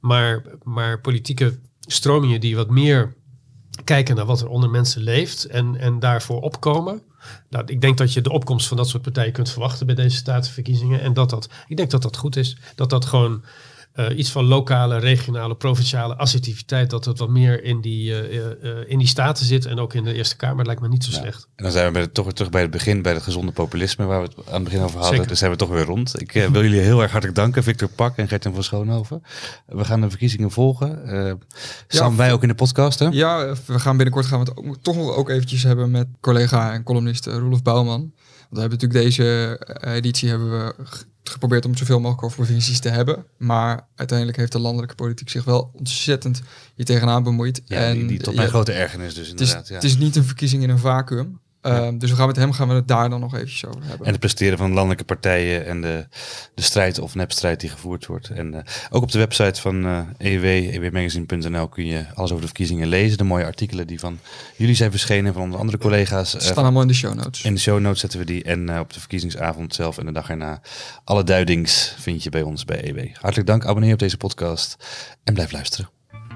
Maar, 0.00 0.42
maar 0.62 1.00
politieke 1.00 1.58
stromingen 1.80 2.40
die 2.40 2.56
wat 2.56 2.70
meer 2.70 3.15
kijken 3.84 4.16
naar 4.16 4.24
wat 4.24 4.40
er 4.40 4.48
onder 4.48 4.70
mensen 4.70 5.02
leeft 5.02 5.44
en, 5.44 5.76
en 5.76 5.98
daarvoor 5.98 6.40
opkomen. 6.40 7.02
Nou, 7.48 7.64
ik 7.66 7.80
denk 7.80 7.98
dat 7.98 8.12
je 8.12 8.20
de 8.20 8.32
opkomst 8.32 8.68
van 8.68 8.76
dat 8.76 8.88
soort 8.88 9.02
partijen 9.02 9.32
kunt 9.32 9.50
verwachten 9.50 9.86
bij 9.86 9.94
deze 9.94 10.16
statenverkiezingen. 10.16 11.00
En 11.00 11.12
dat 11.12 11.30
dat, 11.30 11.48
ik 11.66 11.76
denk 11.76 11.90
dat 11.90 12.02
dat 12.02 12.16
goed 12.16 12.36
is. 12.36 12.56
Dat 12.74 12.90
dat 12.90 13.04
gewoon 13.04 13.42
eh, 13.96 14.18
iets 14.18 14.30
van 14.30 14.44
lokale, 14.44 14.98
regionale, 14.98 15.54
provinciale 15.56 16.16
assertiviteit, 16.16 16.90
dat 16.90 17.04
het 17.04 17.18
wat 17.18 17.28
meer 17.28 17.64
in 17.64 17.80
die, 17.80 18.12
eh, 18.14 18.46
eh, 18.70 18.84
in 18.86 18.98
die 18.98 19.06
staten 19.06 19.46
zit 19.46 19.66
en 19.66 19.78
ook 19.78 19.94
in 19.94 20.04
de 20.04 20.12
Eerste 20.14 20.36
Kamer 20.36 20.66
lijkt 20.66 20.80
me 20.80 20.88
niet 20.88 21.04
zo 21.04 21.10
Ja. 21.10 21.16
slecht. 21.18 21.48
En 21.56 21.62
dan 21.64 21.72
zijn 21.72 21.86
we 21.86 21.92
bij 21.92 22.02
de- 22.02 22.12
toch 22.12 22.24
weer 22.24 22.34
terug 22.34 22.50
bij 22.50 22.62
het 22.62 22.70
begin, 22.70 23.02
bij 23.02 23.12
het 23.12 23.22
gezonde 23.22 23.52
populisme, 23.52 24.04
waar 24.04 24.20
we 24.22 24.26
het 24.36 24.46
aan 24.48 24.54
het 24.54 24.64
begin 24.64 24.80
over 24.80 24.94
hadden. 24.94 25.10
Zeker. 25.14 25.28
Dus 25.28 25.38
zijn 25.38 25.50
we 25.50 25.56
toch 25.56 25.68
weer 25.68 25.84
rond. 25.84 26.20
Ik 26.20 26.34
eh, 26.34 26.46
wil 26.48 26.62
jullie 26.62 26.80
heel 26.80 27.02
erg 27.02 27.10
hartelijk 27.10 27.38
danken, 27.38 27.62
Victor 27.62 27.88
Pak 27.88 28.16
en 28.16 28.28
Gerten 28.28 28.54
van 28.54 28.62
Schoonhoven. 28.62 29.22
We 29.66 29.84
gaan 29.84 30.00
de 30.00 30.08
verkiezingen 30.10 30.50
volgen. 30.50 31.04
Eh 31.04 31.32
Sam, 31.88 32.16
wij 32.16 32.32
ook 32.32 32.42
in 32.42 32.48
de 32.48 32.54
podcast, 32.54 32.98
hè? 32.98 33.06
Ja, 33.10 33.54
we 33.66 33.78
gaan 33.78 33.96
binnenkort 33.96 34.26
gaan 34.26 34.40
we 34.44 34.50
het 34.50 34.56
ook, 34.58 34.76
toch 34.82 34.96
nog 34.96 35.14
ook 35.16 35.28
eventjes 35.30 35.62
hebben 35.62 35.90
met 35.90 36.06
collega 36.20 36.72
en 36.72 36.82
columnist 36.82 37.26
Roelof 37.26 37.62
Bouwman. 37.62 38.00
Want 38.00 38.14
we 38.50 38.60
hebben 38.60 38.78
natuurlijk 38.78 39.04
deze 39.04 39.60
editie 39.80 40.28
hebben 40.28 40.50
we 40.50 40.74
geprobeerd 41.30 41.64
om 41.64 41.76
zoveel 41.76 42.00
mogelijk 42.00 42.24
over 42.24 42.36
provincies 42.36 42.80
te 42.80 42.88
hebben. 42.88 43.24
Maar 43.36 43.88
uiteindelijk 43.94 44.38
heeft 44.38 44.52
de 44.52 44.58
landelijke 44.58 44.94
politiek 44.94 45.30
zich 45.30 45.44
wel 45.44 45.70
ontzettend 45.72 46.42
hier 46.74 46.84
tegenaan 46.84 47.22
bemoeid. 47.22 47.62
Ja, 47.64 47.78
en 47.78 47.94
die, 47.98 48.06
die 48.06 48.18
tot 48.18 48.32
ja, 48.32 48.38
mijn 48.38 48.48
grote 48.48 48.72
ergernis 48.72 49.14
dus 49.14 49.28
het, 49.28 49.40
is, 49.40 49.48
inderdaad. 49.48 49.68
ja. 49.68 49.74
het 49.74 49.84
is 49.84 49.96
niet 49.96 50.16
een 50.16 50.24
verkiezing 50.24 50.62
in 50.62 50.70
een 50.70 50.78
vacuüm. 50.78 51.40
Ehm, 51.66 51.98
Dus 51.98 52.10
we 52.10 52.16
gaan 52.16 52.26
met 52.26 52.36
hem 52.36 52.52
gaan 52.52 52.68
we 52.68 52.74
het 52.74 52.88
daar 52.88 53.10
dan 53.10 53.20
nog 53.20 53.34
eventjes 53.34 53.66
over 53.66 53.80
hebben. 53.84 54.06
En 54.06 54.10
het 54.10 54.20
presteren 54.20 54.58
van 54.58 54.72
landelijke 54.72 55.04
partijen 55.04 55.66
en 55.66 55.80
de, 55.80 56.06
de 56.54 56.62
strijd 56.62 56.98
of 56.98 57.14
nepstrijd 57.14 57.60
die 57.60 57.70
gevoerd 57.70 58.06
wordt. 58.06 58.28
En 58.28 58.54
eh, 58.54 58.60
ook 58.90 59.02
op 59.02 59.10
de 59.12 59.18
website 59.18 59.60
van 59.60 59.86
eh 59.86 60.00
EW, 60.18 60.44
ewmagazine.nl 60.44 61.68
kun 61.68 61.86
je 61.86 62.04
alles 62.14 62.30
over 62.30 62.40
de 62.40 62.46
verkiezingen 62.46 62.88
lezen. 62.88 63.18
De 63.18 63.24
mooie 63.24 63.44
artikelen 63.44 63.86
die 63.86 64.00
van 64.00 64.18
jullie 64.56 64.74
zijn 64.74 64.90
verschenen, 64.90 65.32
van 65.32 65.42
onze 65.42 65.58
andere 65.58 65.78
collega's. 65.78 66.34
Eh, 66.34 66.40
staan 66.40 66.56
allemaal 66.64 66.82
in 66.82 66.88
de 66.88 66.94
show 66.94 67.14
notes. 67.14 67.42
in 67.42 67.54
de 67.54 67.60
show 67.60 67.80
notes 67.80 68.00
zetten 68.00 68.18
we 68.18 68.24
die. 68.24 68.44
En 68.44 68.78
op 68.78 68.92
de 68.92 69.00
verkiezingsavond 69.00 69.74
zelf 69.74 69.98
en 69.98 70.06
de 70.06 70.12
dag 70.12 70.28
erna. 70.30 70.60
Alle 71.04 71.24
duidings 71.24 71.94
vind 71.98 72.22
je 72.22 72.30
bij 72.30 72.42
ons 72.42 72.64
bij 72.64 72.88
EW. 72.88 73.14
Hartelijk 73.20 73.48
dank, 73.48 73.64
abonneer 73.64 73.92
op 73.92 73.98
deze 73.98 74.16
podcast 74.16 74.76
en 75.24 75.34
blijf 75.34 75.52
luisteren. 75.52 75.95